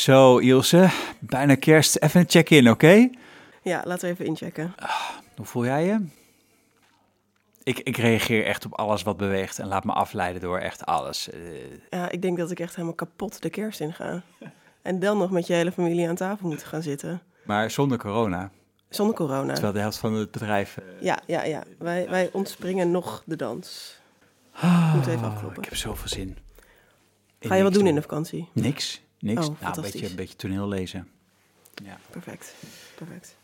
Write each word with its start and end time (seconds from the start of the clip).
Zo, 0.00 0.38
Ilse, 0.38 0.90
bijna 1.18 1.54
kerst. 1.54 1.96
Even 1.96 2.20
een 2.20 2.28
check-in, 2.28 2.70
oké? 2.70 3.10
Ja, 3.62 3.82
laten 3.84 4.06
we 4.08 4.12
even 4.14 4.24
inchecken. 4.26 4.74
Hoe 5.36 5.46
voel 5.46 5.64
jij 5.64 5.84
je? 5.84 6.06
Ik, 7.62 7.78
ik 7.78 7.96
reageer 7.96 8.44
echt 8.46 8.64
op 8.64 8.74
alles 8.74 9.02
wat 9.02 9.16
beweegt 9.16 9.58
en 9.58 9.66
laat 9.66 9.84
me 9.84 9.92
afleiden 9.92 10.40
door 10.40 10.58
echt 10.58 10.86
alles. 10.86 11.30
Eh, 11.30 11.40
Ja, 11.90 12.10
ik 12.10 12.22
denk 12.22 12.38
dat 12.38 12.50
ik 12.50 12.60
echt 12.60 12.74
helemaal 12.74 12.94
kapot 12.94 13.42
de 13.42 13.50
kerst 13.50 13.80
in 13.80 13.92
ga. 13.92 14.22
En 14.82 14.98
dan 14.98 15.18
nog 15.18 15.30
met 15.30 15.46
je 15.46 15.52
hele 15.52 15.72
familie 15.72 16.08
aan 16.08 16.14
tafel 16.14 16.48
moeten 16.48 16.66
gaan 16.66 16.82
zitten. 16.82 17.22
maar 17.44 17.70
zonder 17.70 17.98
corona. 17.98 18.50
Zonder 18.88 19.16
corona. 19.16 19.52
Terwijl 19.52 19.72
de 19.74 19.80
helft 19.80 19.98
van 19.98 20.12
het 20.14 20.30
bedrijf... 20.30 20.76
eh, 20.76 20.84
Ja, 21.00 21.18
ja, 21.26 21.44
ja. 21.44 21.62
Wij, 21.78 22.08
wij 22.08 22.28
ontspringen 22.32 22.90
nog 22.90 23.22
de 23.26 23.36
dans. 23.36 23.98
Moet 24.94 25.06
even 25.06 25.18
oh, 25.24 25.32
afkloppen. 25.32 25.62
ik 25.62 25.68
heb 25.68 25.78
zoveel 25.78 26.08
zin. 26.08 26.36
Ga 27.40 27.54
je 27.54 27.62
wat 27.62 27.72
doen 27.74 27.86
in 27.86 27.94
de 27.94 28.00
vakantie? 28.02 28.48
Niks, 28.52 29.00
niks. 29.20 29.48
Oh, 29.48 29.60
nou, 29.60 29.76
een 29.76 29.82
beetje, 29.82 30.08
een 30.08 30.16
beetje 30.16 30.36
toneel 30.36 30.68
lezen. 30.68 31.08
Ja. 31.84 31.98
Perfect. 32.10 32.54
Perfect. 32.94 33.36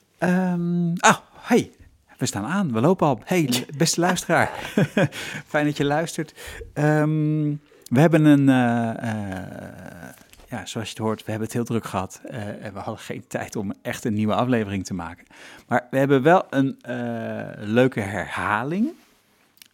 Ah, 1.00 1.16
hey, 1.32 1.70
we 2.18 2.26
staan 2.26 2.44
aan. 2.44 2.72
We 2.72 2.80
lopen 2.80 3.06
al. 3.06 3.20
Hey, 3.24 3.64
beste 3.76 4.00
luisteraar. 4.00 4.50
Fijn 5.46 5.64
dat 5.64 5.76
je 5.76 5.84
luistert. 5.84 6.34
Ehm, 6.72 7.54
we 7.84 8.00
hebben 8.00 8.24
een, 8.24 8.48
eh, 8.48 8.90
eh, 8.90 10.14
ja, 10.48 10.66
zoals 10.66 10.88
je 10.88 10.94
het 10.94 10.98
hoort, 10.98 11.24
we 11.24 11.30
hebben 11.30 11.48
het 11.48 11.56
heel 11.56 11.64
druk 11.64 11.84
gehad. 11.84 12.20
eh, 12.24 12.64
en 12.64 12.72
we 12.72 12.78
hadden 12.78 12.98
geen 13.02 13.26
tijd 13.26 13.56
om 13.56 13.72
echt 13.82 14.04
een 14.04 14.14
nieuwe 14.14 14.34
aflevering 14.34 14.84
te 14.84 14.94
maken. 14.94 15.26
Maar 15.68 15.86
we 15.90 15.98
hebben 15.98 16.22
wel 16.22 16.46
een 16.50 16.76
leuke 17.58 18.00
herhaling, 18.00 18.88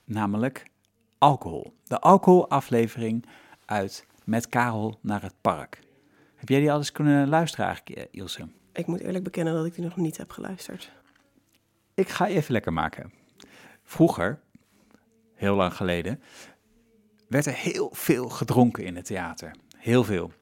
namelijk 0.04 0.66
alcohol. 1.18 1.72
De 1.84 2.00
alcoholaflevering 2.00 3.26
uit 3.64 4.06
Met 4.24 4.48
Karel 4.48 4.98
naar 5.00 5.22
het 5.22 5.34
park. 5.40 5.78
Heb 6.42 6.50
jij 6.50 6.60
die 6.60 6.72
al 6.72 6.78
eens 6.78 6.92
kunnen 6.92 7.28
luisteren 7.28 7.66
eigenlijk, 7.66 7.98
eh, 7.98 8.20
Ilse? 8.20 8.48
Ik 8.72 8.86
moet 8.86 9.00
eerlijk 9.00 9.24
bekennen 9.24 9.54
dat 9.54 9.66
ik 9.66 9.74
die 9.74 9.84
nog 9.84 9.96
niet 9.96 10.16
heb 10.16 10.30
geluisterd. 10.30 10.92
Ik 11.94 12.08
ga 12.08 12.26
je 12.26 12.34
even 12.34 12.52
lekker 12.52 12.72
maken. 12.72 13.12
Vroeger, 13.82 14.40
heel 15.34 15.54
lang 15.54 15.74
geleden, 15.74 16.22
werd 17.28 17.46
er 17.46 17.54
heel 17.54 17.90
veel 17.92 18.28
gedronken 18.28 18.84
in 18.84 18.96
het 18.96 19.04
theater. 19.04 19.54
Heel 19.76 20.04
veel. 20.04 20.32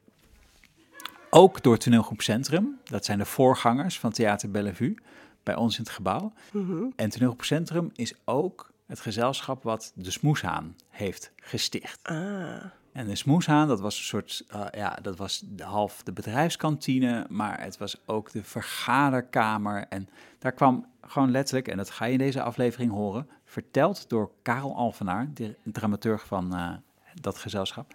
Ook 1.31 1.63
door 1.63 1.79
Toneelgroep 1.79 2.23
Centrum. 2.23 2.81
Dat 2.85 3.05
zijn 3.05 3.19
de 3.19 3.25
voorgangers 3.25 3.99
van 3.99 4.13
Theater 4.13 4.51
Bellevue 4.51 4.95
bij 5.43 5.55
ons 5.55 5.79
in 5.79 5.83
het 5.83 5.93
gebouw. 5.93 6.33
Mhm. 6.53 6.85
En 6.97 7.11
Toneelgroep 7.11 7.45
Centrum 7.45 7.91
is 7.95 8.15
ook 8.25 8.73
het 8.87 9.01
gezelschap 9.01 9.63
wat 9.63 9.93
de 9.95 10.11
Smoeshaan 10.11 10.77
heeft 10.89 11.33
gesticht. 11.37 12.01
Ah, 12.03 12.65
En 12.93 13.07
de 13.07 13.15
Smoeshaan, 13.15 13.69
dat 13.69 13.81
was 13.81 13.99
een 13.99 14.05
soort, 14.05 14.45
eh, 14.49 14.67
ja, 14.71 14.99
dat 15.03 15.17
was 15.17 15.43
de, 15.47 15.65
half 15.65 16.03
de 16.03 16.13
bedrijfskantine, 16.13 17.27
maar 17.29 17.61
het 17.61 17.79
was 17.79 18.01
ook 18.07 18.31
de 18.31 18.45
vergaderkamer. 18.45 19.87
En 19.89 20.09
daar 20.39 20.53
kwam 20.53 20.87
gewoon 21.01 21.31
letterlijk, 21.31 21.69
en 21.69 21.77
dat 21.77 21.91
ga 21.91 22.05
je 22.05 22.13
in 22.13 22.19
deze 22.19 22.43
aflevering 22.43 22.93
horen, 22.93 23.29
verteld 23.45 24.09
door 24.09 24.31
Karel 24.43 24.77
Alvenaar, 24.77 25.31
de 25.35 25.57
dramaturg 25.63 26.27
van 26.27 26.55
eh, 26.55 26.73
dat 27.21 27.39
gezelschap, 27.39 27.95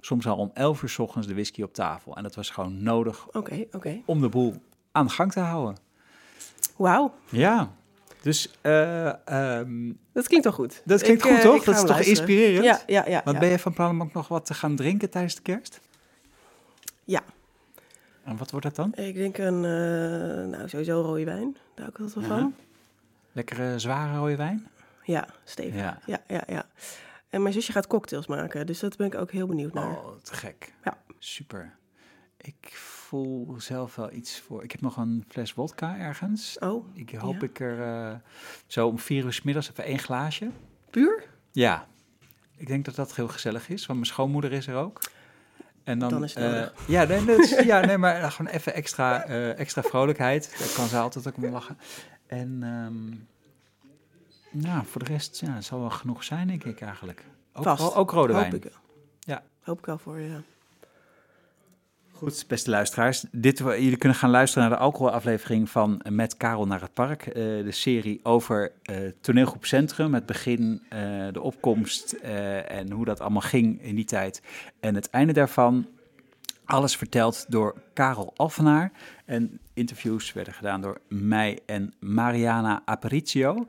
soms 0.00 0.26
al 0.26 0.36
om 0.36 0.50
11 0.54 0.82
uur 0.82 0.88
s 0.88 0.98
ochtends 0.98 1.26
de 1.26 1.34
whisky 1.34 1.62
op 1.62 1.74
tafel. 1.74 2.16
En 2.16 2.22
dat 2.22 2.34
was 2.34 2.50
gewoon 2.50 2.82
nodig 2.82 3.28
om 4.04 4.20
de 4.20 4.28
boel 4.28 4.54
aan 4.92 5.06
de 5.06 5.12
gang 5.12 5.32
te 5.32 5.40
houden. 5.40 5.76
Wauw, 6.76 7.14
Ja, 7.28 7.70
dus 8.26 8.50
eh, 8.60 9.28
ehm, 9.28 9.92
dat 10.12 10.26
klinkt 10.26 10.46
toch 10.46 10.54
goed? 10.54 10.82
dat 10.84 11.02
klinkt 11.02 11.24
Ik, 11.24 11.30
goed, 11.30 11.38
eh, 11.38 11.44
toch? 11.44 11.64
Dat 11.64 11.74
is 11.74 11.80
toch 11.80 11.90
luisteren. 11.90 12.18
inspirerend? 12.18 12.64
Ja, 12.64 12.80
ja, 12.86 13.10
ja. 13.10 13.22
Wat 13.24 13.34
ja. 13.34 13.40
ben 13.40 13.48
je 13.48 13.58
van 13.58 13.72
plan 13.72 13.90
om 13.90 14.02
ook 14.02 14.12
nog 14.12 14.28
wat 14.28 14.46
te 14.46 14.54
gaan 14.54 14.76
drinken 14.76 15.10
tijdens 15.10 15.34
de 15.34 15.42
kerst? 15.42 15.80
Ja. 17.04 17.22
En 18.24 18.36
wat 18.36 18.50
wordt 18.50 18.66
dat 18.66 18.76
dan? 18.76 19.04
Ik 19.04 19.14
denk 19.14 19.38
een, 19.38 19.64
eh, 19.64 20.58
nou 20.58 20.68
sowieso 20.68 21.00
rode 21.00 21.24
wijn. 21.24 21.56
Daar 21.74 21.86
altijd 21.86 22.14
wel 22.14 22.24
van. 22.24 22.54
Lekkere 23.32 23.78
zware 23.78 24.18
rode 24.18 24.36
wijn? 24.36 24.66
Ja, 25.02 25.28
stevig. 25.44 25.80
Ja. 25.80 25.98
Ja, 26.06 26.18
ja, 26.28 26.42
ja. 26.46 26.66
En 27.28 27.42
mijn 27.42 27.54
zusje 27.54 27.72
gaat 27.72 27.86
cocktails 27.86 28.26
maken, 28.26 28.66
dus 28.66 28.78
dat 28.78 28.96
ben 28.96 29.06
ik 29.06 29.14
ook 29.14 29.30
heel 29.30 29.46
benieuwd 29.46 29.72
naar. 29.72 29.90
Oh, 29.90 30.16
te 30.22 30.34
gek. 30.34 30.72
Ja. 30.84 30.98
Super. 31.18 31.76
Ik 32.36 32.72
voel 33.24 33.60
zelf 33.60 33.94
wel 33.96 34.12
iets 34.12 34.40
voor. 34.40 34.62
Ik 34.64 34.72
heb 34.72 34.80
nog 34.80 34.96
een 34.96 35.24
fles 35.28 35.54
wodka 35.54 35.98
ergens. 35.98 36.58
Oh, 36.58 36.96
Ik 36.96 37.10
hoop 37.14 37.34
Ja. 37.40 37.46
ik 37.46 37.60
er 37.60 37.82
eh, 37.82 38.14
zo 38.66 38.86
om 38.88 38.98
vier 38.98 39.24
uur 39.24 39.32
's 39.32 39.42
middags 39.42 39.70
even 39.70 39.84
één 39.84 39.98
glaasje. 39.98 40.50
puur? 40.90 41.24
Ja. 41.52 41.86
Ik 42.56 42.66
denk 42.66 42.84
dat 42.84 42.94
dat 42.94 43.14
heel 43.14 43.28
gezellig 43.28 43.68
is, 43.68 43.86
want 43.86 43.98
mijn 43.98 44.10
schoonmoeder 44.12 44.52
is 44.52 44.66
er 44.66 44.74
ook. 44.76 45.00
En 45.84 45.98
dan, 45.98 46.08
Dan 46.10 46.24
is 46.24 46.34
het 46.34 46.44
eh, 46.70 46.86
ja, 46.88 47.04
nee, 47.04 47.24
dat 47.24 47.38
is- 47.38 47.58
ja, 47.64 47.80
nee, 47.80 47.98
maar 48.04 48.30
gewoon 48.32 48.52
even 48.52 48.74
extra, 48.74 49.24
eh, 49.24 49.58
extra 49.58 49.82
vrolijkheid. 49.82 50.54
Daar 50.58 50.72
kan 50.74 50.86
ze 50.88 50.98
altijd 50.98 51.26
ook 51.28 51.36
om 51.36 51.44
lachen. 51.46 51.78
En 52.26 52.58
ehm, 52.62 53.14
nou, 54.62 54.86
voor 54.86 55.04
de 55.04 55.12
rest, 55.12 55.40
ja, 55.40 55.60
zal 55.60 55.80
wel 55.80 55.90
genoeg 55.90 56.24
zijn, 56.24 56.46
denk 56.46 56.64
ik 56.64 56.80
eigenlijk. 56.80 57.24
Ook, 57.52 57.62
Vast. 57.64 57.94
ook 57.94 58.10
rode 58.10 58.32
Hoop 58.32 58.42
wijn. 58.42 58.54
ik 58.54 58.62
wel. 58.62 58.72
Ja. 59.20 59.42
Hoop 59.60 59.78
ik 59.78 59.86
wel 59.86 59.98
voor 59.98 60.20
je. 60.20 60.28
ja. 60.28 60.40
Goed, 62.16 62.44
beste 62.48 62.70
luisteraars. 62.70 63.24
Dit, 63.32 63.58
jullie 63.58 63.96
kunnen 63.96 64.18
gaan 64.18 64.30
luisteren 64.30 64.68
naar 64.68 64.78
de 64.78 64.84
alcoholaflevering 64.84 65.70
van 65.70 66.00
Met 66.08 66.36
Karel 66.36 66.66
naar 66.66 66.80
het 66.80 66.94
Park. 66.94 67.26
eh, 67.26 67.34
de 67.34 67.70
serie 67.70 68.20
over 68.22 68.72
eh, 68.82 68.96
toneelgroep 69.20 69.64
Centrum. 69.64 70.14
Het 70.14 70.26
begin, 70.26 70.82
eh, 70.88 70.98
de 71.32 71.40
opkomst 71.40 72.12
eh, 72.12 72.70
en 72.70 72.90
hoe 72.90 73.04
dat 73.04 73.20
allemaal 73.20 73.40
ging 73.40 73.82
in 73.82 73.94
die 73.94 74.04
tijd. 74.04 74.42
En 74.80 74.94
het 74.94 75.10
einde 75.10 75.32
daarvan. 75.32 75.86
Alles 76.64 76.96
verteld 76.96 77.44
door 77.48 77.82
Karel 77.92 78.32
Alvenaar. 78.36 78.92
En 79.24 79.60
interviews 79.74 80.32
werden 80.32 80.54
gedaan 80.54 80.80
door 80.80 81.00
mij 81.08 81.58
en 81.66 81.94
Mariana 82.00 82.82
Aparicio 82.84 83.66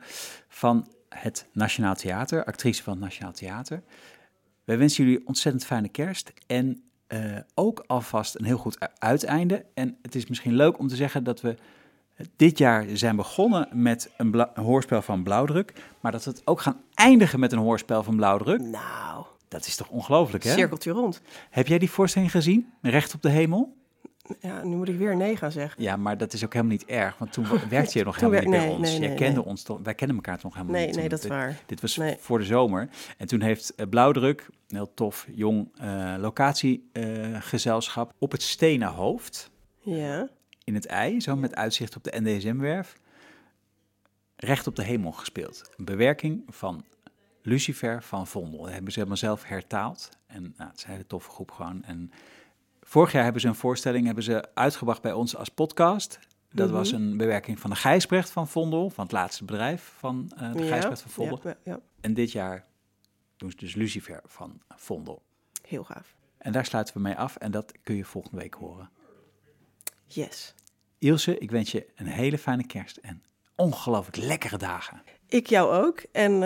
van 0.47 0.87
het 1.09 1.47
Nationaal 1.53 1.95
Theater. 1.95 2.43
Actrice 2.45 2.83
van 2.83 2.93
het 2.93 3.01
Nationaal 3.01 3.33
Theater. 3.33 3.83
Wij 4.63 4.77
wensen 4.77 5.03
jullie 5.03 5.27
ontzettend 5.27 5.65
fijne 5.65 5.89
kerst 5.89 6.33
en 6.47 6.81
eh, 7.07 7.19
ook 7.53 7.84
alvast 7.88 8.35
een 8.35 8.45
heel 8.45 8.57
goed 8.57 8.78
uiteinde. 8.97 9.66
En 9.73 9.97
het 10.01 10.16
is 10.16 10.28
misschien 10.28 10.56
leuk 10.56 10.79
om 10.79 10.88
te 10.88 10.95
zeggen 10.95 11.23
dat 11.23 11.41
we 11.41 11.56
dit 12.35 12.57
jaar 12.57 12.85
zijn 12.94 13.16
begonnen 13.16 13.68
met 13.72 14.09
een, 14.18 14.47
hoorspel 14.53 15.01
van 15.01 15.23
Blauwdruk, 15.23 15.73
maar 16.00 16.12
dat 16.12 16.23
we 16.23 16.29
het 16.29 16.41
ook 16.45 16.62
gaan 16.62 16.81
eindigen 16.94 17.40
met 17.40 17.51
een 17.51 17.57
hoorspel 17.59 18.03
van 18.03 18.16
Blauwdruk. 18.16 18.62
Nou, 18.62 19.25
Dat 19.47 19.66
is 19.66 19.75
toch 19.75 19.90
ongelooflijk, 19.90 20.44
hè? 20.44 20.53
cirkeltje 20.53 20.91
rond. 20.91 21.22
Heb 21.50 21.68
jij 21.68 21.79
die 21.79 21.91
voorstelling 21.91 22.31
gezien? 22.31 22.73
Recht 22.81 23.13
op 23.13 23.22
de 23.22 23.29
hemel? 23.29 23.76
Ja, 24.39 24.63
nu 24.63 24.75
moet 24.75 24.88
ik 24.89 24.97
weer 24.97 25.15
nee 25.15 25.35
gaan 25.35 25.51
zeggen. 25.51 25.83
Ja, 25.83 25.95
maar 25.97 26.17
dat 26.17 26.33
is 26.33 26.43
ook 26.45 26.53
helemaal 26.53 26.75
niet 26.75 26.85
erg, 26.85 27.17
want 27.17 27.31
toen 27.33 27.45
werkte 27.69 27.97
je 27.97 28.03
nog 28.05 28.15
helemaal 28.15 28.39
niet 28.41 28.49
bij 28.49 28.59
nee, 28.59 28.69
ons. 28.69 28.81
nee, 28.89 28.99
jij 28.99 29.07
nee, 29.07 29.17
kende 29.17 29.39
nee. 29.39 29.45
ons 29.45 29.63
toch, 29.63 29.79
wij 29.83 29.93
kennen 29.95 30.15
elkaar 30.15 30.39
toch 30.39 30.53
helemaal 30.53 30.75
Nee, 30.75 30.85
niet. 30.85 30.95
nee, 30.95 31.03
toen. 31.09 31.15
dat 31.15 31.23
is 31.23 31.29
waar. 31.29 31.59
Dit 31.65 31.81
was 31.81 31.97
Nee. 31.97 32.15
voor 32.19 32.39
de 32.39 32.45
zomer. 32.45 32.89
En 33.17 33.27
toen 33.27 33.41
heeft 33.41 33.75
eh, 33.75 33.88
Blauwdruk, 33.89 34.41
een 34.67 34.75
heel 34.75 34.93
tof 34.93 35.27
jong 35.31 35.69
eh, 35.77 36.15
locatiegezelschap, 36.17 38.13
op 38.17 38.31
het 38.31 38.41
stenen 38.41 38.88
hoofd 38.88 39.51
Ja. 39.79 40.29
in 40.63 40.73
het 40.73 40.85
ei, 40.85 41.19
zo 41.21 41.35
met 41.35 41.55
uitzicht 41.55 41.95
op 41.95 42.03
de 42.03 42.13
NDSM-werf, 42.21 42.95
recht 44.35 44.67
op 44.67 44.75
de 44.75 44.83
hemel 44.83 45.11
gespeeld. 45.11 45.69
Een 45.77 45.85
bewerking 45.85 46.44
van 46.47 46.83
Lucifer 47.41 48.03
van 48.03 48.27
Vondel. 48.27 48.61
Dat 48.61 48.71
hebben 48.71 48.91
ze 48.91 48.97
helemaal 48.97 49.17
zelf 49.17 49.44
hertaald. 49.44 50.09
En 50.27 50.53
nou, 50.57 50.69
het 50.69 50.77
is 50.77 50.83
een 50.85 50.91
hele 50.91 51.07
toffe 51.07 51.29
groep 51.29 51.51
gewoon. 51.51 51.83
En 51.83 52.11
vorig 52.89 53.11
jaar 53.11 53.23
hebben 53.23 53.41
ze 53.41 53.47
een 53.47 53.55
voorstelling 53.55 54.05
hebben 54.05 54.23
ze 54.23 54.49
uitgebracht 54.53 55.01
bij 55.01 55.13
ons 55.13 55.35
als 55.35 55.49
podcast. 55.49 56.19
Dat 56.51 56.69
was 56.69 56.91
Mhm. 56.91 57.01
een 57.01 57.17
bewerking 57.17 57.59
van 57.59 57.69
de 57.69 57.75
Gijsbrecht 57.75 58.29
van 58.29 58.47
Vondel, 58.47 58.89
van 58.89 59.03
het 59.03 59.13
laatste 59.13 59.45
bedrijf 59.45 59.93
van 59.97 60.31
eh, 60.37 60.53
de 60.53 60.59
ja. 60.63 60.67
Gijsbrecht 60.67 61.01
van 61.01 61.11
Vondel. 61.11 61.39
Ja, 61.43 61.49
ja, 61.49 61.71
ja. 61.71 61.79
En 62.01 62.13
dit 62.13 62.31
jaar 62.31 62.65
doen 63.37 63.51
ze 63.51 63.57
dus 63.57 63.75
Lucifer 63.75 64.21
van 64.25 64.61
Vondel. 64.75 65.21
Heel 65.67 65.83
gaaf. 65.83 66.15
En 66.37 66.51
daar 66.51 66.65
sluiten 66.65 66.93
we 66.93 66.99
mee 66.99 67.15
af 67.15 67.35
en 67.35 67.51
dat 67.51 67.71
kun 67.83 67.95
je 67.95 68.05
volgende 68.05 68.37
week 68.37 68.53
horen. 68.53 68.89
Yes. 70.06 70.53
Ilse, 70.97 71.38
ik 71.38 71.51
wens 71.51 71.71
je 71.71 71.88
een 71.95 72.06
hele 72.07 72.38
fijne 72.38 72.65
kerst 72.65 72.97
en 72.97 73.23
ongelooflijk 73.56 74.17
lekkere 74.17 74.57
dagen. 74.57 75.01
Ik 75.27 75.47
jou 75.47 75.85
ook 75.85 76.00
en 76.12 76.33
eh, 76.33 76.39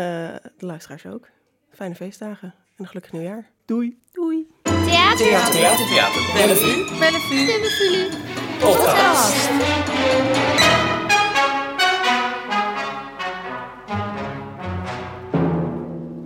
de 0.58 0.66
luisteraars 0.66 1.06
ook. 1.06 1.30
Fijne 1.70 1.96
feestdagen 1.96 2.48
en 2.50 2.76
een 2.78 2.88
gelukkig 2.88 3.12
nieuwjaar. 3.12 3.50
Doei! 3.66 4.00
Doei. 4.12 4.48
Theater. 4.92 5.18
Theater, 5.18 5.52
theater, 5.52 5.86
theater. 5.86 6.22
Bellevue. 6.34 7.00
Bellevue. 7.00 7.46
Bellevue. 7.46 8.10
Podcast. 8.60 9.50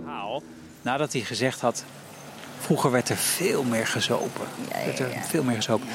Haal, 0.04 0.42
nadat 0.82 1.12
hij 1.12 1.22
gezegd 1.22 1.60
had, 1.60 1.84
vroeger 2.66 2.90
werd 2.90 3.08
er 3.08 3.16
veel 3.16 3.62
meer 3.62 3.86
gezopen. 3.86 4.46
werd 4.84 4.98
er 4.98 5.08
veel 5.28 5.42
meer 5.42 5.56
gezopen. 5.56 5.88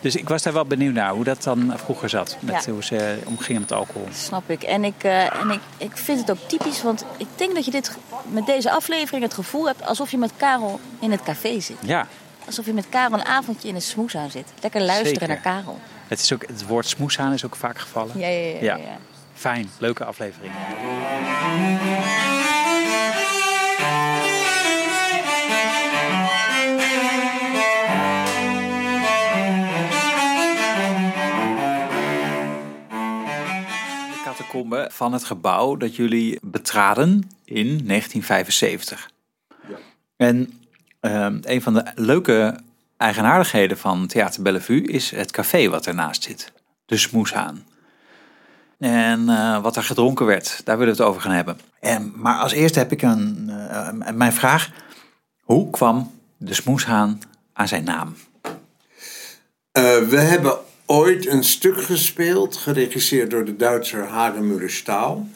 Dus 0.00 0.16
ik 0.16 0.28
was 0.28 0.42
daar 0.42 0.52
wel 0.52 0.64
benieuwd 0.64 0.94
naar 0.94 1.12
hoe 1.12 1.24
dat 1.24 1.42
dan 1.42 1.72
vroeger 1.76 2.08
zat. 2.08 2.36
Met 2.40 2.66
hoe 2.66 2.84
ze 2.84 3.18
omgingen 3.24 3.60
met 3.60 3.72
alcohol. 3.72 4.08
Snap 4.12 4.50
ik. 4.50 4.62
En, 4.62 4.84
ik, 4.84 5.04
eh, 5.04 5.40
en 5.40 5.50
ik, 5.50 5.60
ik 5.76 5.96
vind 5.96 6.20
het 6.20 6.30
ook 6.30 6.48
typisch, 6.48 6.82
want 6.82 7.04
ik 7.16 7.26
denk 7.36 7.54
dat 7.54 7.64
je 7.64 7.70
dit 7.70 7.96
met 8.30 8.46
deze 8.46 8.70
aflevering 8.70 9.22
het 9.22 9.34
gevoel 9.34 9.66
hebt 9.66 9.86
alsof 9.86 10.10
je 10.10 10.18
met 10.18 10.32
Karel 10.36 10.80
in 11.00 11.10
het 11.10 11.22
café 11.22 11.60
zit. 11.60 11.76
Ja, 11.80 12.06
alsof 12.46 12.66
je 12.66 12.72
met 12.72 12.88
Karel 12.88 13.18
een 13.18 13.24
avondje 13.24 13.68
in 13.68 13.74
een 13.74 13.82
smoeshaan 13.82 14.30
zit. 14.30 14.52
Lekker 14.62 14.80
luisteren 14.80 15.12
Zeker. 15.12 15.28
naar 15.28 15.40
Karel. 15.40 15.78
Het, 16.08 16.20
is 16.20 16.32
ook, 16.32 16.46
het 16.46 16.66
woord 16.66 16.86
smoeshaan 16.86 17.32
is 17.32 17.44
ook 17.44 17.56
vaak 17.56 17.78
gevallen. 17.78 18.18
Ja. 18.18 18.28
ja. 18.28 18.76
ja. 18.76 18.98
Fijn, 19.34 19.70
leuke 19.78 20.04
aflevering. 20.04 20.52
Van 34.88 35.12
het 35.12 35.24
gebouw 35.24 35.76
dat 35.76 35.96
jullie 35.96 36.38
betraden 36.42 37.30
in 37.44 37.66
1975. 37.66 39.10
En 40.16 40.52
ehm, 41.00 41.38
een 41.42 41.62
van 41.62 41.74
de 41.74 41.84
leuke 41.94 42.60
eigenaardigheden 42.96 43.78
van 43.78 44.06
Theater 44.06 44.42
Bellevue 44.42 44.82
is 44.82 45.10
het 45.10 45.30
café 45.30 45.68
wat 45.68 45.86
ernaast 45.86 46.22
zit. 46.22 46.52
De 46.86 46.96
Smoeshaan. 46.96 47.64
En 48.78 49.28
eh, 49.28 49.62
wat 49.62 49.76
er 49.76 49.82
gedronken 49.82 50.26
werd, 50.26 50.60
daar 50.64 50.78
willen 50.78 50.94
we 50.94 51.00
het 51.00 51.10
over 51.10 51.22
gaan 51.22 51.32
hebben. 51.32 51.60
En, 51.80 52.12
maar 52.16 52.38
als 52.38 52.52
eerste 52.52 52.78
heb 52.78 52.92
ik 52.92 53.02
een, 53.02 53.50
eh, 53.50 54.12
mijn 54.14 54.32
vraag. 54.32 54.70
Hoe 55.40 55.70
kwam 55.70 56.12
de 56.36 56.54
Smoeshaan 56.54 57.20
aan 57.52 57.68
zijn 57.68 57.84
naam? 57.84 58.16
Eh, 59.72 59.98
we 59.98 60.20
hebben 60.20 60.58
ooit 60.90 61.26
een 61.26 61.44
stuk 61.44 61.82
gespeeld, 61.82 62.56
geregisseerd 62.56 63.30
door 63.30 63.44
de 63.44 63.56
Duitser 63.56 64.04
Hagemuller 64.04 64.70
Staal. 64.70 65.28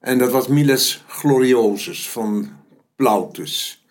En 0.00 0.18
dat 0.18 0.30
was 0.32 0.46
Miles 0.46 1.04
Gloriosus 1.06 2.08
van 2.08 2.48
Plautus. 2.96 3.82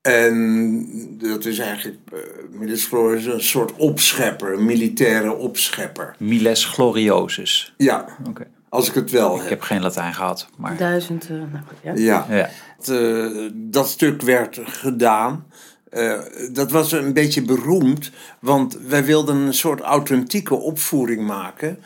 En 0.00 1.18
dat 1.18 1.44
is 1.44 1.58
eigenlijk, 1.58 1.98
uh, 2.12 2.18
Miles 2.50 2.84
Gloriosus, 2.86 3.34
een 3.34 3.42
soort 3.42 3.72
opschepper, 3.76 4.52
een 4.52 4.64
militaire 4.64 5.34
opschepper. 5.34 6.14
Miles 6.18 6.64
Gloriosus. 6.64 7.74
Ja, 7.76 8.06
Oké. 8.28 8.46
als 8.68 8.88
ik 8.88 8.94
het 8.94 9.10
wel 9.10 9.34
Ik 9.34 9.40
heb. 9.40 9.48
heb 9.48 9.60
geen 9.60 9.80
Latijn 9.82 10.14
gehad, 10.14 10.48
maar... 10.56 10.76
Duizend, 10.76 11.22
eh, 11.24 11.30
nou 11.30 11.64
goed, 11.66 11.76
ja. 11.82 11.92
Ja. 11.94 12.26
Ja. 12.36 12.50
Het, 12.78 12.88
eh, 12.88 13.50
dat 13.54 13.88
stuk 13.88 14.22
werd 14.22 14.60
gedaan. 14.64 15.46
Eh, 15.96 16.18
dat 16.52 16.70
was 16.70 16.92
een 16.92 17.12
beetje 17.12 17.42
beroemd, 17.42 18.10
want 18.38 18.78
wij 18.86 19.04
wilden 19.04 19.36
een 19.36 19.54
soort 19.54 19.80
authentieke 19.80 20.54
opvoering 20.54 21.26
maken. 21.26 21.78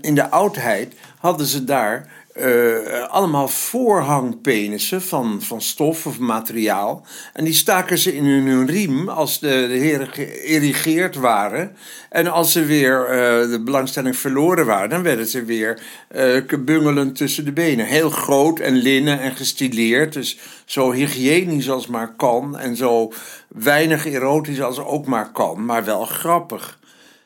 In 0.00 0.14
de 0.14 0.30
oudheid 0.30 0.94
hadden 1.18 1.46
ze 1.46 1.64
daar 1.64 2.19
eh, 2.40 3.08
allemaal 3.08 3.48
voorhangpenissen 3.48 5.02
van, 5.02 5.42
van 5.42 5.60
stof 5.60 6.06
of 6.06 6.18
materiaal. 6.18 7.06
En 7.32 7.44
die 7.44 7.54
staken 7.54 7.98
ze 7.98 8.16
in 8.16 8.24
hun 8.24 8.66
riem 8.66 9.08
als 9.08 9.40
de, 9.40 9.66
de 9.68 9.78
heren 9.78 10.08
geïrrigeerd 10.08 11.14
waren. 11.16 11.76
En 12.08 12.26
als 12.26 12.52
ze 12.52 12.64
weer 12.64 13.04
eh, 13.04 13.50
de 13.50 13.60
belangstelling 13.64 14.16
verloren 14.16 14.66
waren, 14.66 14.90
dan 14.90 15.02
werden 15.02 15.26
ze 15.26 15.44
weer 15.44 15.82
bungelend 16.64 17.16
tussen 17.16 17.44
de 17.44 17.52
benen. 17.52 17.86
Heel 17.86 18.10
groot 18.10 18.58
en 18.58 18.74
linnen 18.74 19.20
en 19.20 19.36
gestileerd. 19.36 20.12
Dus 20.12 20.38
zo 20.64 20.92
hygiënisch 20.92 21.70
als 21.70 21.86
maar 21.86 22.14
kan. 22.16 22.58
En 22.58 22.76
zo 22.76 23.12
weinig 23.48 24.06
erotisch 24.06 24.62
als 24.62 24.78
ook 24.78 25.06
maar 25.06 25.32
kan. 25.32 25.64
Maar 25.64 25.84
wel 25.84 26.04
grappig. 26.04 26.78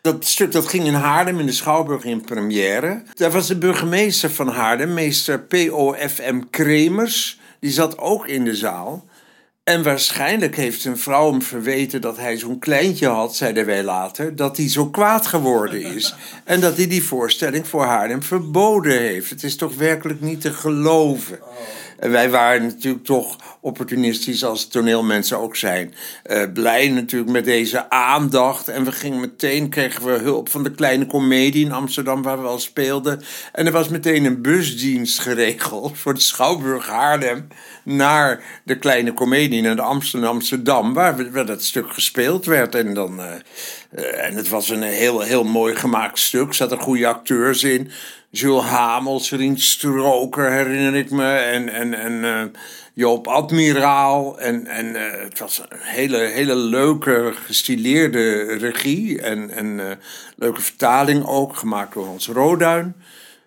Dat 0.04 0.24
stuk 0.24 0.52
dat 0.52 0.66
ging 0.66 0.84
in 0.84 0.94
Haarlem 0.94 1.38
in 1.38 1.46
de 1.46 1.52
Schouwburg 1.52 2.04
in 2.04 2.20
première. 2.20 3.02
Daar 3.14 3.30
was 3.30 3.46
de 3.46 3.58
burgemeester 3.58 4.30
van 4.30 4.48
Haarlem, 4.48 4.94
meester 4.94 5.40
P.O.F.M. 5.40 6.40
Kremers. 6.50 7.40
Die 7.60 7.70
zat 7.70 7.98
ook 7.98 8.26
in 8.26 8.44
de 8.44 8.56
zaal. 8.56 9.04
En 9.62 9.82
waarschijnlijk 9.82 10.56
heeft 10.56 10.80
zijn 10.80 10.98
vrouw 10.98 11.30
hem 11.30 11.42
verweten 11.42 12.00
dat 12.00 12.16
hij 12.16 12.36
zo'n 12.36 12.58
kleintje 12.58 13.06
had, 13.06 13.36
zeiden 13.36 13.66
wij 13.66 13.82
later, 13.82 14.36
dat 14.36 14.56
hij 14.56 14.68
zo 14.68 14.90
kwaad 14.90 15.26
geworden 15.26 15.82
is. 15.82 16.14
En 16.44 16.60
dat 16.60 16.76
hij 16.76 16.86
die 16.86 17.04
voorstelling 17.04 17.68
voor 17.68 17.84
Haarlem 17.84 18.22
verboden 18.22 18.98
heeft. 18.98 19.30
Het 19.30 19.42
is 19.42 19.56
toch 19.56 19.74
werkelijk 19.74 20.20
niet 20.20 20.40
te 20.40 20.52
geloven. 20.52 21.38
Wij 21.99 22.31
waren 22.31 22.62
natuurlijk 22.62 23.05
toch 23.05 23.37
opportunistisch 23.61 24.44
als 24.44 24.69
toneelmensen 24.69 25.38
ook 25.38 25.56
zijn. 25.56 25.94
Eh, 26.23 26.43
blij 26.55 26.88
natuurlijk 26.88 27.31
met 27.32 27.44
deze 27.44 27.91
aandacht. 27.91 28.69
En 28.69 28.85
we 28.85 28.93
gingen 28.93 29.20
meteen, 29.20 29.69
kregen 29.69 30.05
we 30.06 30.12
hulp 30.19 30.49
van 30.49 30.62
de 30.62 30.70
kleine 30.70 31.06
komedie 31.06 31.64
in 31.64 31.73
Amsterdam 31.73 32.23
waar 32.23 32.41
we 32.43 32.49
al 32.49 32.58
speelden. 32.58 33.23
En 33.52 33.67
er 33.67 33.73
was 33.73 33.88
meteen 33.88 34.25
een 34.25 34.43
busdienst 34.43 35.19
geregeld 35.19 35.99
voor 36.00 36.14
de 36.14 36.20
Schouwburg 36.20 36.87
Haarlem 36.87 37.49
naar 37.85 38.61
de 38.64 38.79
kleine 38.79 39.12
komedie 39.12 39.62
naar 39.62 39.76
de 39.76 39.82
Amsterdam, 39.82 40.31
Amsterdam 40.31 40.94
waar, 40.94 41.17
we- 41.17 41.44
dat 41.44 41.62
stuk 41.62 41.93
gespeeld 41.93 42.44
werd. 42.46 42.75
En, 42.75 42.94
dan, 42.94 43.20
eh, 43.20 43.32
eh, 43.91 44.26
en 44.26 44.35
het 44.37 44.49
was 44.49 44.69
een 44.69 44.82
heel, 44.82 45.20
heel 45.20 45.44
mooi 45.44 45.75
gemaakt 45.76 46.19
stuk. 46.19 46.49
Er 46.49 46.55
zaten 46.55 46.79
goede 46.79 47.06
acteurs 47.06 47.62
in. 47.62 47.91
Jules 48.34 48.64
Hamels, 48.64 49.31
Rien 49.31 49.58
Stroker 49.58 50.52
herinner 50.52 50.94
ik 50.94 51.10
me. 51.10 51.32
En, 51.32 51.69
en, 51.69 51.94
en 51.94 52.25
eh, 52.25 52.60
Joop 52.94 53.26
Admiraal. 53.26 54.38
En, 54.38 54.66
en 54.66 54.96
eh, 54.96 55.22
het 55.22 55.38
was 55.38 55.58
een 55.58 55.78
hele, 55.81 56.16
hele 56.19 56.54
leuke, 56.54 57.32
gestileerde 57.46 58.42
regie. 58.56 59.22
En, 59.22 59.50
en 59.50 59.90
eh, 59.90 59.96
leuke 60.36 60.60
vertaling 60.60 61.26
ook, 61.26 61.56
gemaakt 61.56 61.94
door 61.94 62.06
Hans 62.06 62.28
Roduin. 62.28 62.94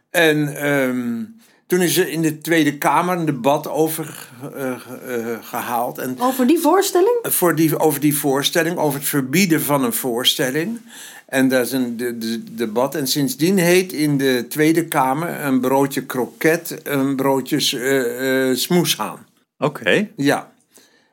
En 0.10 0.56
ehm, 0.56 1.24
toen 1.68 1.82
is 1.82 1.98
er 1.98 2.08
in 2.08 2.22
de 2.22 2.38
Tweede 2.38 2.78
Kamer 2.78 3.18
een 3.18 3.26
debat 3.26 3.70
over 3.70 4.30
eh, 4.56 4.72
eh, 4.72 5.38
gehaald. 5.42 5.98
En 5.98 6.16
Over 6.20 6.48
die 6.48 6.60
voorstelling? 6.60 7.20
voor 7.22 7.56
die, 7.56 7.80
over 7.80 8.00
die 8.00 8.18
voorstelling, 8.18 8.78
over 8.78 9.00
het 9.00 9.10
verbieden 9.10 9.62
van 9.62 9.84
een 9.84 9.94
voorstelling. 9.94 10.82
En 11.28 11.48
dat 11.48 11.66
is 11.66 11.72
een 11.72 11.98
de, 11.98 12.18
de, 12.18 12.44
debat. 12.54 12.96
En 12.96 13.08
sindsdien 13.08 13.58
heet 13.58 13.94
in 13.94 14.18
de 14.18 14.46
Tweede 14.50 14.86
Kamer 14.86 15.40
een 15.40 15.60
broodje 15.60 16.06
kroket, 16.06 16.80
een 16.84 17.16
broodje 17.16 17.80
eh, 17.80 18.50
eh, 18.50 18.56
smoeshaan. 18.56 19.26
Oké. 19.58 20.10
Ja. 20.16 20.52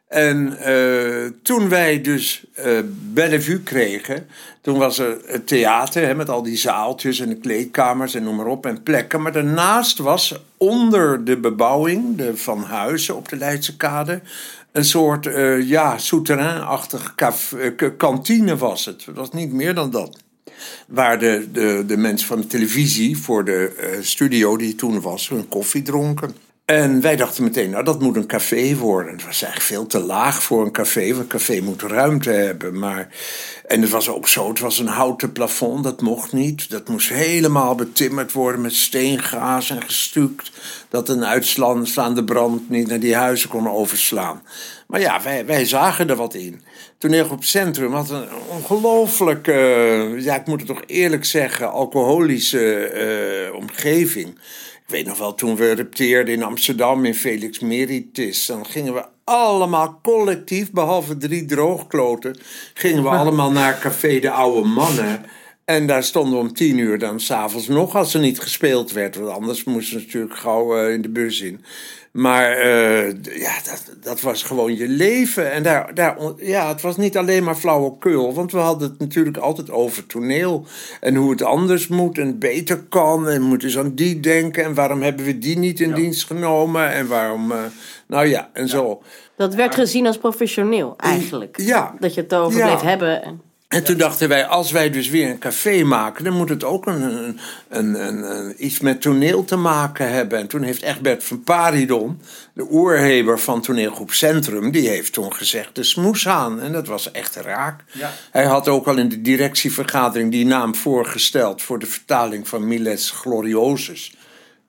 En 0.08 0.58
eh, 0.58 1.30
toen 1.42 1.68
wij 1.68 2.00
dus 2.00 2.44
Bellevue 3.12 3.60
kregen, 3.60 4.26
toen 4.60 4.78
was 4.78 4.98
er 4.98 5.18
het 5.26 5.46
theater 5.46 6.06
hè, 6.06 6.14
met 6.14 6.28
al 6.28 6.42
die 6.42 6.56
zaaltjes 6.56 7.20
en 7.20 7.28
de 7.28 7.36
kleedkamers 7.38 8.14
en 8.14 8.22
noem 8.22 8.36
maar 8.36 8.46
op 8.46 8.66
en 8.66 8.82
plekken. 8.82 9.22
Maar 9.22 9.32
daarnaast 9.32 9.98
was 9.98 10.40
onder 10.56 11.24
de 11.24 11.36
bebouwing 11.36 12.16
de 12.16 12.36
van 12.36 12.62
Huizen 12.62 13.16
op 13.16 13.28
de 13.28 13.36
Leidse 13.36 13.76
Kade 13.76 14.20
een 14.74 14.84
soort 14.84 15.26
eh 15.26 15.68
ja, 15.68 15.98
souterrain-achtig 15.98 17.14
eh, 17.16 17.90
kantine 17.96 18.56
was 18.56 18.84
het. 18.84 19.04
Het 19.04 19.16
was 19.16 19.30
niet 19.30 19.52
meer 19.52 19.74
dan 19.74 19.90
dat. 19.90 20.18
Waar 20.86 21.18
de, 21.18 21.48
de, 21.52 21.84
de 21.86 21.96
mensen 21.96 22.26
van 22.26 22.40
de 22.40 22.46
televisie 22.46 23.18
voor 23.18 23.44
de 23.44 23.74
eh, 23.80 24.02
studio 24.02 24.56
die 24.56 24.74
toen 24.74 25.00
was, 25.00 25.28
hun 25.28 25.48
koffie 25.48 25.82
dronken. 25.82 26.34
En 26.64 27.00
wij 27.00 27.16
dachten 27.16 27.42
meteen, 27.42 27.70
nou 27.70 27.84
dat 27.84 28.00
moet 28.00 28.16
een 28.16 28.26
café 28.26 28.76
worden. 28.76 29.12
Het 29.12 29.24
was 29.24 29.42
eigenlijk 29.42 29.72
veel 29.72 29.86
te 29.86 29.98
laag 29.98 30.42
voor 30.42 30.64
een 30.64 30.72
café, 30.72 31.08
want 31.08 31.20
een 31.20 31.26
café 31.26 31.60
moet 31.60 31.82
ruimte 31.82 32.30
hebben. 32.30 32.78
Maar, 32.78 33.08
en 33.66 33.80
het 33.80 33.90
was 33.90 34.08
ook 34.08 34.28
zo, 34.28 34.48
het 34.48 34.58
was 34.58 34.78
een 34.78 34.86
houten 34.86 35.32
plafond, 35.32 35.84
dat 35.84 36.00
mocht 36.00 36.32
niet. 36.32 36.70
Dat 36.70 36.88
moest 36.88 37.08
helemaal 37.08 37.74
betimmerd 37.74 38.32
worden 38.32 38.60
met 38.60 38.74
steengaas 38.74 39.70
en 39.70 39.82
gestuukt. 39.82 40.50
Dat 40.88 41.08
een 41.08 41.24
uitslaande 41.24 42.24
brand 42.24 42.70
niet 42.70 42.88
naar 42.88 43.00
die 43.00 43.14
huizen 43.14 43.48
kon 43.48 43.68
overslaan. 43.68 44.42
Maar 44.86 45.00
ja, 45.00 45.22
wij, 45.22 45.46
wij 45.46 45.64
zagen 45.64 46.10
er 46.10 46.16
wat 46.16 46.34
in. 46.34 46.62
Toneel 46.98 47.28
op 47.30 47.44
Centrum 47.44 47.92
had 47.92 48.10
een 48.10 48.28
ongelooflijk, 48.48 49.48
eh, 49.48 50.20
ja, 50.20 50.34
ik 50.34 50.46
moet 50.46 50.58
het 50.58 50.68
toch 50.68 50.82
eerlijk 50.86 51.24
zeggen, 51.24 51.70
alcoholische 51.70 52.86
eh, 52.86 53.54
omgeving. 53.54 54.38
Ik 54.86 54.90
weet 54.90 55.06
nog 55.06 55.18
wel, 55.18 55.34
toen 55.34 55.56
we 55.56 55.72
repteerden 55.72 56.34
in 56.34 56.42
Amsterdam 56.42 57.04
in 57.04 57.14
Felix 57.14 57.58
Meritis, 57.58 58.46
dan 58.46 58.66
gingen 58.66 58.94
we 58.94 59.04
allemaal 59.24 60.00
collectief, 60.02 60.70
behalve 60.70 61.16
drie 61.16 61.44
droogkloten, 61.44 62.38
gingen 62.74 63.02
we 63.02 63.08
allemaal 63.08 63.50
naar 63.50 63.78
Café 63.78 64.18
de 64.18 64.30
Oude 64.30 64.68
Mannen. 64.68 65.24
En 65.64 65.86
daar 65.86 66.04
stonden 66.04 66.32
we 66.32 66.38
om 66.38 66.52
tien 66.52 66.78
uur 66.78 66.98
dan 66.98 67.20
s'avonds 67.20 67.68
nog, 67.68 67.94
als 67.96 68.14
er 68.14 68.20
niet 68.20 68.40
gespeeld 68.40 68.92
werd. 68.92 69.16
Want 69.16 69.30
anders 69.30 69.64
moesten 69.64 69.96
we 69.96 70.04
natuurlijk 70.04 70.36
gauw 70.36 70.76
eh, 70.76 70.92
in 70.92 71.02
de 71.02 71.08
bus 71.08 71.40
in. 71.40 71.64
Maar 72.14 72.50
eh, 72.50 73.06
ja, 73.22 73.52
dat, 73.64 73.92
dat 74.00 74.20
was 74.20 74.42
gewoon 74.42 74.76
je 74.76 74.88
leven. 74.88 75.52
En 75.52 75.62
daar, 75.62 75.94
daar, 75.94 76.16
ja, 76.36 76.68
het 76.68 76.80
was 76.80 76.96
niet 76.96 77.16
alleen 77.16 77.44
maar 77.44 77.54
flauwekul. 77.54 78.34
Want 78.34 78.52
we 78.52 78.58
hadden 78.58 78.88
het 78.88 78.98
natuurlijk 78.98 79.36
altijd 79.36 79.70
over 79.70 80.06
toneel. 80.06 80.66
En 81.00 81.14
hoe 81.14 81.30
het 81.30 81.42
anders 81.42 81.88
moet 81.88 82.18
en 82.18 82.38
beter 82.38 82.82
kan. 82.82 83.28
En 83.28 83.42
moeten 83.42 83.68
eens 83.68 83.78
aan 83.78 83.94
die 83.94 84.20
denken. 84.20 84.64
En 84.64 84.74
waarom 84.74 85.02
hebben 85.02 85.24
we 85.24 85.38
die 85.38 85.58
niet 85.58 85.80
in 85.80 85.94
dienst 85.94 86.26
genomen? 86.26 86.90
En 86.90 87.06
waarom... 87.06 87.52
eh, 87.52 87.58
nou 88.06 88.26
ja, 88.26 88.50
en 88.52 88.68
zo. 88.68 89.02
Dat 89.36 89.54
werd 89.54 89.74
gezien 89.74 90.06
als 90.06 90.18
professioneel, 90.18 90.94
eigenlijk. 90.96 91.60
Ja. 91.60 91.94
Dat 91.98 92.14
je 92.14 92.20
het 92.20 92.34
over 92.34 92.60
bleef 92.60 92.80
hebben. 92.80 93.40
En... 93.74 93.80
En 93.80 93.84
toen 93.84 93.96
dachten 93.96 94.28
wij, 94.28 94.46
als 94.46 94.70
wij 94.70 94.90
dus 94.90 95.08
weer 95.08 95.28
een 95.30 95.38
café 95.38 95.82
maken, 95.82 96.24
dan 96.24 96.32
moet 96.32 96.48
het 96.48 96.64
ook 96.64 96.86
een, 96.86 97.02
een, 97.02 97.38
een, 97.68 98.06
een, 98.06 98.36
een- 98.36 98.54
iets 98.64 98.80
met 98.80 99.00
toneel 99.00 99.44
te 99.44 99.56
maken 99.56 100.10
hebben. 100.12 100.38
En 100.38 100.46
toen 100.46 100.62
heeft 100.62 100.82
Egbert 100.82 101.24
van 101.24 101.42
Paridon, 101.42 102.20
de 102.52 102.66
oerheber 102.70 103.38
van 103.38 103.60
toneelgroep 103.60 104.12
Centrum, 104.12 104.70
die 104.70 104.88
heeft 104.88 105.12
toen 105.12 105.34
gezegd 105.34 105.74
de 105.74 105.82
smoeshaan. 105.82 106.60
En 106.60 106.72
dat 106.72 106.86
was 106.86 107.10
echt 107.10 107.36
raak. 107.36 107.84
Hij 108.30 108.44
had 108.44 108.68
ook 108.68 108.86
al 108.86 108.96
in 108.98 109.08
de 109.08 109.20
directievergadering 109.20 110.30
die 110.30 110.46
naam 110.46 110.74
voorgesteld 110.74 111.62
voor 111.62 111.78
de 111.78 111.86
vertaling 111.86 112.48
van 112.48 112.66
Milets 112.68 113.10
Gloriosus. 113.10 114.14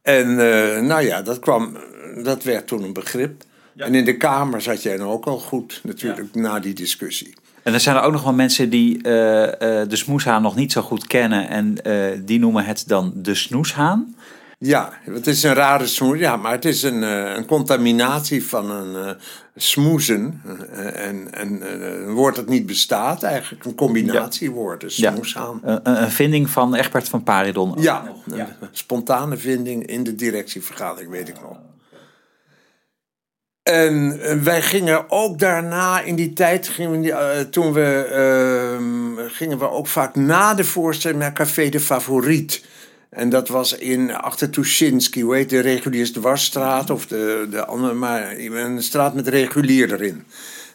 En 0.01 0.29
eh, 0.39 0.81
nou 0.81 1.01
ja, 1.01 1.21
dat, 1.21 1.39
kwam, 1.39 1.77
dat 2.23 2.43
werd 2.43 2.67
toen 2.67 2.83
een 2.83 2.93
begrip. 2.93 3.43
En 3.77 3.95
in 3.95 4.05
de 4.05 4.17
Kamer 4.17 4.61
zat 4.61 4.83
jij 4.83 4.97
dan 4.97 5.07
ook 5.07 5.25
al 5.25 5.39
goed, 5.39 5.79
natuurlijk, 5.83 6.35
na 6.35 6.59
die 6.59 6.73
discussie. 6.73 7.33
En 7.63 7.73
er 7.73 7.79
zijn 7.79 7.95
er 7.95 8.01
ook 8.01 8.11
nog 8.11 8.23
wel 8.23 8.33
mensen 8.33 8.69
die 8.69 9.01
eh, 9.03 9.43
eh, 9.81 9.89
de 9.89 9.95
smoeshaan 9.95 10.41
nog 10.41 10.55
niet 10.55 10.71
zo 10.71 10.81
goed 10.81 11.07
kennen. 11.07 11.49
En 11.49 11.81
eh, 11.83 12.19
die 12.25 12.39
noemen 12.39 12.65
het 12.65 12.83
dan 12.87 13.11
de 13.15 13.35
snoeshaan. 13.35 14.15
Ja, 14.57 14.93
het 15.03 15.27
is 15.27 15.43
een 15.43 15.53
rare 15.53 15.87
smoes. 15.87 16.19
Ja, 16.19 16.35
maar 16.35 16.51
het 16.51 16.65
is 16.65 16.83
een, 16.83 17.01
een 17.37 17.45
contaminatie 17.45 18.45
van 18.45 18.69
een 18.71 19.05
eh, 19.07 19.13
smoezen. 19.55 20.41
En 20.93 21.33
en 21.33 21.61
een 22.05 22.13
woord 22.13 22.35
dat 22.35 22.47
niet 22.47 22.65
bestaat, 22.65 23.23
eigenlijk 23.23 23.65
een 23.65 23.75
combinatiewoord. 23.75 24.83
Een 24.83 24.89
Ja. 24.95 25.11
smoeshaan. 25.11 25.59
Een, 25.63 25.79
een 25.83 26.01
een 26.01 26.11
vinding 26.11 26.49
van 26.49 26.75
Egbert 26.75 27.09
van 27.09 27.23
Paridon. 27.23 27.73
Ja, 27.77 28.03
een 28.29 28.47
spontane 28.71 29.37
vinding 29.37 29.85
in 29.85 30.03
de 30.03 30.15
directievergadering, 30.15 31.11
weet 31.11 31.27
ik 31.29 31.41
nog. 31.41 31.57
En 33.71 34.19
eh, 34.21 34.37
wij 34.37 34.61
gingen 34.61 35.05
ook 35.11 35.39
daarna, 35.39 36.01
in 36.01 36.15
die 36.15 36.33
tijd, 36.33 36.67
gingen 36.67 37.01
we, 37.01 37.11
eh, 37.11 37.39
toen 37.39 37.73
we, 37.73 38.07
ehm, 38.11 39.27
gingen 39.29 39.59
we 39.59 39.69
ook 39.69 39.87
vaak 39.87 40.15
na 40.15 40.53
de 40.53 40.63
voorstelling 40.63 41.19
naar 41.19 41.33
Café 41.33 41.69
de 41.69 41.79
Favoriet. 41.79 42.63
En 43.09 43.29
dat 43.29 43.47
was 43.47 43.77
in 43.77 44.15
achter 44.15 44.49
Tuschinski, 44.49 45.21
hoe 45.21 45.35
heet 45.35 45.49
de 45.49 45.59
reguliers 45.59 46.11
dwarsstraat 46.11 46.89
of 46.89 47.07
de, 47.07 47.47
de 47.49 47.65
andere, 47.65 47.93
maar 47.93 48.31
een 48.37 48.83
straat 48.83 49.13
met 49.13 49.27
regulier 49.27 49.93
erin. 49.93 50.23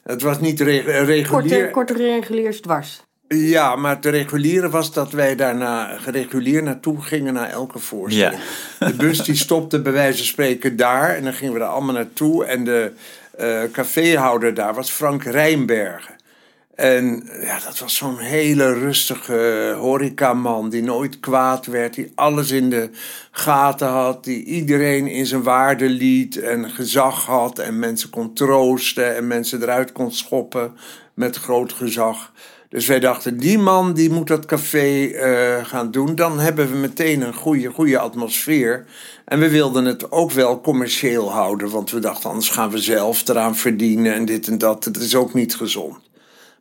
Het 0.03 0.23
was 0.23 0.41
niet 0.41 0.61
re- 0.61 1.03
regulier. 1.05 1.29
Korte, 1.29 1.69
korte 1.73 1.93
reguliers 1.93 2.61
dwars. 2.61 3.03
Ja, 3.35 3.77
maar 3.77 3.97
het 3.97 4.07
reguliere 4.07 4.71
was 4.71 4.93
dat 4.93 5.13
wij 5.13 5.37
daarna 5.37 5.97
geregulier 5.99 6.63
naartoe 6.63 7.03
gingen 7.03 7.35
naar 7.35 7.51
elke 7.51 7.79
voorstelling. 7.79 8.41
De 8.79 8.95
bus 8.95 9.19
die 9.19 9.35
stopte 9.35 9.81
bij 9.81 9.93
wijze 9.93 10.17
van 10.17 10.27
spreken 10.27 10.77
daar 10.77 11.17
en 11.17 11.25
dan 11.25 11.33
gingen 11.33 11.55
we 11.55 11.61
er 11.61 11.67
allemaal 11.67 11.95
naartoe. 11.95 12.45
En 12.45 12.65
de 12.65 12.93
eh, 13.37 13.63
caféhouder 13.73 14.55
daar 14.55 14.75
was 14.75 14.91
Frank 14.91 15.25
Rijnbergen. 15.25 16.15
En 16.81 17.29
ja, 17.41 17.59
dat 17.65 17.79
was 17.79 17.97
zo'n 17.97 18.19
hele 18.19 18.73
rustige 18.73 19.75
horecaman 19.79 20.69
die 20.69 20.83
nooit 20.83 21.21
kwaad 21.21 21.67
werd, 21.67 21.95
die 21.95 22.13
alles 22.15 22.51
in 22.51 22.71
de 22.71 22.91
gaten 23.31 23.89
had, 23.89 24.25
die 24.25 24.45
iedereen 24.45 25.07
in 25.07 25.27
zijn 25.27 25.43
waarde 25.43 25.89
liet 25.89 26.37
en 26.37 26.71
gezag 26.71 27.27
had 27.27 27.59
en 27.59 27.79
mensen 27.79 28.11
kon 28.11 28.35
troosten 28.35 29.17
en 29.17 29.27
mensen 29.27 29.63
eruit 29.63 29.93
kon 29.93 30.13
schoppen 30.13 30.77
met 31.15 31.37
groot 31.37 31.73
gezag. 31.73 32.33
Dus 32.69 32.87
wij 32.87 33.01
dachten, 33.01 33.39
die 33.39 33.59
man 33.59 33.95
die 33.95 34.11
moet 34.11 34.29
dat 34.29 34.47
café 34.47 35.07
eh, 35.07 35.65
gaan 35.65 35.91
doen. 35.91 36.15
Dan 36.15 36.39
hebben 36.39 36.71
we 36.71 36.77
meteen 36.77 37.21
een 37.21 37.35
goede, 37.35 37.69
goede 37.69 37.99
atmosfeer. 37.99 38.87
En 39.25 39.39
we 39.39 39.51
wilden 39.51 39.85
het 39.85 40.13
ook 40.13 40.31
wel 40.33 40.61
commercieel 40.61 41.33
houden. 41.33 41.71
Want 41.71 41.91
we 41.91 41.99
dachten, 41.99 42.31
anders 42.31 42.49
gaan 42.49 42.71
we 42.71 42.79
zelf 42.79 43.29
eraan 43.29 43.57
verdienen 43.57 44.15
en 44.15 44.25
dit 44.25 44.47
en 44.47 44.59
dat. 44.59 44.85
Het 44.85 44.97
is 44.97 45.15
ook 45.15 45.35
niet 45.35 45.57
gezond. 45.57 46.10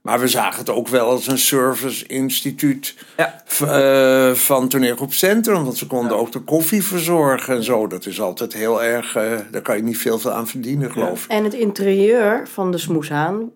Maar 0.09 0.19
we 0.19 0.27
zagen 0.27 0.59
het 0.59 0.69
ook 0.69 0.87
wel 0.87 1.09
als 1.09 1.27
een 1.27 1.37
service-instituut 1.37 2.95
Ja. 3.17 3.43
eh, 3.59 4.35
van 4.35 4.67
Toneelgroep 4.67 5.13
Centrum. 5.13 5.63
Want 5.63 5.77
ze 5.77 5.87
konden 5.87 6.17
ook 6.17 6.31
de 6.31 6.39
koffie 6.39 6.83
verzorgen 6.83 7.55
en 7.55 7.63
zo. 7.63 7.87
Dat 7.87 8.05
is 8.05 8.21
altijd 8.21 8.53
heel 8.53 8.83
erg, 8.83 9.15
eh, 9.15 9.31
daar 9.51 9.61
kan 9.61 9.75
je 9.77 9.83
niet 9.83 9.97
veel 9.97 10.19
van 10.19 10.31
aan 10.31 10.47
verdienen, 10.47 10.91
geloof 10.91 11.23
ik. 11.23 11.31
En 11.31 11.43
het 11.43 11.53
interieur 11.53 12.47
van 12.47 12.71
de 12.71 12.77
smoeshaan. 12.77 13.51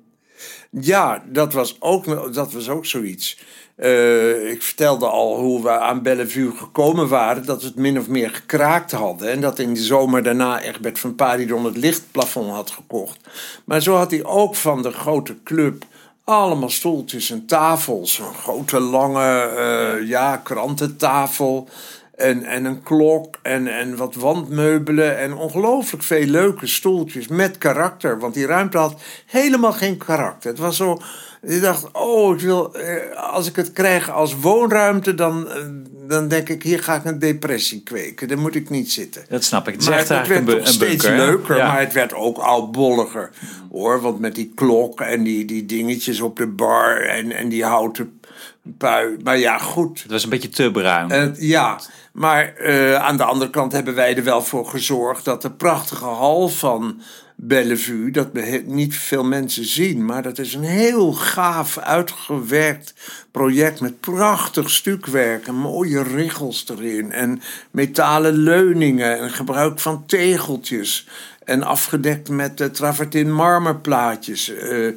Ja, 0.69 1.23
dat 1.25 1.53
was 1.53 1.75
ook, 1.79 2.33
dat 2.33 2.53
was 2.53 2.69
ook 2.69 2.85
zoiets. 2.85 3.39
Eh, 3.75 4.49
ik 4.49 4.61
vertelde 4.61 5.05
al 5.07 5.39
hoe 5.39 5.63
we 5.63 5.69
aan 5.69 6.01
Bellevue 6.01 6.51
gekomen 6.51 7.07
waren. 7.07 7.45
Dat 7.45 7.61
we 7.61 7.67
het 7.67 7.75
min 7.75 7.99
of 7.99 8.07
meer 8.07 8.29
gekraakt 8.29 8.91
hadden. 8.91 9.31
En 9.31 9.41
dat 9.41 9.59
in 9.59 9.73
de 9.73 9.83
zomer 9.83 10.23
daarna 10.23 10.61
Egbert 10.61 10.99
van 10.99 11.15
Paridon 11.15 11.65
het 11.65 11.77
lichtplafond 11.77 12.49
had 12.51 12.71
gekocht. 12.71 13.19
Maar 13.65 13.81
zo 13.81 13.95
had 13.95 14.11
hij 14.11 14.23
ook 14.23 14.55
van 14.55 14.81
de 14.81 14.91
grote 14.91 15.35
club 15.43 15.85
allemaal 16.23 16.69
stoeltjes 16.69 17.31
en 17.31 17.45
tafels. 17.45 18.19
Een 18.19 18.33
grote 18.33 18.79
lange 18.79 19.41
eh, 19.41 20.07
ja, 20.07 20.37
krantentafel. 20.37 21.67
En, 22.15 22.43
en 22.43 22.65
een 22.65 22.83
klok 22.83 23.39
en, 23.41 23.67
en 23.67 23.95
wat 23.95 24.15
wandmeubelen 24.15 25.17
en 25.17 25.33
ongelooflijk 25.33 26.03
veel 26.03 26.25
leuke 26.25 26.67
stoeltjes 26.67 27.27
met 27.27 27.57
karakter. 27.57 28.19
Want 28.19 28.33
die 28.33 28.45
ruimte 28.45 28.77
had 28.77 29.01
helemaal 29.25 29.73
geen 29.73 29.97
karakter. 29.97 30.49
Het 30.49 30.59
was 30.59 30.77
zo, 30.77 30.99
je 31.47 31.59
dacht, 31.59 31.87
oh, 31.91 32.33
ik 32.35 32.39
wil, 32.41 32.75
eh, 32.75 33.31
als 33.33 33.47
ik 33.47 33.55
het 33.55 33.73
krijg 33.73 34.11
als 34.11 34.35
woonruimte, 34.39 35.15
dan, 35.15 35.49
eh, 35.49 35.55
dan 36.07 36.27
denk 36.27 36.49
ik, 36.49 36.63
hier 36.63 36.83
ga 36.83 36.95
ik 36.95 37.05
een 37.05 37.19
depressie 37.19 37.83
kweken. 37.83 38.27
Daar 38.27 38.37
moet 38.37 38.55
ik 38.55 38.69
niet 38.69 38.91
zitten. 38.91 39.25
Dat 39.29 39.43
snap 39.43 39.67
ik. 39.67 39.73
Het 39.73 39.89
Maar 39.89 39.97
het 39.97 40.07
werd 40.07 40.29
een, 40.29 40.45
toch 40.45 40.55
een 40.55 40.67
steeds 40.67 41.05
bunker. 41.05 41.25
leuker, 41.25 41.57
Ja. 41.57 41.67
maar 41.67 41.79
het 41.79 41.93
werd 41.93 42.13
ook 42.13 42.37
oudbolliger. 42.37 43.29
Hoor, 43.71 44.01
want 44.01 44.19
met 44.19 44.35
die 44.35 44.51
klok 44.55 45.01
en 45.01 45.23
die, 45.23 45.45
die 45.45 45.65
dingetjes 45.65 46.21
op 46.21 46.37
de 46.37 46.47
bar 46.47 47.01
en, 47.01 47.31
en 47.31 47.49
die 47.49 47.63
houten 47.65 48.19
pui. 48.77 49.17
Maar 49.23 49.37
ja, 49.37 49.57
goed. 49.57 50.01
Het 50.01 50.11
was 50.11 50.23
een 50.23 50.29
beetje 50.29 50.49
te 50.49 50.71
bruin. 50.71 51.35
Ja, 51.39 51.79
maar 52.11 52.55
eh, 52.55 52.95
aan 52.95 53.17
de 53.17 53.23
andere 53.23 53.51
kant 53.51 53.71
hebben 53.71 53.95
wij 53.95 54.15
er 54.17 54.23
wel 54.23 54.41
voor 54.43 54.65
gezorgd 54.65 55.25
dat 55.25 55.41
de 55.41 55.51
prachtige 55.51 56.05
hal 56.05 56.49
van 56.49 57.01
Bellevue, 57.35 58.11
dat 58.11 58.29
niet 58.65 58.95
veel 58.95 59.23
mensen 59.23 59.65
zien, 59.65 60.05
maar 60.05 60.23
dat 60.23 60.39
is 60.39 60.53
een 60.53 60.63
heel 60.63 61.13
gaaf 61.13 61.77
uitgewerkt 61.77 62.93
project 63.31 63.81
met 63.81 63.99
prachtig 63.99 64.69
stukwerk 64.69 65.47
en 65.47 65.55
mooie 65.55 66.03
riggels 66.03 66.65
erin 66.69 67.11
en 67.11 67.41
metalen 67.71 68.33
leuningen 68.33 69.19
en 69.19 69.29
gebruik 69.29 69.79
van 69.79 70.05
tegeltjes 70.05 71.07
en 71.43 71.63
afgedekt 71.63 72.29
met 72.29 72.61
uh, 72.61 72.67
travertin 72.67 73.33
marmerplaatjes. 73.33 74.49
Eh, 74.49 74.89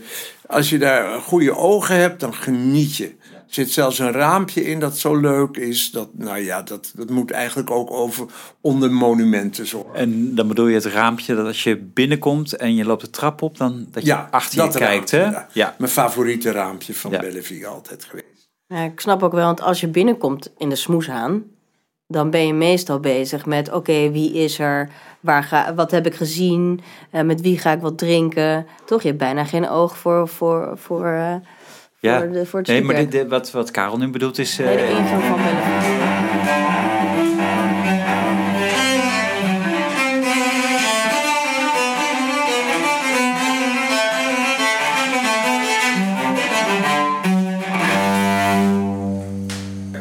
als 0.46 0.70
je 0.70 0.78
daar 0.78 1.20
goede 1.20 1.56
ogen 1.56 1.96
hebt, 1.96 2.20
dan 2.20 2.34
geniet 2.34 2.96
je. 2.96 3.14
Er 3.56 3.62
zit 3.64 3.72
zelfs 3.72 3.98
een 3.98 4.12
raampje 4.12 4.64
in 4.64 4.80
dat 4.80 4.98
zo 4.98 5.16
leuk 5.16 5.56
is. 5.56 5.90
Dat, 5.90 6.08
nou 6.12 6.38
ja, 6.38 6.62
dat, 6.62 6.92
dat 6.96 7.10
moet 7.10 7.30
eigenlijk 7.30 7.70
ook 7.70 7.90
over 7.90 8.26
onder 8.60 8.92
monumenten 8.92 9.66
zorgen. 9.66 9.94
En 9.94 10.34
dan 10.34 10.48
bedoel 10.48 10.66
je 10.66 10.74
het 10.74 10.84
raampje 10.84 11.34
dat 11.34 11.46
als 11.46 11.62
je 11.62 11.76
binnenkomt 11.76 12.52
en 12.56 12.74
je 12.74 12.84
loopt 12.84 13.00
de 13.00 13.10
trap 13.10 13.42
op, 13.42 13.56
dan 13.58 13.86
dat 13.90 14.02
je 14.02 14.08
Ja, 14.08 14.28
achter 14.30 14.62
je 14.64 14.68
kijkt. 14.70 15.10
raampje, 15.10 15.16
Hè? 15.16 15.24
ja. 15.24 15.48
Ja. 15.52 15.74
Mijn 15.78 15.90
favoriete 15.90 16.50
raampje 16.50 16.94
van 16.94 17.10
Ja. 17.10 17.20
Bellevue 17.20 17.66
altijd 17.66 18.04
geweest. 18.04 18.48
Ja, 18.66 18.82
ik 18.82 19.00
snap 19.00 19.22
ook 19.22 19.32
wel, 19.32 19.44
want 19.44 19.60
als 19.62 19.80
je 19.80 19.88
binnenkomt 19.88 20.52
in 20.58 20.68
de 20.68 20.76
smoeshaan, 20.76 21.42
dan 22.06 22.30
ben 22.30 22.46
je 22.46 22.54
meestal 22.54 23.00
bezig 23.00 23.46
met: 23.46 23.72
oké, 23.72 24.10
wie 24.10 24.32
is 24.32 24.58
er? 24.58 24.90
Waar 25.20 25.44
ga, 25.44 25.74
wat 25.74 25.90
heb 25.90 26.06
ik 26.06 26.14
gezien? 26.14 26.80
Eh, 27.10 27.22
met 27.22 27.40
wie 27.40 27.58
ga 27.58 27.72
ik 27.72 27.80
wat 27.80 27.98
drinken? 27.98 28.66
Toch, 28.84 29.02
je 29.02 29.08
hebt 29.08 29.20
bijna 29.20 29.44
geen 29.44 29.68
oog 29.68 29.96
voor, 29.98 30.28
voor, 30.28 30.72
voor, 30.78 31.06
eh, 31.06 31.34
Ja. 31.98 32.18
voor, 32.18 32.32
de, 32.32 32.46
voor 32.46 32.58
het 32.58 32.68
Nee, 32.68 32.82
maar 32.82 32.94
stukwerk. 32.94 33.10
dit, 33.10 33.20
dit- 33.20 33.30
wat, 33.30 33.50
wat 33.50 33.70
Karel 33.70 33.98
nu 33.98 34.08
bedoelt 34.10 34.38
is... 34.38 34.58
eh, 34.58 34.66
Nee, 34.66 34.76
de 34.76 34.82
ingang 34.88 35.22
van 35.22 35.36
Bellevue. 35.36 36.35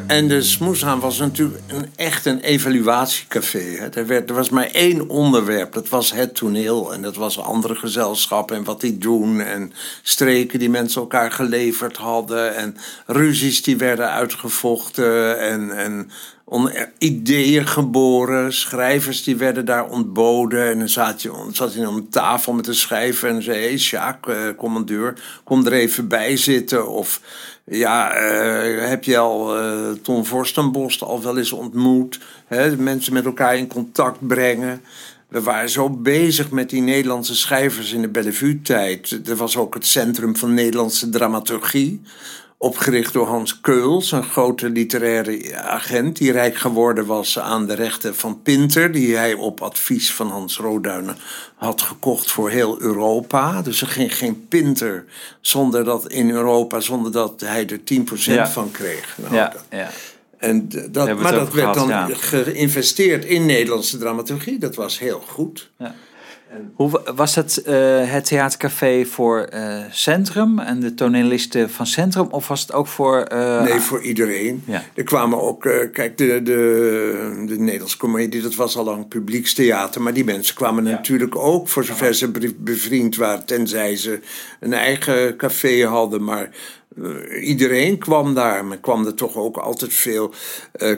En 0.06 0.28
de 0.28 0.42
Smoeshaan 0.42 1.00
was 1.00 1.18
natuurlijk 1.18 1.62
een, 1.66 1.86
echt 1.96 2.26
een 2.26 2.40
evaluatiecafé. 2.40 3.58
Hè. 3.58 3.88
Er, 3.88 4.06
werd, 4.06 4.28
er 4.28 4.34
was 4.34 4.48
maar 4.50 4.66
één 4.66 5.08
onderwerp, 5.08 5.72
dat 5.72 5.88
was 5.88 6.12
het 6.12 6.34
toneel. 6.34 6.92
En 6.92 7.02
dat 7.02 7.16
was 7.16 7.38
andere 7.38 7.74
gezelschappen 7.74 8.56
en 8.56 8.64
wat 8.64 8.80
die 8.80 8.98
doen. 8.98 9.40
En 9.40 9.72
streken 10.02 10.58
die 10.58 10.70
mensen 10.70 11.00
elkaar 11.00 11.32
geleverd 11.32 11.96
hadden. 11.96 12.56
En 12.56 12.76
ruzies 13.06 13.62
die 13.62 13.76
werden 13.76 14.10
uitgevochten. 14.10 15.40
En, 15.40 15.76
en 15.76 16.10
ideeën 16.98 17.66
geboren. 17.66 18.52
Schrijvers 18.52 19.22
die 19.22 19.36
werden 19.36 19.64
daar 19.64 19.88
ontboden. 19.88 20.70
En 20.70 20.78
dan 20.78 20.88
zat 20.88 21.22
je 21.22 21.48
zat 21.52 21.74
je 21.74 21.88
om 21.88 22.10
tafel 22.10 22.52
met 22.52 22.66
een 22.66 22.74
schrijver 22.74 23.28
en 23.28 23.42
zei... 23.42 23.58
Hey, 23.58 23.78
Sjaak, 23.78 24.26
eh, 24.26 24.36
commandeur, 24.56 25.14
kom 25.44 25.66
er 25.66 25.72
even 25.72 26.08
bij 26.08 26.36
zitten. 26.36 26.88
Of 26.88 27.20
ja, 27.64 28.12
eh, 28.12 28.88
heb 28.88 29.04
je 29.04 29.18
al 29.18 29.56
eh 29.56 29.90
Ton 30.02 30.26
Vorstenbos 30.26 31.02
al 31.02 31.22
wel 31.22 31.38
eens 31.38 31.52
ontmoet? 31.52 32.20
Mensen 32.78 33.12
met 33.12 33.24
elkaar 33.24 33.56
in 33.56 33.66
contact 33.66 34.26
brengen. 34.26 34.82
We 35.28 35.42
waren 35.42 35.70
zo 35.70 35.90
bezig 35.90 36.50
met 36.50 36.70
die 36.70 36.82
Nederlandse 36.82 37.36
schrijvers 37.36 37.92
in 37.92 38.00
de 38.00 38.08
Bellevue-tijd. 38.08 39.20
Er 39.28 39.36
was 39.36 39.56
ook 39.56 39.74
het 39.74 39.86
Centrum 39.86 40.36
van 40.36 40.54
Nederlandse 40.54 41.08
Dramaturgie. 41.08 42.00
Opgericht 42.58 43.12
door 43.12 43.26
Hans 43.26 43.60
Keuls, 43.60 44.12
een 44.12 44.22
grote 44.22 44.70
literaire 44.70 45.56
agent 45.56 46.16
die 46.16 46.32
rijk 46.32 46.56
geworden 46.56 47.06
was 47.06 47.38
aan 47.38 47.66
de 47.66 47.74
rechten 47.74 48.14
van 48.14 48.42
Pinter, 48.42 48.92
die 48.92 49.16
hij 49.16 49.34
op 49.34 49.60
advies 49.62 50.12
van 50.14 50.30
Hans 50.30 50.56
Roduinen 50.56 51.16
had 51.56 51.82
gekocht 51.82 52.30
voor 52.30 52.50
heel 52.50 52.80
Europa. 52.80 53.62
Dus 53.62 53.80
er 53.80 53.86
ging 53.86 54.16
geen 54.16 54.46
Pinter 54.48 55.04
zonder 55.40 55.84
dat 55.84 56.08
in 56.08 56.30
Europa, 56.30 56.80
zonder 56.80 57.12
dat 57.12 57.40
hij 57.40 57.66
er 57.66 57.84
10% 57.84 58.34
Ja. 58.34 58.48
van 58.48 58.70
kreeg. 58.70 59.16
Nou, 59.16 59.34
Ja, 59.34 59.52
ja. 59.70 59.90
en 60.38 60.68
dat, 60.90 61.18
maar 61.18 61.32
dat 61.32 61.52
werd 61.52 61.74
dan 61.74 61.88
ja. 61.88 62.08
geïnvesteerd 62.12 63.24
in 63.24 63.46
Nederlandse 63.46 63.98
dramaturgie. 63.98 64.58
Dat 64.58 64.74
was 64.74 64.98
heel 64.98 65.22
goed. 65.28 65.70
Hoe 66.74 66.90
wa- 66.90 67.14
was 67.14 67.34
het 67.34 67.62
eh, 67.62 68.10
het 68.10 68.24
theatercafé 68.24 69.04
voor 69.04 69.40
eh, 69.40 69.78
Centrum 69.90 70.58
en 70.58 70.80
de 70.80 70.94
tonelisten 70.94 71.70
van 71.70 71.86
Centrum? 71.86 72.26
Of 72.30 72.48
was 72.48 72.60
het 72.60 72.72
ook 72.72 72.86
voor... 72.86 73.20
eh, 73.22 73.62
Nee, 73.62 73.80
voor 73.80 74.02
iedereen. 74.02 74.62
Ja. 74.66 74.82
Er 74.94 75.04
kwamen 75.04 75.42
ook, 75.42 75.60
kijk, 75.92 76.18
de, 76.18 76.42
de, 76.42 77.44
de 77.46 77.58
Nederlandse 77.58 77.96
comedie, 77.96 78.42
dat 78.42 78.54
was 78.54 78.76
al 78.76 78.84
lang 78.84 79.08
publiekstheater. 79.08 80.02
Maar 80.02 80.14
die 80.14 80.24
mensen 80.24 80.54
kwamen 80.54 80.82
natuurlijk 80.82 81.36
ook, 81.36 81.68
voor 81.68 81.84
zover 81.84 82.14
ze 82.14 82.30
bevri- 82.30 82.56
bevriend 82.58 83.16
waren, 83.16 83.44
tenzij 83.46 83.96
ze 83.96 84.20
een 84.60 84.72
eigen 84.72 85.36
café 85.36 85.84
hadden. 85.86 86.24
Maar 86.24 86.50
iedereen 87.40 87.98
kwam 87.98 88.34
daar. 88.34 88.64
Maar 88.64 88.78
kwam 88.78 89.06
er 89.06 89.14
toch 89.14 89.36
ook 89.36 89.56
altijd 89.56 89.92
veel 89.94 90.34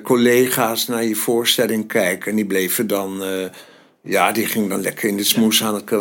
collega's 0.03 0.87
naar 0.87 1.05
je 1.05 1.17
voorstelling 1.17 1.87
kijken. 1.89 2.31
En 2.31 2.37
die 2.37 2.47
bleven 2.47 2.87
dan. 2.87 3.23
Ja, 4.09 4.33
die 4.33 4.47
gingen 4.47 4.69
dan 4.69 4.81
lekker 4.81 5.09
in 5.09 5.17
de 5.17 5.25
smoes 5.25 5.65
aan 5.65 5.75
het, 5.75 5.93
eh, 5.93 5.99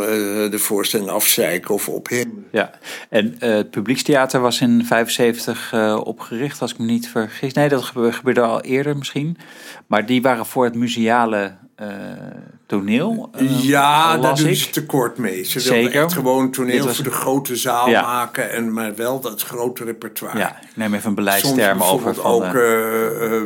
de 0.51 0.59
voorstelling 0.59 1.09
afzeiken 1.09 1.73
of 1.73 1.89
ophemelen. 1.89 2.45
Ja, 2.51 2.71
en 3.09 3.35
eh, 3.39 3.49
het 3.49 3.71
publiekstheater 3.71 4.39
was 4.39 4.61
in 4.61 4.85
75 4.85 5.71
eh, 5.73 6.01
opgericht, 6.03 6.61
als 6.61 6.71
ik 6.71 6.77
me 6.77 6.85
niet 6.85 7.07
vergis. 7.09 7.53
Nee, 7.53 7.69
dat 7.69 7.83
gebe- 7.83 8.11
gebeurde 8.13 8.41
al 8.41 8.61
eerder 8.61 8.97
misschien. 8.97 9.37
Maar 9.87 10.05
die 10.05 10.21
waren 10.21 10.45
voor 10.45 10.63
het 10.63 10.75
museale 10.75 11.55
toneel. 12.67 13.29
Ja, 13.61 14.17
daar 14.17 14.35
doen 14.35 14.55
ze 14.55 14.69
tekort 14.69 15.17
mee. 15.17 15.43
Ze 15.43 15.59
wilden 15.59 15.83
Zeker. 15.83 16.03
echt 16.03 16.13
gewoon 16.13 16.51
toneel 16.51 16.85
was- 16.85 16.95
voor 16.95 17.03
de 17.03 17.11
grote 17.11 17.55
zaal 17.55 17.89
Ja. 17.89 18.01
maken, 18.01 18.51
en, 18.51 18.73
maar 18.73 18.95
wel 18.95 19.19
dat 19.19 19.41
grote 19.41 19.83
repertoire. 19.83 20.37
Ja, 20.39 20.49
ik 20.61 20.75
neem 20.75 20.93
even 20.93 21.09
een 21.09 21.15
beleidsterm 21.15 21.81
over. 21.83 22.15
Van, 22.15 22.23
ook 22.25 22.43
eh, 22.43 23.35
eh, 23.35 23.41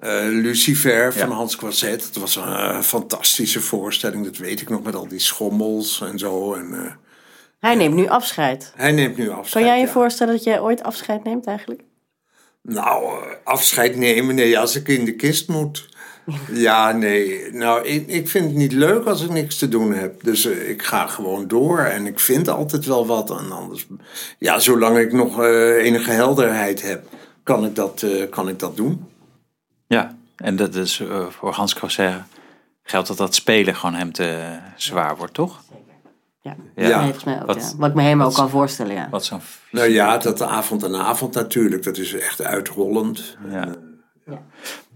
eh, 0.00 0.24
Lucifer 0.26 1.12
van 1.12 1.28
Ja. 1.28 1.34
Hans 1.34 1.56
Quazet. 1.56 2.00
Dat 2.12 2.22
was 2.22 2.36
een 2.36 2.42
eh, 2.42 2.80
fantastische 2.80 3.60
voorstelling, 3.60 4.24
dat 4.24 4.36
weet 4.36 4.60
ik 4.60 4.68
nog, 4.68 4.82
met 4.82 4.94
al 4.94 5.08
die 5.08 5.18
schommels 5.18 6.00
en 6.00 6.18
zo. 6.18 6.54
En, 6.54 6.74
eh, 6.74 6.92
Hij 7.60 7.74
neemt 7.74 7.94
nu 7.94 8.08
afscheid. 8.08 8.72
hij 8.76 8.92
neemt 8.92 9.16
nu 9.16 9.28
afscheid. 9.30 9.50
Kan 9.64 9.64
jij 9.64 9.80
je 9.80 9.86
ja. 9.86 9.92
voorstellen 9.92 10.34
dat 10.34 10.44
jij 10.44 10.60
ooit 10.60 10.82
afscheid 10.82 11.24
neemt 11.24 11.46
eigenlijk? 11.46 11.82
Nou, 12.62 13.24
afscheid 13.44 13.96
nemen, 13.96 14.34
nee, 14.34 14.58
als 14.58 14.76
ik 14.76 14.88
in 14.88 15.04
de 15.04 15.14
kist 15.14 15.48
moet. 15.48 15.88
Ja, 16.52 16.92
nee. 16.92 17.52
Nou, 17.52 17.86
ik, 17.86 18.06
ik 18.08 18.28
vind 18.28 18.44
het 18.44 18.54
niet 18.54 18.72
leuk 18.72 19.04
als 19.06 19.22
ik 19.24 19.30
niks 19.30 19.58
te 19.58 19.68
doen 19.68 19.92
heb. 19.92 20.24
Dus 20.24 20.46
ik 20.46 20.82
ga 20.82 21.06
gewoon 21.06 21.48
door 21.48 21.78
en 21.78 22.06
ik 22.06 22.20
vind 22.20 22.48
altijd 22.48 22.84
wel 22.86 23.06
wat. 23.06 23.30
En 23.30 23.52
anders, 23.52 23.86
ja, 24.38 24.58
zolang 24.58 24.98
ik 24.98 25.12
nog 25.12 25.42
eh, 25.42 25.84
enige 25.84 26.10
helderheid 26.10 26.82
heb, 26.82 27.04
kan 27.42 27.64
ik 27.64 27.74
dat, 27.74 28.02
eh, 28.02 28.28
kan 28.30 28.48
ik 28.48 28.58
dat 28.58 28.76
doen. 28.76 29.06
Ja, 29.96 30.14
en 30.36 30.56
dat 30.56 30.74
is 30.74 31.00
eh, 31.00 31.26
voor 31.26 31.52
Hans 31.52 31.74
Crosset 31.74 32.14
geldt 32.82 33.08
dat 33.08 33.16
dat 33.16 33.34
spelen 33.34 33.74
gewoon 33.76 33.94
hem 33.94 34.12
te 34.12 34.58
zwaar 34.76 35.16
wordt, 35.16 35.34
toch? 35.34 35.62
Ja, 36.42 36.56
Ja. 36.76 36.86
Nee, 36.88 37.02
volgens 37.02 37.24
mij 37.24 37.40
ook. 37.40 37.46
Wat- 37.46 37.70
ja. 37.72 37.76
Wat 37.78 37.88
ik 37.88 37.94
me 37.94 38.02
helemaal 38.02 38.26
ook 38.26 38.34
kan 38.34 38.50
voorstellen, 38.50 38.94
ja. 38.94 39.08
Wat 39.10 39.24
zo'n... 39.24 39.40
Nou 39.70 39.88
ja, 39.88 40.18
dat 40.18 40.42
avond 40.42 40.84
aan 40.84 40.96
avond 40.96 41.34
natuurlijk, 41.34 41.82
dat 41.82 41.96
is 41.98 42.12
echt 42.14 42.42
uitrollend. 42.42 43.36
Ja. 43.50 43.68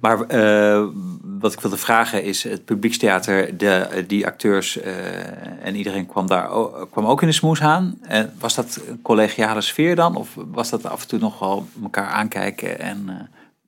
Maar 0.01 0.21
eh, 0.21 0.85
wat 1.23 1.53
ik 1.53 1.61
wilde 1.61 1.77
vragen 1.77 2.23
is, 2.23 2.43
het 2.43 2.65
publiekstheater, 2.65 3.57
de, 3.59 4.05
die 4.07 4.27
acteurs 4.27 4.81
eh, 4.81 5.67
en 5.67 5.75
iedereen 5.77 6.07
kwam 6.07 6.27
daar 6.27 6.49
kwam 6.91 7.07
ook 7.07 7.23
in 7.23 7.29
de 7.29 7.35
smoes 7.35 7.61
aan. 7.63 7.99
En 8.03 8.33
was 8.39 8.55
dat 8.55 8.81
een 8.89 9.03
collegiale 9.03 9.61
sfeer 9.61 9.97
dan? 9.97 10.17
Of 10.17 10.29
was 10.35 10.71
dat 10.71 10.87
af 10.87 11.03
en 11.03 11.09
toe 11.09 11.19
nog 11.19 11.39
wel 11.39 11.67
elkaar 11.83 12.07
aankijken 12.09 12.79
en 12.79 13.05
eh, 13.09 13.15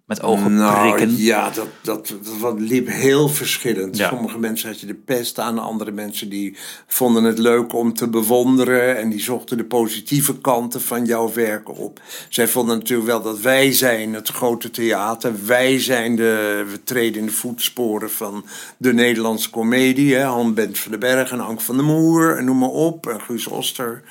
met 0.07 0.23
ogen 0.23 0.55
Nou 0.55 0.89
prikken? 0.89 1.17
ja, 1.17 1.51
dat, 1.51 1.69
dat, 1.83 2.15
dat 2.41 2.61
liep 2.61 2.89
heel 2.89 3.29
verschillend. 3.29 3.97
Ja. 3.97 4.09
Sommige 4.09 4.39
mensen 4.39 4.69
had 4.69 4.81
je 4.81 4.87
de 4.87 4.95
pest 4.95 5.39
aan, 5.39 5.59
andere 5.59 5.91
mensen 5.91 6.29
die 6.29 6.57
vonden 6.87 7.25
het 7.25 7.39
leuk 7.39 7.73
om 7.73 7.95
te 7.95 8.09
bewonderen 8.09 8.97
en 8.97 9.11
die 9.11 9.21
zochten 9.21 9.57
de 9.57 9.65
positieve 9.65 10.39
kanten 10.39 10.81
van 10.81 11.05
jouw 11.05 11.33
werk 11.33 11.79
op. 11.79 12.01
Zij 12.29 12.49
vonden 12.49 12.79
natuurlijk 12.79 13.09
wel 13.09 13.23
dat 13.23 13.41
wij 13.41 13.73
zijn 13.73 14.15
het 14.15 14.29
grote 14.29 14.71
theater, 14.71 15.33
wij 15.47 15.81
zijn 15.81 16.17
de, 16.17 16.65
we 16.71 16.83
treden 16.85 17.21
in 17.21 17.27
de 17.27 17.33
voetsporen 17.33 18.11
van 18.11 18.45
de 18.77 18.93
Nederlandse 18.93 19.51
komedie, 19.51 20.15
hè, 20.15 20.23
Han 20.23 20.55
Bent 20.55 20.79
van 20.79 20.91
den 20.91 21.01
Berg 21.01 21.31
en 21.31 21.41
Ank 21.41 21.61
van 21.61 21.77
der 21.77 21.85
Moer 21.85 22.37
en 22.37 22.45
noem 22.45 22.59
maar 22.59 22.69
op, 22.69 23.07
en 23.07 23.21
Guus 23.21 23.47
Oster. 23.47 24.03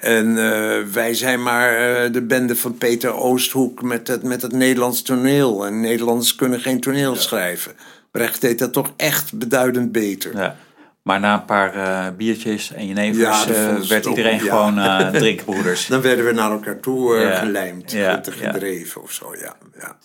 En 0.00 0.38
eh, 0.38 0.82
wij 0.92 1.14
zijn 1.14 1.42
maar 1.42 1.76
eh, 2.04 2.12
de 2.12 2.22
bende 2.22 2.56
van 2.56 2.78
Peter 2.78 3.14
Oosthoek 3.14 3.82
met 3.82 4.08
het, 4.08 4.22
met 4.22 4.42
het 4.42 4.52
Nederlands 4.52 5.02
toneel. 5.02 5.66
En 5.66 5.80
Nederlanders 5.80 6.34
kunnen 6.34 6.60
geen 6.60 6.80
toneel 6.80 7.16
schrijven. 7.16 7.72
Brecht 8.10 8.40
deed 8.40 8.58
dat 8.58 8.72
toch 8.72 8.92
echt 8.96 9.38
beduidend 9.38 9.92
beter. 9.92 10.36
Ja. 10.36 10.56
Maar 11.02 11.20
na 11.20 11.34
een 11.34 11.44
paar 11.44 11.74
eh, 11.74 12.16
biertjes 12.16 12.72
en 12.72 12.86
jenevers 12.86 13.44
Ja, 13.44 13.78
werd 13.88 14.06
iedereen 14.06 14.44
ja. 14.44 14.66
gewoon 14.72 15.12
drinkbroeders. 15.20 15.86
Dan 15.86 16.00
werden 16.00 16.24
we 16.24 16.32
naar 16.32 16.50
elkaar 16.50 16.80
toe 16.80 17.16
Ja. 17.18 17.38
gelijmd, 17.38 17.92
Ja, 17.92 18.20
te 18.20 18.32
ja. 18.40 18.50
gedreven 18.50 19.02
of 19.02 19.12
zo, 19.12 19.34
ja. 19.40 19.56
ja. 19.78 19.96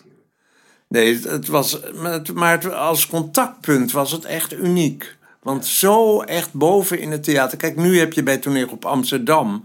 Nee, 0.87 1.13
het, 1.13 1.23
het 1.23 1.47
was, 1.47 1.79
maar 1.95 2.11
het- 2.11 2.33
maar 2.33 2.51
het- 2.51 2.73
als 2.73 3.07
contactpunt 3.07 3.91
was 3.91 4.11
het 4.11 4.25
echt 4.25 4.53
uniek. 4.53 5.15
Want 5.45 5.65
zo 5.65 6.21
echt 6.21 6.53
boven 6.53 6.99
in 6.99 7.11
het 7.11 7.23
theater. 7.23 7.57
Kijk, 7.57 7.75
nu 7.75 7.99
heb 7.99 8.13
je 8.13 8.23
bij 8.23 8.37
Toneel 8.37 8.67
op 8.71 8.85
Amsterdam. 8.85 9.63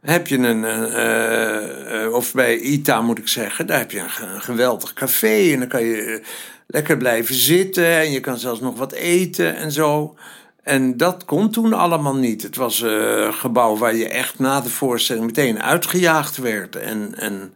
Heb 0.00 0.26
je 0.26 0.38
een, 0.38 0.64
eh, 0.64 2.04
eh, 2.04 2.12
of 2.12 2.32
bij 2.32 2.58
ITA 2.58 3.00
moet 3.00 3.18
ik 3.18 3.28
zeggen, 3.28 3.66
daar 3.66 3.78
heb 3.78 3.90
je 3.90 3.98
een, 3.98 4.10
ge- 4.10 4.24
een 4.26 4.40
geweldig 4.42 4.92
café. 4.92 5.52
En 5.52 5.58
dan 5.58 5.68
kan 5.68 5.84
je 5.84 6.02
eh, 6.02 6.24
lekker 6.66 6.96
blijven 6.96 7.34
zitten. 7.34 7.86
En 7.86 8.10
je 8.10 8.20
kan 8.20 8.38
zelfs 8.38 8.60
nog 8.60 8.78
wat 8.78 8.92
eten 8.92 9.56
en 9.56 9.72
zo. 9.72 10.14
En 10.62 10.96
dat 10.96 11.24
kon 11.24 11.50
toen 11.50 11.72
allemaal 11.72 12.16
niet. 12.16 12.42
Het 12.42 12.56
was 12.56 12.80
een 12.80 13.34
gebouw 13.34 13.76
waar 13.76 13.94
je 13.96 14.08
echt 14.08 14.38
na 14.38 14.60
de 14.60 14.70
voorstelling 14.70 15.26
meteen 15.26 15.62
uitgejaagd 15.62 16.36
werd. 16.36 16.76
En, 16.76 17.14
en 17.16 17.54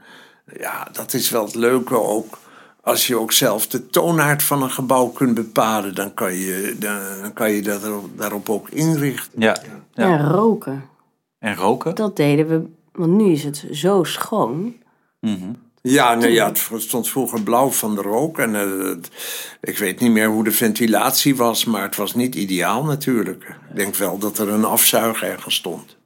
ja, 0.60 0.88
dat 0.92 1.12
is 1.14 1.30
wel 1.30 1.44
het 1.44 1.54
leuke 1.54 2.00
ook. 2.02 2.38
Als 2.87 3.07
je 3.07 3.16
ook 3.18 3.33
zelf 3.33 3.66
de 3.66 3.87
toonaard 3.87 4.42
van 4.42 4.62
een 4.62 4.70
gebouw 4.70 5.07
kunt 5.09 5.35
bepalen, 5.35 5.94
dan 5.94 6.14
kan 6.14 6.35
je, 6.35 6.77
dan, 6.79 7.33
kan 7.33 7.51
je 7.53 7.62
dat 7.62 7.85
erop, 7.85 8.18
daarop 8.18 8.49
ook 8.51 8.68
inrichten. 8.70 9.40
Ja. 9.40 9.57
ja. 9.94 10.18
En 10.18 10.31
roken. 10.31 10.85
En 11.38 11.57
roken? 11.57 11.94
Dat 11.94 12.16
deden 12.16 12.46
we, 12.49 12.62
want 12.92 13.12
nu 13.12 13.31
is 13.31 13.44
het 13.44 13.66
zo 13.72 14.05
schoon. 14.05 14.75
Ja, 15.83 16.14
nee, 16.14 16.33
ja, 16.33 16.46
het 16.46 16.66
stond 16.77 17.09
vroeger 17.09 17.42
blauw 17.42 17.70
van 17.70 17.94
de 17.94 18.03
rook. 18.03 18.38
En 18.38 18.55
eh, 18.55 18.88
het- 18.88 19.11
ik 19.61 19.79
weet 19.79 20.01
niet 20.01 20.11
meer 20.11 20.29
hoe 20.29 20.44
de 20.44 20.53
ventilatie 20.53 21.37
was, 21.37 21.64
maar 21.64 21.83
het 21.83 21.96
was 21.96 22.14
niet 22.14 22.35
ideaal 22.35 22.85
natuurlijk. 22.85 23.44
Ik 23.70 23.77
denk 23.77 23.94
wel 23.94 24.18
dat 24.18 24.38
er 24.38 24.49
een 24.49 24.64
afzuig 24.64 25.22
ergens 25.22 25.55
stond. 25.55 25.96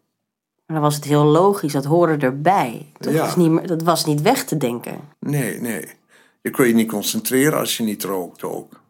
Maar 0.66 0.76
dan 0.76 0.80
was 0.80 0.94
het 0.94 1.04
heel 1.04 1.24
logisch, 1.24 1.72
dat 1.72 1.84
hoorde 1.84 2.26
erbij. 2.26 2.86
Toch? 2.98 3.12
Ja. 3.12 3.18
Dat, 3.18 3.28
is 3.28 3.36
niet, 3.36 3.68
dat 3.68 3.82
was 3.82 4.04
niet 4.04 4.22
weg 4.22 4.44
te 4.44 4.56
denken. 4.56 4.98
Nee, 5.18 5.60
nee. 5.60 5.98
Je 6.42 6.50
kon 6.50 6.66
je 6.66 6.74
niet 6.74 6.88
concentreren 6.88 7.58
als 7.58 7.76
je 7.76 7.82
niet 7.82 8.04
rookte 8.04 8.46
ook. 8.48 8.80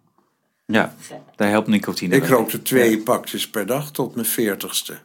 Ja, 0.67 0.95
daar 1.37 1.49
helpt 1.49 1.69
nicotine. 1.69 2.17
Ik 2.17 2.27
rookte 2.27 2.63
twee 2.63 2.99
pakjes 3.03 3.51
per 3.51 3.67
dag 3.67 3.91
tot 3.91 4.15
mijn 4.15 4.27
veertigste. 4.27 4.99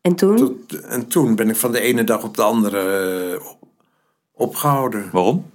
En 0.00 0.14
toen? 0.14 0.36
Tot- 0.36 0.80
En 0.80 1.06
toen 1.08 1.34
ben 1.34 1.48
ik 1.48 1.56
van 1.56 1.72
de 1.72 1.80
ene 1.80 2.04
dag 2.04 2.22
op 2.22 2.36
de 2.36 2.42
andere 2.42 3.34
eh, 3.38 3.46
op- 3.50 3.68
opgehouden. 4.32 5.08
Waarom? 5.12 5.50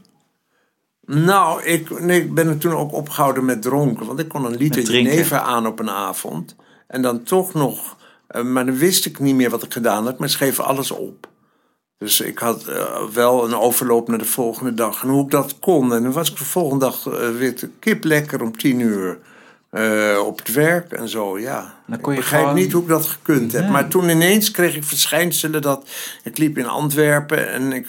Nou, 1.05 1.63
ik, 1.63 1.99
nee, 1.99 2.21
ik 2.21 2.33
ben 2.33 2.47
er 2.47 2.57
toen 2.57 2.73
ook 2.73 2.93
opgehouden 2.93 3.45
met 3.45 3.61
dronken. 3.61 4.05
Want 4.05 4.19
ik 4.19 4.27
kon 4.27 4.45
een 4.45 4.55
liter 4.57 4.83
jenever 4.91 5.37
aan 5.37 5.67
op 5.67 5.79
een 5.79 5.89
avond. 5.89 6.55
En 6.87 7.01
dan 7.01 7.23
toch 7.23 7.53
nog... 7.53 7.97
eh, 8.27 8.43
maar 8.43 8.65
dan 8.65 8.77
wist 8.77 9.05
ik 9.05 9.19
niet 9.19 9.35
meer 9.35 9.49
wat 9.49 9.63
ik 9.63 9.73
gedaan 9.73 10.05
had. 10.05 10.19
Maar 10.19 10.29
schreef 10.29 10.59
alles 10.59 10.91
op. 10.91 11.29
Dus 12.01 12.21
ik 12.21 12.37
had 12.39 12.65
eh, 12.67 12.85
wel 13.13 13.43
een 13.45 13.55
overloop 13.55 14.07
naar 14.07 14.17
de 14.17 14.25
volgende 14.25 14.73
dag. 14.73 15.03
En 15.03 15.09
hoe 15.09 15.23
ik 15.25 15.31
dat 15.31 15.55
kon. 15.59 15.93
En 15.93 16.03
dan 16.03 16.11
was 16.11 16.31
ik 16.31 16.37
de 16.37 16.43
volgende 16.43 16.85
dag 16.85 17.07
eh, 17.07 17.29
weer 17.37 17.55
te 17.55 17.69
kip 17.79 18.03
lekker 18.03 18.41
om 18.41 18.57
tien 18.57 18.79
uur. 18.79 19.17
eh, 19.71 20.21
op 20.25 20.37
het 20.37 20.53
werk 20.53 20.91
en 20.91 21.09
zo, 21.09 21.39
ja. 21.39 21.73
Ik 21.91 22.01
begrijp 22.01 22.41
gewoon- 22.43 22.55
niet 22.55 22.71
hoe 22.71 22.81
ik 22.81 22.87
dat 22.87 23.05
gekund 23.05 23.51
heb. 23.51 23.69
Maar 23.69 23.87
toen 23.87 24.09
ineens 24.09 24.51
kreeg 24.51 24.75
ik 24.75 24.83
verschijnselen 24.83 25.61
dat... 25.61 25.89
Ik 26.23 26.37
liep 26.37 26.57
in 26.57 26.67
Antwerpen 26.67 27.49
en 27.51 27.71
ik, 27.73 27.85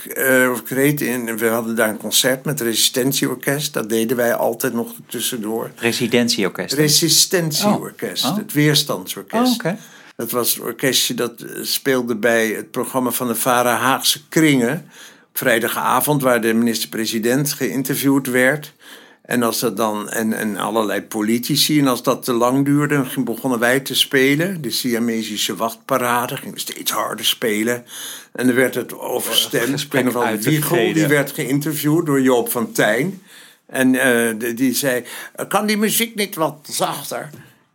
of 0.53 0.61
ik 0.61 0.68
reed 0.68 1.01
in... 1.01 1.37
We 1.38 1.46
hadden 1.46 1.77
daar 1.77 1.88
een 1.88 1.96
concert 1.96 2.44
met 2.44 2.59
het 2.59 2.68
Resistentieorkest. 2.68 3.72
Dat 3.72 3.88
deden 3.88 4.16
wij 4.16 4.35
altijd 4.35 4.72
nog 4.72 4.92
tussendoor. 5.07 5.70
Residentieorkest. 5.77 6.75
Resistentieorkest, 6.75 8.25
Oh. 8.25 8.37
Het 8.37 8.53
Weerstandsorkest. 8.53 9.46
Oh, 9.48 9.55
oké. 9.55 9.77
Dat 10.16 10.31
was 10.31 10.55
het 10.55 10.64
orkestje 10.64 11.14
dat 11.14 11.40
eh, 11.40 11.48
speelde 11.62 12.16
bij 12.16 12.48
het 12.48 12.70
programma 12.70 13.11
van 13.11 13.27
de 13.27 13.35
Vara 13.35 13.77
Haagse 13.77 14.29
Kringen. 14.29 14.90
vrijdagavond 15.33 16.22
waar 16.22 16.40
de 16.40 16.55
minister-president 16.55 17.53
geïnterviewd 17.53 18.27
werd. 18.27 18.75
En, 19.22 19.42
als 19.42 19.61
dat 19.61 19.77
dan, 19.77 20.11
en, 20.11 20.33
en 20.33 20.57
allerlei 20.57 21.03
politici. 21.03 21.79
En 21.79 21.87
als 21.87 22.03
dat 22.03 22.25
te 22.25 22.33
lang 22.33 22.64
duurde, 22.64 23.05
begonnen 23.25 23.59
wij 23.59 23.81
te 23.81 23.94
spelen. 23.94 24.62
De 24.62 24.70
Siamesische 24.70 25.57
wachtparade. 25.57 26.37
Gingen 26.37 26.55
we 26.55 26.61
steeds 26.61 26.90
harder 26.90 27.25
spelen. 27.25 27.85
En 28.33 28.46
dan 28.46 28.55
werd 28.55 28.75
het 28.75 28.98
overstemd. 28.98 29.81
Ik 29.81 29.92
weet 29.92 30.12
te 30.42 30.51
Wiegel, 30.51 30.92
die 30.92 31.07
werd 31.07 31.33
geïnterviewd 31.33 32.07
door 32.07 32.20
Joop 32.22 32.51
van 32.51 32.72
Tijn. 32.72 33.22
En 33.66 33.94
eh, 33.94 34.57
die 34.57 34.75
zei, 34.75 35.05
kan 35.48 35.66
die 35.66 35.77
muziek 35.77 36.14
niet 36.14 36.35
wat 36.35 36.68
zachter? 36.70 37.31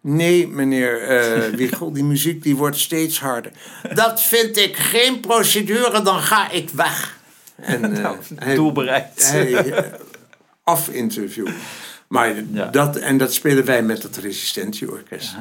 Nee, 0.10 0.48
meneer 0.48 1.02
eh 1.02 1.54
Wiegel, 1.56 1.92
die 1.98 2.04
muziek 2.04 2.44
die 2.44 2.56
wordt 2.56 2.78
steeds 2.78 3.20
harder. 3.20 3.52
Dat 3.94 4.22
vind 4.22 4.58
ik 4.58 4.78
geen 4.78 5.20
procedure, 5.20 6.02
dan 6.02 6.20
ga 6.20 6.52
ik 6.52 6.70
weg. 6.70 7.20
En, 7.56 7.96
eh, 8.38 8.56
Doel 8.56 8.72
bereikt. 8.72 9.32
hij 9.32 9.54
eh, 9.72 9.94
afinterview. 10.64 11.48
Maar 12.08 12.34
Ja. 12.52 12.66
dat, 12.66 12.96
en 12.96 13.18
dat 13.18 13.34
spelen 13.34 13.66
wij 13.66 13.84
met 13.84 14.04
het 14.04 14.18
Resistentieorkest. 14.18 15.36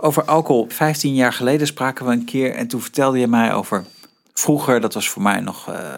Over 0.00 0.24
alcohol. 0.24 0.66
15 0.68 1.14
jaar 1.14 1.32
geleden 1.32 1.66
spraken 1.66 2.06
we 2.06 2.12
een 2.12 2.24
keer 2.24 2.54
en 2.54 2.66
toen 2.66 2.80
vertelde 2.82 3.18
je 3.18 3.26
mij 3.26 3.54
over 3.54 3.84
vroeger, 4.34 4.80
dat 4.80 4.94
was 4.94 5.08
voor 5.08 5.22
mij 5.22 5.40
nog 5.40 5.68
eh, 5.68 5.96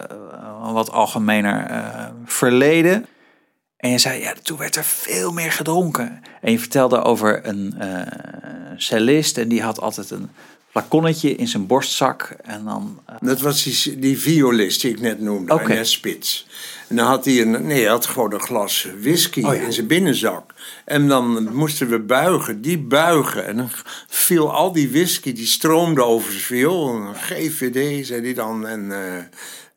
een 0.63 0.73
wat 0.73 0.91
algemener 0.91 1.65
eh, 1.65 2.05
verleden. 2.25 3.05
En 3.77 3.89
je 3.89 3.97
zei, 3.97 4.21
ja, 4.21 4.33
toen 4.43 4.57
werd 4.57 4.75
er 4.75 4.83
veel 4.83 5.31
meer 5.31 5.51
gedronken. 5.51 6.21
En 6.41 6.51
je 6.51 6.59
vertelde 6.59 7.03
over 7.03 7.47
een 7.47 7.75
eh 7.79 8.01
cellist 8.77 9.37
en 9.37 9.47
die 9.47 9.61
had 9.61 9.79
altijd 9.79 10.09
een 10.11 10.29
flaconnetje 10.69 11.35
in 11.35 11.47
zijn 11.47 11.67
borstzak. 11.67 12.35
En 12.43 12.63
dan, 12.63 12.99
eh, 13.05 13.15
Dat 13.21 13.41
was 13.41 13.63
die, 13.63 13.99
die 13.99 14.19
violist 14.19 14.81
die 14.81 14.91
ik 14.91 14.99
net 14.99 15.19
noemde. 15.19 15.59
Ernest 15.59 15.91
Spits. 15.91 16.47
En 16.87 16.95
dan 16.95 17.05
had 17.07 17.25
hij 17.25 17.41
een, 17.41 17.65
nee, 17.67 17.79
hij 17.81 17.89
had 17.89 18.05
gewoon 18.05 18.33
een 18.33 18.39
glas 18.39 18.87
whisky 19.01 19.43
Oh 19.43 19.55
ja. 19.55 19.61
in 19.61 19.73
zijn 19.73 19.87
binnenzak. 19.87 20.53
En 20.85 21.07
dan 21.07 21.53
moesten 21.53 21.89
we 21.89 21.99
buigen, 21.99 22.61
die 22.61 22.77
buigen. 22.79 23.45
En 23.45 23.57
dan 23.57 23.69
viel 24.07 24.53
al 24.53 24.71
die 24.71 24.89
whisky, 24.89 25.33
die 25.33 25.45
stroomde 25.45 26.03
over 26.03 26.31
zijn 26.31 26.43
viool. 26.43 27.13
GVD, 27.13 28.05
zei 28.07 28.21
hij 28.21 28.33
dan. 28.33 28.67
En 28.67 28.91
eh, 28.91 29.23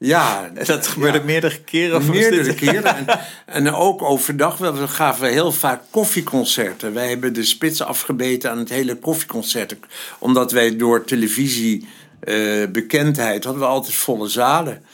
ja... 0.00 0.50
dat 0.64 0.86
gebeurde 0.86 1.18
ja. 1.18 1.24
meerdere 1.24 1.60
keren. 1.60 1.96
of 1.96 2.08
Meerdere 2.08 2.54
keren. 2.54 2.96
En, 2.96 3.06
en 3.66 3.72
ook 3.74 4.02
overdag, 4.02 4.56
we 4.56 4.72
we 4.72 4.88
gaven 4.88 5.28
heel 5.28 5.52
vaak 5.52 5.82
koffieconcerten. 5.90 6.94
Wij 6.94 7.08
hebben 7.08 7.32
de 7.32 7.44
spits 7.44 7.82
afgebeten 7.82 8.50
aan 8.50 8.58
het 8.58 8.68
hele 8.68 8.96
koffieconcert. 8.96 9.76
Omdat 10.18 10.52
wij 10.52 10.76
door 10.76 11.04
televisie 11.04 11.88
eh, 12.20 12.66
bekendheid 12.72 13.44
hadden 13.44 13.62
we 13.62 13.68
altijd 13.68 13.94
volle 13.94 14.28
zalen. 14.28 14.84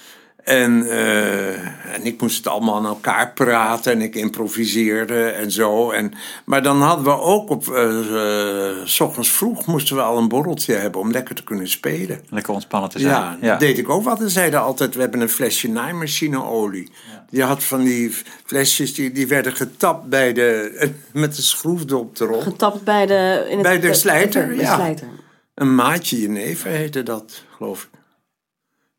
En, 0.47 0.91
eh, 0.91 1.95
en 1.95 2.03
ik 2.03 2.21
moest 2.21 2.37
het 2.37 2.47
allemaal 2.47 2.77
aan 2.77 2.87
elkaar 2.87 3.33
praten 3.33 3.93
en 3.93 4.01
ik 4.01 4.15
improviseerde 4.15 5.25
en 5.25 5.51
zo. 5.51 5.91
En, 5.91 6.13
maar 6.45 6.63
dan 6.63 6.83
hadden 6.83 7.05
we 7.05 7.21
ook 7.21 7.51
op, 7.51 7.69
eh, 7.69 8.71
eh, 8.71 8.77
s 8.85 9.01
ochtends 9.01 9.31
vroeg 9.31 9.67
moesten 9.67 9.97
we 9.97 10.03
al 10.03 10.19
een 10.19 10.29
borreltje 10.29 10.75
hebben 10.75 11.01
om 11.01 11.11
lekker 11.11 11.35
te 11.35 11.45
kunnen 11.45 11.69
spelen. 11.69 12.21
Lekker 12.31 12.53
ontspannen 12.53 12.91
te 12.91 12.99
zijn. 12.99 13.13
Ja, 13.13 13.37
dat 13.41 13.61
deed 13.61 13.79
ik 13.79 13.89
ook 13.89 14.05
wat. 14.05 14.21
En 14.21 14.31
zeiden 14.31 14.61
altijd, 14.63 14.95
we 14.95 15.01
hebben 15.01 15.21
een 15.21 15.29
flesje 15.29 15.69
naaimachineolie. 15.69 16.91
Je 17.31 17.43
had 17.43 17.65
van 17.65 17.85
die 17.85 18.15
flesjes, 18.45 18.95
die, 18.95 19.13
die 19.13 19.27
werden 19.27 19.53
getapt 19.53 20.09
bij 20.09 20.33
de, 20.33 20.91
met 21.13 21.37
de 21.37 21.43
schroefdop 21.43 22.21
erop. 22.21 22.43
Getapt 22.43 22.85
bij 22.85 23.07
de... 23.07 23.47
In 23.49 23.55
het, 23.59 23.63
Bij 23.63 23.81
de 23.81 23.95
slijter, 23.95 24.49
de 24.49 24.57
ja. 24.57 24.75
slijter. 24.75 25.09
Een 25.55 25.75
maatje 25.75 26.21
jenever 26.21 26.71
heette 26.71 27.03
dat, 27.03 27.43
geloof 27.57 27.83
ik. 27.83 28.05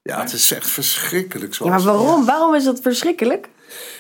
Ja, 0.08 0.20
het 0.20 0.34
is 0.34 0.52
echt 0.52 0.70
verschrikkelijk. 0.70 1.52
Ja, 1.52 1.58
Zoals 1.58 1.84
maar 1.84 1.94
waarom? 1.94 2.26
Waarom 2.26 2.56
is 2.56 2.64
dat 2.64 2.80
verschrikkelijk? 2.82 3.50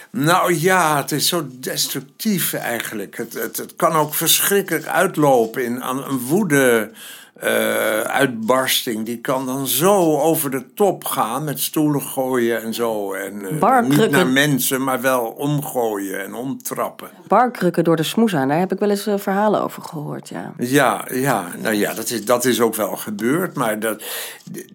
Nou 0.10 0.54
ja, 0.54 0.98
het 0.98 1.12
is 1.12 1.28
zo 1.28 1.48
destructief 1.50 2.54
eigenlijk. 2.54 3.18
Het, 3.18 3.34
het, 3.34 3.58
het 3.58 3.76
kan 3.76 3.96
ook 3.96 4.14
verschrikkelijk 4.14 4.86
uitlopen 4.86 5.64
in 5.64 5.84
aan 5.84 6.04
een 6.04 6.20
woede. 6.20 6.92
Eh, 7.40 8.02
uitbarsting, 8.02 9.06
die 9.06 9.22
kan 9.22 9.46
dan 9.46 9.68
zo 9.68 10.20
over 10.20 10.52
de 10.52 10.74
top 10.74 11.06
gaan 11.06 11.44
met 11.44 11.60
stoelen 11.60 12.02
gooien 12.02 12.62
en 12.64 12.74
zo. 12.74 13.14
En 13.14 13.60
eh, 13.60 13.80
niet 13.80 14.10
naar 14.10 14.28
mensen, 14.28 14.84
maar 14.84 15.02
wel 15.02 15.26
omgooien 15.26 16.24
en 16.24 16.34
omtrappen. 16.34 17.10
Barkrukken 17.28 17.84
door 17.84 17.96
de 17.96 18.04
smoes 18.04 18.36
aan, 18.36 18.48
daar 18.48 18.60
heb 18.60 18.72
ik 18.72 18.80
wel 18.80 18.90
eens 18.90 19.08
eh, 19.08 19.18
verhalen 19.18 19.64
over 19.64 19.84
gehoord, 19.84 20.30
ja. 20.30 20.54
Ja, 20.58 21.06
ja, 21.12 21.48
nou 21.62 21.76
ja, 21.76 21.94
dat 21.94 22.10
is, 22.10 22.26
dat 22.26 22.46
is 22.46 22.62
ook 22.62 22.76
wel 22.76 22.96
gebeurd. 22.96 23.56
Maar 23.56 23.80
dat, 23.80 24.04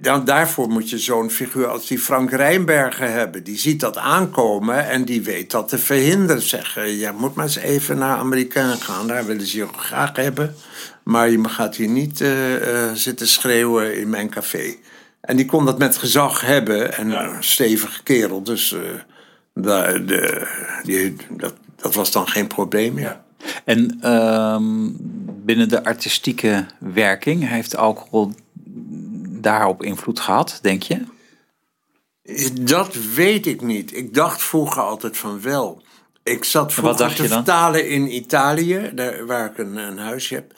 dan, 0.00 0.24
daarvoor 0.24 0.68
moet 0.68 0.90
je 0.90 0.98
zo'n 0.98 1.30
figuur 1.30 1.66
als 1.66 1.86
die 1.86 1.98
Frank 1.98 2.30
Rijnbergen 2.30 3.12
hebben. 3.12 3.44
Die 3.44 3.58
ziet 3.58 3.80
dat 3.80 3.96
aankomen 3.96 4.88
en 4.88 5.04
die 5.04 5.22
weet 5.22 5.50
dat 5.50 5.68
te 5.68 5.78
verhinderen. 5.78 6.42
Zeggen, 6.42 6.98
je 6.98 7.10
moet 7.16 7.34
maar 7.34 7.44
eens 7.44 7.56
even 7.56 7.98
naar 7.98 8.16
Amerikaan 8.16 8.76
gaan. 8.76 9.06
Daar 9.06 9.26
willen 9.26 9.46
ze 9.46 9.56
je 9.56 9.66
graag 9.76 10.16
hebben. 10.16 10.54
Maar 11.02 11.30
je 11.30 11.48
gaat 11.48 11.76
hier 11.76 11.88
niet 11.88 12.20
eh, 12.20 12.86
eh, 12.88 12.94
zitten 12.94 13.28
schreeuwen 13.28 13.98
in 13.98 14.10
mijn 14.10 14.30
café. 14.30 14.74
En 15.20 15.36
die 15.36 15.46
kon 15.46 15.64
dat 15.64 15.78
met 15.78 15.96
gezag 15.96 16.40
hebben. 16.40 16.94
En 16.96 17.10
een 17.10 17.44
stevige 17.44 18.02
kerel. 18.02 18.42
Dus 18.42 18.72
eh, 18.72 18.80
de, 19.52 20.46
die, 20.82 21.16
dat, 21.30 21.54
dat 21.76 21.94
was 21.94 22.12
dan 22.12 22.28
geen 22.28 22.46
probleem 22.46 22.94
meer. 22.94 23.20
En 23.64 23.98
ehm, 24.00 24.90
binnen 25.44 25.68
de 25.68 25.84
artistieke 25.84 26.66
werking 26.78 27.48
heeft 27.48 27.76
alcohol 27.76 28.32
daarop 29.40 29.82
invloed 29.82 30.20
gehad, 30.20 30.58
denk 30.62 30.82
je? 30.82 31.04
Dat 32.60 32.94
weet 33.14 33.46
ik 33.46 33.60
niet. 33.60 33.96
Ik 33.96 34.14
dacht 34.14 34.42
vroeger 34.42 34.82
altijd 34.82 35.16
van 35.16 35.40
wel. 35.40 35.82
Ik 36.22 36.44
zat 36.44 36.72
vroeger 36.72 37.14
te 37.14 37.28
vertalen 37.28 37.88
in 37.88 38.14
Italië, 38.14 38.90
daar, 38.94 39.26
waar 39.26 39.50
ik 39.50 39.58
een, 39.58 39.76
een 39.76 39.98
huisje 39.98 40.34
heb. 40.34 40.52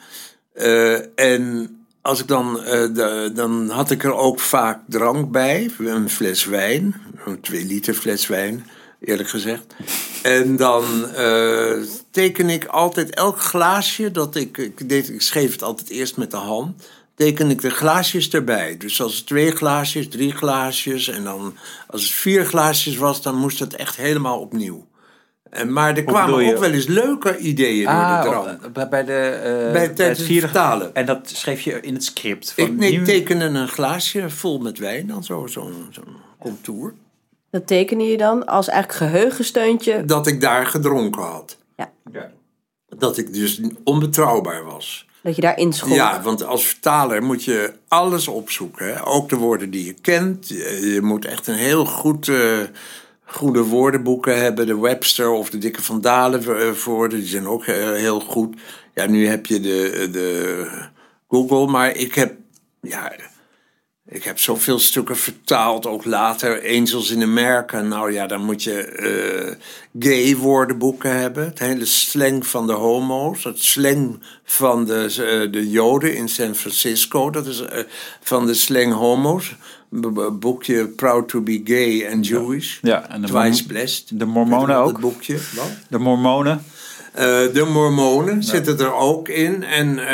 Eh, 0.55 1.19
en 1.19 1.69
als 2.01 2.19
ik 2.19 2.27
dan, 2.27 2.63
eh, 2.63 3.29
dan 3.33 3.69
had 3.69 3.91
ik 3.91 4.03
er 4.03 4.13
ook 4.13 4.39
vaak 4.39 4.79
drank 4.87 5.31
bij, 5.31 5.71
een 5.77 6.09
fles 6.09 6.45
wijn, 6.45 6.95
een 7.25 7.41
twee 7.41 7.65
liter 7.65 7.93
fles 7.93 8.27
wijn, 8.27 8.65
eerlijk 8.99 9.29
gezegd. 9.29 9.75
En 10.23 10.55
dan 10.55 11.09
eh, 11.09 11.73
teken 12.11 12.49
ik 12.49 12.65
altijd 12.65 13.15
elk 13.15 13.39
glaasje 13.39 14.11
dat 14.11 14.35
ik, 14.35 14.57
ik, 14.57 14.89
deed, 14.89 15.09
ik 15.09 15.21
schreef 15.21 15.51
het 15.51 15.63
altijd 15.63 15.89
eerst 15.89 16.17
met 16.17 16.31
de 16.31 16.37
hand, 16.37 16.83
teken 17.15 17.49
ik 17.49 17.61
de 17.61 17.69
glaasjes 17.69 18.29
erbij. 18.29 18.77
Dus 18.77 19.01
als 19.01 19.15
het 19.15 19.25
twee 19.25 19.51
glaasjes, 19.51 20.09
drie 20.09 20.31
glaasjes 20.31 21.07
en 21.07 21.23
dan 21.23 21.57
als 21.87 22.03
het 22.03 22.11
vier 22.11 22.45
glaasjes 22.45 22.97
was, 22.97 23.21
dan 23.21 23.35
moest 23.35 23.59
het 23.59 23.75
echt 23.75 23.95
helemaal 23.95 24.39
opnieuw. 24.39 24.85
En, 25.55 25.73
maar 25.73 25.97
er 25.97 26.03
kwamen 26.03 26.53
ook 26.53 26.57
wel 26.59 26.71
eens 26.71 26.87
leuke 26.87 27.37
ideeën 27.37 27.85
door 27.85 27.93
de 28.33 28.57
op- 28.81 28.89
bij- 28.89 29.05
de 29.05 29.13
eh, 29.13 29.71
Bij- 29.71 29.89
tijdens 29.89 30.19
het 30.19 30.39
vertalen. 30.39 30.95
En 30.95 31.05
dat 31.05 31.29
schreef 31.29 31.61
je 31.61 31.79
in 31.81 31.93
het 31.93 32.03
script. 32.03 32.51
Van 32.51 32.63
Ik 32.63 32.75
nee, 32.77 32.97
nu- 32.97 33.05
tekende 33.05 33.45
een 33.45 33.67
glaasje 33.67 34.29
vol 34.29 34.59
met 34.59 34.77
wijn, 34.77 35.07
dan 35.07 35.23
zo, 35.23 35.47
zo'n 35.47 35.87
zo'n 35.91 36.15
contour. 36.39 36.93
Dat 37.51 37.67
tekende 37.67 38.03
je 38.03 38.17
dan 38.17 38.45
als 38.45 38.67
eigenlijk 38.67 39.11
geheugensteuntje. 39.11 40.05
Dat 40.05 40.27
ik 40.27 40.41
daar 40.41 40.65
gedronken 40.65 41.21
had. 41.21 41.57
Ja, 41.75 41.91
Dat 42.97 43.17
ik 43.17 43.33
dus 43.33 43.61
onbetrouwbaar 43.83 44.63
was. 44.63 45.05
dat 45.23 45.35
je 45.35 45.41
daarin 45.41 45.73
schonk. 45.73 45.93
Ja, 45.95 46.21
want 46.21 46.43
als 46.43 46.65
vertaler 46.65 47.23
moet 47.23 47.43
je 47.43 47.73
alles 47.87 48.27
opzoeken. 48.27 48.93
Hè? 48.93 49.05
Ook 49.07 49.29
de 49.29 49.35
woorden 49.35 49.69
die 49.69 49.85
je 49.85 49.93
kent. 49.93 50.47
Je, 50.47 50.89
je 50.93 51.01
moet 51.01 51.25
echt 51.25 51.47
een 51.47 51.55
heel 51.55 51.85
goed, 51.85 52.27
eh, 52.27 52.59
goede 53.25 53.63
woordenboeken 53.63 54.41
hebben. 54.41 54.65
De 54.65 54.79
Webster 54.79 55.29
of 55.29 55.49
de 55.49 55.57
Dikke 55.57 55.81
van 55.81 56.01
Dalen 56.01 56.59
eh, 56.59 56.71
voor. 56.71 57.09
Die 57.09 57.25
zijn 57.25 57.47
ook 57.47 57.65
eh, 57.65 57.91
heel 57.91 58.19
goed. 58.19 58.55
Ja, 58.93 59.05
nu 59.05 59.27
heb 59.27 59.45
je 59.45 59.59
de, 59.59 60.09
de 60.11 60.67
Google. 61.27 61.67
Maar 61.67 61.95
ik 61.95 62.15
heb... 62.15 62.33
Ja, 62.81 63.11
ik 64.07 64.23
heb 64.23 64.39
zoveel 64.39 64.79
stukken 64.79 65.17
vertaald, 65.17 65.85
ook 65.85 66.05
later. 66.05 66.61
Angels 66.67 67.09
in 67.09 67.21
America. 67.21 67.81
Nou 67.81 68.11
ja, 68.13 68.27
dan 68.27 68.43
moet 68.43 68.63
je 68.63 68.81
eh, 68.81 69.55
gay 69.99 70.35
woordenboeken 70.35 71.19
hebben. 71.19 71.45
Het 71.45 71.59
hele 71.59 71.85
slang 71.85 72.47
van 72.47 72.67
de 72.67 72.73
homo's. 72.73 73.43
Het 73.43 73.59
slang 73.59 74.19
van 74.43 74.85
de, 74.85 75.03
eh, 75.03 75.51
de 75.51 75.69
joden 75.69 76.15
in 76.15 76.29
San 76.29 76.55
Francisco. 76.55 77.29
Dat 77.29 77.45
is 77.45 77.59
eh, 77.61 77.83
van 78.21 78.45
de 78.45 78.53
slang 78.53 78.93
homo's. 78.93 79.55
B- 79.89 80.29
boekje 80.39 80.87
Proud 80.87 81.29
to 81.29 81.41
be 81.41 81.61
Gay 81.63 82.11
and 82.11 82.27
Jewish. 82.27 82.77
Ja, 82.81 83.09
en 83.09 83.21
de 83.21 83.27
Twice 83.27 83.65
Blessed. 83.65 84.19
de 84.19 84.25
Mormonen 84.25 84.75
ook. 84.77 84.91
Dat 84.91 85.01
boekje. 85.01 85.37
Wat? 85.55 85.71
De 85.89 85.97
mormonen. 85.99 86.63
Eh, 87.15 87.25
de 87.53 87.63
mormonen 87.71 88.43
zitten 88.43 88.79
er 88.79 88.93
ook 88.93 89.29
in. 89.29 89.63
En 89.63 89.99
eh, 89.99 90.05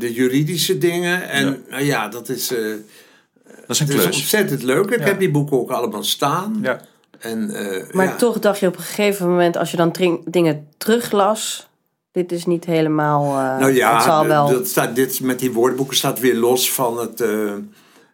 de 0.00 0.12
juridische 0.12 0.78
dingen. 0.78 1.28
En 1.28 1.46
Ja. 1.46 1.56
nou 1.70 1.84
ja, 1.84 2.08
dat 2.08 2.28
is... 2.28 2.52
eh, 2.52 2.58
Dat 2.58 3.76
is 3.76 3.80
een 3.80 3.86
het 3.86 3.94
is 3.96 4.02
klus. 4.02 4.16
ontzettend 4.16 4.62
leuk. 4.62 4.90
Ik 4.90 5.04
heb 5.04 5.18
die 5.18 5.30
boeken 5.30 5.58
ook 5.60 5.70
allemaal 5.70 6.04
staan. 6.04 6.58
Ja. 6.62 6.80
En, 7.18 7.50
eh, 7.54 7.92
Maar 7.94 8.06
ja. 8.06 8.16
toch 8.16 8.38
dacht 8.38 8.58
je 8.60 8.66
op 8.66 8.76
een 8.76 8.82
gegeven 8.82 9.28
moment, 9.28 9.56
als 9.56 9.70
je 9.70 9.76
dan 9.76 9.92
dingen 10.24 10.68
teruglas, 10.76 11.66
dit 12.12 12.32
is 12.32 12.46
niet 12.46 12.64
helemaal. 12.64 13.22
eh, 13.38 13.58
Nou 13.58 13.72
ja, 13.74 13.94
het 13.94 14.02
zal 14.02 14.26
wel. 14.26 14.48
dat 14.50 14.68
staat, 14.68 14.94
dit 14.96 15.20
met 15.20 15.38
die 15.38 15.52
woordboeken 15.52 15.96
staat 15.96 16.20
weer 16.20 16.34
los 16.34 16.72
van 16.72 16.98
het, 16.98 17.20
eh, 17.20 17.52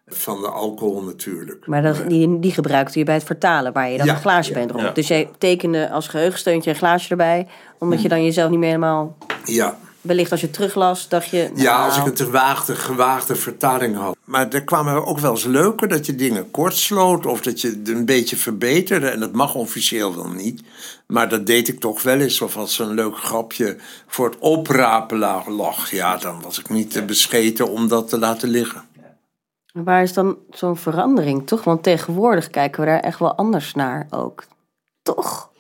Van 0.09 0.40
de 0.40 0.49
alcohol 0.49 1.03
natuurlijk. 1.03 1.66
Maar 1.66 1.83
dat, 1.83 2.03
die, 2.09 2.38
die 2.38 2.53
gebruikte 2.53 2.99
je 2.99 3.05
bij 3.05 3.14
het 3.14 3.25
vertalen, 3.25 3.73
waar 3.73 3.90
je 3.90 3.97
dan 3.97 4.07
Ja, 4.07 4.14
een 4.14 4.21
glaasje 4.21 4.53
dronk. 4.53 4.81
ja. 4.81 4.90
Dus 4.90 5.09
jij 5.09 5.31
tekende 5.38 5.90
als 5.90 6.09
geheugensteuntje 6.09 6.71
een 6.71 6.77
glaasje 6.77 7.11
erbij, 7.11 7.47
omdat 7.79 8.03
je 8.03 8.09
dan 8.09 8.25
jezelf 8.25 8.51
niet 8.51 8.59
meer 8.59 8.68
helemaal... 8.68 9.16
Ja. 9.44 9.79
Wellicht 10.01 10.31
als 10.31 10.40
je 10.40 10.51
teruglas, 10.51 11.09
dacht 11.09 11.29
je... 11.29 11.51
Ja, 11.55 11.79
nou, 11.79 11.85
als 11.85 11.99
ik 11.99 12.07
een 12.07 12.14
te 12.14 12.31
waagde, 12.31 12.75
gewaagde 12.75 13.35
vertaling 13.35 13.97
had. 13.97 14.16
Maar 14.25 14.49
er 14.49 14.64
kwamen 14.64 15.07
ook 15.07 15.18
wel 15.18 15.31
eens 15.31 15.44
leuke 15.44 15.87
dat 15.87 16.07
je 16.07 16.14
dingen 16.14 16.51
kort 16.51 16.75
sloot 16.75 17.27
of 17.27 17.40
dat 17.40 17.61
je 17.61 17.68
het 17.68 17.88
een 17.88 18.05
beetje 18.05 18.37
verbeterde. 18.37 19.09
En 19.09 19.21
dat 19.21 19.33
mag 19.33 19.55
officieel 19.55 20.14
wel 20.14 20.29
niet. 20.29 20.62
Maar 21.07 21.29
dat 21.29 21.47
deed 21.47 21.68
ik 21.68 21.81
toch 21.81 22.03
wel 22.03 22.18
eens. 22.18 22.40
Of 22.40 22.57
als 22.57 22.79
een 22.79 22.94
leuk 22.94 23.16
grapje 23.16 23.77
voor 24.07 24.27
het 24.27 24.38
oprapen 24.38 25.18
lag, 25.18 25.47
lag, 25.47 25.90
ja, 25.90 26.16
dan 26.16 26.40
was 26.42 26.59
ik 26.59 26.68
niet 26.68 26.90
te 26.90 27.03
bescheten 27.03 27.68
om 27.68 27.88
dat 27.88 28.09
te 28.09 28.18
laten 28.18 28.49
liggen. 28.49 28.83
Waar 29.85 30.03
is 30.03 30.12
dan 30.12 30.37
zo'n 30.51 30.77
verandering, 30.77 31.47
toch? 31.47 31.64
Want 31.64 31.83
tegenwoordig 31.83 32.51
kijken 32.51 32.81
we 32.81 32.87
daar 32.87 33.01
echt 33.01 33.19
wel 33.19 33.35
anders 33.35 33.75
naar 33.75 34.07
ook. 34.11 34.45
Toch? 35.03 35.51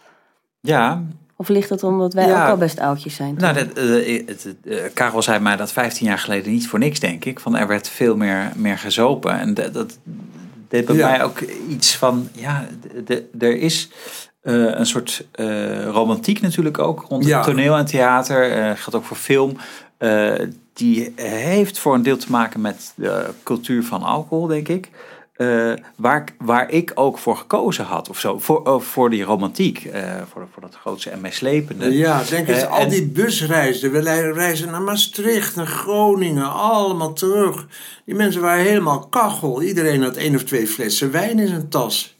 Ja, 0.60 1.02
Of 1.36 1.48
ligt 1.48 1.70
het 1.70 1.82
omdat 1.82 2.12
wij 2.14 2.26
Ja. 2.28 2.42
ook 2.44 2.50
al 2.50 2.56
best 2.56 2.78
oudjes 2.80 3.14
zijn? 3.14 3.34
nou, 3.38 3.54
dat, 3.54 3.72
eh, 3.72 4.26
het, 4.26 4.42
het, 4.44 4.56
eh, 4.64 4.84
Karel 4.94 5.22
zei 5.22 5.38
mij 5.40 5.56
dat 5.56 5.72
15 5.72 6.06
jaar 6.06 6.18
geleden 6.18 6.52
niet 6.52 6.68
voor 6.68 6.78
niks, 6.78 7.00
denk 7.00 7.24
ik. 7.24 7.40
Van 7.40 7.56
er 7.56 7.66
werd 7.66 7.88
veel 7.88 8.16
meer, 8.16 8.52
meer 8.56 8.78
gezopen. 8.78 9.38
En 9.38 9.54
dat, 9.54 9.74
dat 9.74 9.98
deed 10.68 10.86
bij 10.86 10.96
Ja. 10.96 11.08
mij 11.10 11.24
ook 11.24 11.40
iets 11.68 11.96
van, 11.96 12.28
ja, 12.32 12.66
de, 12.82 13.02
de- 13.04 13.46
er 13.46 13.56
is 13.56 13.90
eh, 14.40 14.54
een 14.54 14.86
soort 14.86 15.26
eh, 15.32 15.84
romantiek 15.86 16.40
natuurlijk 16.40 16.78
ook 16.78 17.04
rond 17.08 17.24
Ja. 17.26 17.36
het 17.36 17.46
toneel 17.46 17.76
en 17.76 17.86
theater. 17.86 18.50
eh 18.52 18.64
geldt 18.76 18.94
ook 18.94 19.04
voor 19.04 19.16
film. 19.16 19.56
Eh, 20.78 20.84
die 20.86 21.12
heeft 21.24 21.78
voor 21.78 21.94
een 21.94 22.02
deel 22.02 22.16
te 22.16 22.30
maken 22.30 22.60
met 22.60 22.92
de 22.96 23.26
cultuur 23.42 23.84
van 23.84 24.02
alcohol, 24.02 24.46
denk 24.46 24.68
ik. 24.68 24.90
Eh, 25.34 25.72
waar, 25.96 26.20
ik- 26.20 26.34
waar 26.38 26.70
ik 26.70 26.92
ook 26.94 27.18
voor 27.18 27.36
gekozen 27.36 27.84
had, 27.84 28.08
of 28.08 28.18
zo, 28.20 28.38
voor, 28.38 28.62
oh, 28.64 28.80
voor 28.80 29.10
die 29.10 29.22
romantiek, 29.22 29.84
eh, 29.84 30.02
voor, 30.32 30.46
voor 30.52 30.62
dat 30.62 30.74
grootste 30.74 31.10
en 31.10 31.20
meeslepende. 31.20 31.92
Ja, 31.96 32.22
denk 32.30 32.48
eens, 32.48 32.62
Eh, 32.62 32.70
al 32.70 32.78
en- 32.78 32.88
die 32.88 33.06
busreizen. 33.06 33.92
We 33.92 34.32
reizen 34.32 34.70
naar 34.70 34.82
Maastricht, 34.82 35.56
naar 35.56 35.66
Groningen, 35.66 36.52
allemaal 36.52 37.12
terug. 37.12 37.66
Die 38.04 38.14
mensen 38.14 38.40
waren 38.40 38.64
helemaal 38.64 39.06
kachel. 39.08 39.62
Iedereen 39.62 40.02
had 40.02 40.16
één 40.16 40.34
of 40.34 40.42
twee 40.44 40.66
flessen 40.66 41.10
wijn 41.10 41.38
in 41.38 41.48
zijn 41.48 41.68
tas. 41.68 42.16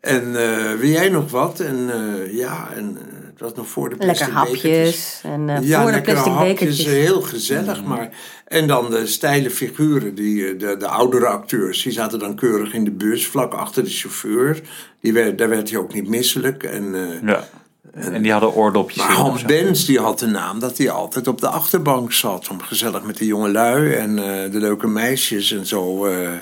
En 0.00 0.36
eh, 0.36 0.72
wil 0.78 0.88
jij 0.90 1.08
nog 1.08 1.30
wat? 1.30 1.60
En 1.60 1.90
eh, 1.92 2.34
ja, 2.36 2.68
en 2.74 2.98
het 3.38 3.44
was 3.48 3.54
nog 3.54 3.66
voor 3.68 3.88
de 3.88 3.96
Lekker 3.98 4.28
plastic 4.30 4.52
bekertjes. 4.52 5.20
hapjes 5.20 5.20
en 5.22 5.48
eh, 5.48 5.68
Ja, 5.68 5.82
voor 5.82 5.92
de 5.92 6.00
plastic 6.00 6.32
hapjes, 6.32 6.58
bekertjes. 6.58 6.86
heel 6.86 7.20
gezellig. 7.20 7.84
Maar, 7.84 8.10
en 8.44 8.66
dan 8.66 8.90
de 8.90 9.06
steile 9.06 9.50
figuren, 9.50 10.14
die, 10.14 10.46
eh, 10.52 10.58
de, 10.58 10.76
de 10.76 10.86
oudere 10.86 11.26
acteurs, 11.26 11.82
die 11.82 11.92
zaten 11.92 12.18
dan 12.18 12.34
keurig 12.36 12.72
in 12.72 12.84
de 12.84 12.90
bus, 12.90 13.26
vlak 13.26 13.52
achter 13.54 13.84
de 13.84 13.90
chauffeur. 13.90 14.60
Die 15.00 15.12
werd, 15.12 15.38
daar 15.38 15.48
werd 15.48 15.70
hij 15.70 15.78
ook 15.78 15.94
niet 15.94 16.08
misselijk. 16.08 16.62
En, 16.62 16.94
eh, 16.94 17.28
Ja. 17.28 17.48
En 17.92 18.22
die 18.22 18.32
hadden 18.32 18.54
oordopjes. 18.54 18.96
maar 18.98 19.12
Hans. 19.12 19.42
Bens 19.44 19.84
die 19.86 19.98
had 20.00 20.18
de 20.18 20.26
naam 20.26 20.58
dat 20.58 20.78
hij 20.78 20.90
altijd 20.90 21.26
op 21.28 21.40
de 21.40 21.48
achterbank 21.48 22.12
zat. 22.12 22.48
Om 22.48 22.60
gezellig 22.60 23.02
met 23.02 23.16
de 23.18 23.26
jonge 23.26 23.48
lui 23.48 23.92
en 23.92 24.18
eh, 24.18 24.50
de 24.52 24.58
leuke 24.58 24.86
meisjes 24.86 25.52
en 25.52 25.66
zo 25.66 26.06
eh, 26.06 26.32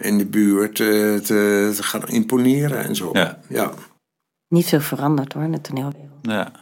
in 0.00 0.18
de 0.18 0.26
buurt 0.26 0.80
eh, 0.80 0.86
te, 1.14 1.72
te 1.76 1.82
gaan 1.82 2.08
imponeren 2.08 2.84
en 2.84 2.96
zo. 2.96 3.10
Ja. 3.12 3.38
ja. 3.48 3.72
Niet 4.48 4.66
veel 4.66 4.80
veranderd 4.80 5.32
hoor, 5.32 5.42
in 5.42 5.52
de 5.52 5.60
toneelwereld. 5.60 6.05
Ja. 6.22 6.52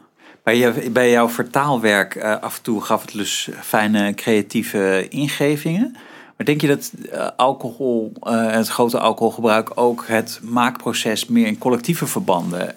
Bij, 0.43 0.57
je, 0.59 0.91
bij 0.91 1.11
jouw 1.11 1.29
vertaalwerk 1.29 2.15
eh, 2.15 2.41
af 2.41 2.57
en 2.57 2.63
toe 2.63 2.81
gaf 2.83 3.03
het 3.03 3.13
dus 3.13 3.49
fijne 3.61 4.15
creatieve 4.15 5.07
ingevingen. 5.09 5.93
Maar 6.37 6.47
denk 6.47 6.61
je 6.61 6.67
dat 6.67 6.93
eh, 7.11 7.29
alcohol, 7.37 8.13
eh, 8.21 8.51
het 8.51 8.69
grote 8.69 8.99
alcoholgebruik 8.99 9.71
ook 9.75 10.05
het 10.07 10.41
maakproces 10.43 11.27
meer 11.27 11.47
in 11.47 11.59
collectieve 11.59 12.07
verbanden 12.07 12.75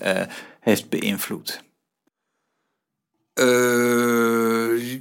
heeft 0.60 0.90
beïnvloed? 0.90 1.66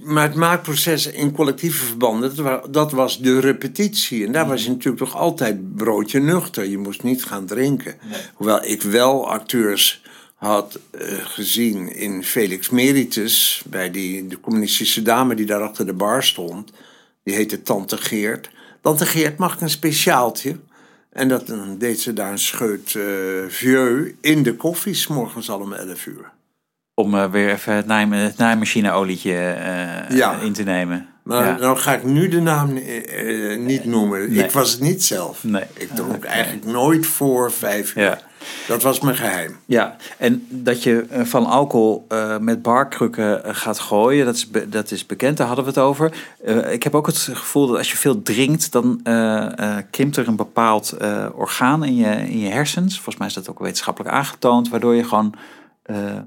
Maar 0.02 0.22
het 0.22 0.34
maakproces 0.34 1.06
in 1.06 1.32
collectieve 1.32 1.84
verbanden, 1.84 2.28
dat, 2.36 2.38
wa- 2.44 2.62
dat 2.70 2.92
was 2.92 3.18
de 3.18 3.40
repetitie. 3.40 4.26
En 4.26 4.32
daar 4.32 4.46
was 4.48 4.62
je 4.64 4.68
natuurlijk 4.70 4.98
toch 5.04 5.16
altijd 5.16 5.76
broodje 5.76 6.20
nuchter. 6.20 6.64
Je 6.64 6.78
moest 6.78 7.02
niet 7.02 7.24
gaan 7.24 7.46
drinken. 7.46 7.94
Hoewel 8.34 8.64
ik 8.64 8.82
wel 8.82 9.30
acteurs 9.30 10.02
had 10.46 10.78
eh, 10.90 11.06
gezien 11.24 11.94
in 11.94 12.24
Felix 12.24 12.70
Meritus, 12.70 13.62
bij 13.66 13.90
die, 13.90 14.26
de 14.26 14.40
communistische 14.40 15.02
dame 15.02 15.34
die 15.34 15.46
daar 15.46 15.62
achter 15.62 15.86
de 15.86 15.92
bar 15.92 16.24
stond. 16.24 16.72
Die 17.22 17.34
heette 17.34 17.62
Tante 17.62 17.96
Geert. 17.96 18.50
Tante 18.80 19.06
Geert 19.06 19.38
mag 19.38 19.60
een 19.60 19.70
speciaaltje. 19.70 20.56
En 21.12 21.28
dat, 21.28 21.46
dan 21.46 21.78
deed 21.78 22.00
ze 22.00 22.12
daar 22.12 22.32
een 22.32 22.38
scheut 22.38 22.94
eh 22.94 23.04
vieux 23.48 24.12
in 24.20 24.42
de 24.42 24.54
koffie, 24.54 24.94
's 24.94 25.06
morgens 25.06 25.50
al 25.50 25.60
om 25.60 25.72
11 25.72 26.06
uur. 26.06 26.30
Om 26.94 27.14
eh, 27.14 27.30
weer 27.30 27.50
even 27.50 27.74
het, 27.74 27.86
naai, 27.86 28.14
het 28.14 28.36
Ja. 30.08 30.38
in 30.40 30.52
te 30.52 30.62
nemen. 30.62 31.08
Maar 31.22 31.46
ja. 31.46 31.58
nou 31.58 31.76
ga 31.76 31.94
ik 31.94 32.04
nu 32.04 32.28
de 32.28 32.40
naam 32.40 32.72
niet 33.64 33.84
noemen. 33.84 34.32
Nee. 34.32 34.44
Ik 34.44 34.50
was 34.50 34.72
het 34.72 34.80
niet 34.80 35.04
zelf. 35.04 35.44
Nee. 35.44 35.64
Ik 35.74 35.90
dronk 35.94 36.24
eigenlijk 36.38 36.64
nooit 36.64 37.06
voor 37.06 37.52
vijf 37.52 37.96
uur. 37.96 38.02
Ja. 38.02 38.20
Dat 38.66 38.82
was 38.82 39.00
mijn 39.00 39.16
geheim. 39.16 39.56
Ja, 39.66 39.96
en 40.18 40.46
dat 40.50 40.82
je 40.82 41.06
eh, 41.10 41.24
van 41.24 41.46
alcohol 41.46 42.04
eh, 42.08 42.38
met 42.38 42.62
barkrukken 42.62 43.44
eh, 43.44 43.54
gaat 43.54 43.78
gooien, 43.78 44.24
dat 44.24 44.34
is, 44.34 44.48
dat 44.68 44.90
is 44.90 45.06
bekend, 45.06 45.36
daar 45.36 45.46
hadden 45.46 45.64
we 45.64 45.70
het 45.70 45.80
over. 45.80 46.12
Ik 46.70 46.82
heb 46.82 46.94
ook 46.94 47.06
het 47.06 47.18
gevoel 47.18 47.66
dat 47.66 47.76
als 47.76 47.90
je 47.90 47.96
veel 47.96 48.22
drinkt, 48.22 48.72
dan 48.72 49.00
krimpt 49.90 50.16
er 50.16 50.28
een 50.28 50.36
bepaald 50.36 50.96
orgaan 51.34 51.84
in 51.84 51.96
je, 51.96 52.28
in 52.28 52.38
je 52.38 52.48
hersens. 52.48 52.94
Volgens 52.94 53.16
mij 53.16 53.26
is 53.26 53.34
dat 53.34 53.48
ook 53.50 53.58
wetenschappelijk 53.58 54.14
aangetoond, 54.14 54.68
waardoor 54.68 54.94
je 54.94 55.04
gewoon 55.04 55.34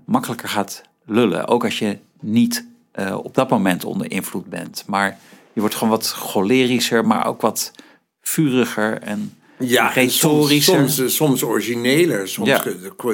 makkelijker 0.06 0.50
gaat 0.50 0.82
lullen. 1.06 1.48
Ook 1.48 1.64
als 1.64 1.80
je 1.80 1.98
niet 2.20 2.66
op 3.14 3.36
dat 3.36 3.50
moment 3.50 3.86
onder 3.86 4.12
invloed 4.12 4.46
bent. 4.46 4.84
Maar 4.88 5.18
je 5.54 5.60
wordt 5.60 5.76
gewoon 5.76 5.94
wat 5.94 6.08
cholerischer, 6.08 7.06
maar 7.06 7.26
ook 7.26 7.42
wat 7.42 7.72
vuriger 8.22 9.02
en 9.02 9.39
Ja, 9.60 9.94
soms, 10.08 10.64
soms, 10.64 11.00
eh, 11.00 11.08
soms 11.08 11.44
origineler. 11.44 12.28
Soms 12.28 12.48
Ja. 12.48 12.64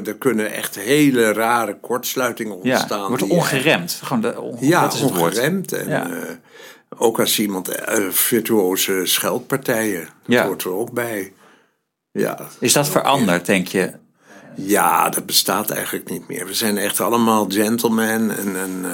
er 0.05 0.15
kunnen 0.15 0.51
echt 0.51 0.75
hele 0.79 1.33
rare 1.33 1.77
kortsluitingen 1.79 2.59
ja, 2.63 2.71
ontstaan. 2.73 3.01
je 3.01 3.07
wordt 3.07 3.23
eh, 3.23 3.29
ongeremd. 3.31 3.99
Gewoon 4.03 4.21
de, 4.21 4.41
on- 4.41 4.57
Ja, 4.59 4.81
dat 4.81 4.93
is 4.93 4.99
het 4.99 5.09
woord. 5.15 5.21
ongeremd. 5.33 5.71
En, 5.71 5.89
Ja. 5.89 6.09
eh, 6.09 6.21
ook 6.97 7.19
als 7.19 7.39
iemand 7.39 7.69
virtuoze 8.09 9.01
scheldpartijen. 9.03 10.01
Dat 10.01 10.09
Ja. 10.25 10.45
hoort 10.45 10.63
er 10.63 10.73
ook 10.73 10.91
bij. 10.91 11.33
Ja, 12.11 12.47
Is 12.59 12.73
dat 12.73 12.89
veranderd, 12.89 13.45
denk 13.45 13.67
je? 13.67 13.91
Ja, 14.55 15.09
dat 15.09 15.25
bestaat 15.25 15.69
eigenlijk 15.69 16.09
niet 16.09 16.27
meer. 16.27 16.45
We 16.45 16.53
zijn 16.53 16.77
echt 16.77 17.01
allemaal 17.01 17.45
gentlemen. 17.49 18.07
En, 18.37 18.55
en 18.55 18.85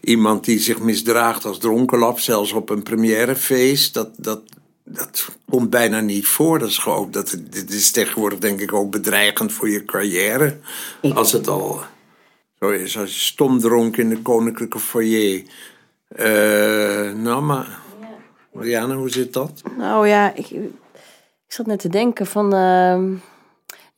iemand 0.00 0.44
die 0.44 0.58
zich 0.58 0.78
misdraagt 0.78 1.44
als 1.44 1.58
dronkenlap, 1.58 2.20
zelfs 2.20 2.52
op 2.52 2.70
een 2.70 2.82
premièrefeest, 2.82 3.94
dat, 3.94 4.08
dat, 4.16 4.40
dat 4.88 5.28
komt 5.50 5.70
bijna 5.70 6.00
niet 6.00 6.26
voor. 6.26 6.58
Dat 6.58 6.68
is, 6.68 6.78
gewoon, 6.78 7.10
dat, 7.10 7.38
dit 7.50 7.70
is 7.70 7.90
tegenwoordig 7.90 8.38
denk 8.38 8.60
ik 8.60 8.72
ook 8.72 8.90
bedreigend 8.90 9.52
voor 9.52 9.68
je 9.68 9.84
carrière. 9.84 10.56
Als 11.14 11.32
het 11.32 11.48
al 11.48 11.80
zo 12.58 12.70
is, 12.70 12.98
als 12.98 13.14
je 13.14 13.20
stom 13.20 13.58
dronk 13.58 13.96
in 13.96 14.08
de 14.08 14.22
koninklijke 14.22 14.78
foyer. 14.78 15.42
Eh, 16.08 17.12
nou, 17.12 17.42
maar... 17.42 17.78
Marianne, 18.52 18.94
hoe 18.94 19.10
zit 19.10 19.32
dat? 19.32 19.62
Nou 19.76 20.08
ja, 20.08 20.34
ik, 20.34 20.50
ik 20.50 20.72
zat 21.46 21.66
net 21.66 21.78
te 21.78 21.88
denken 21.88 22.26
van... 22.26 22.54
ehm, 22.54 23.14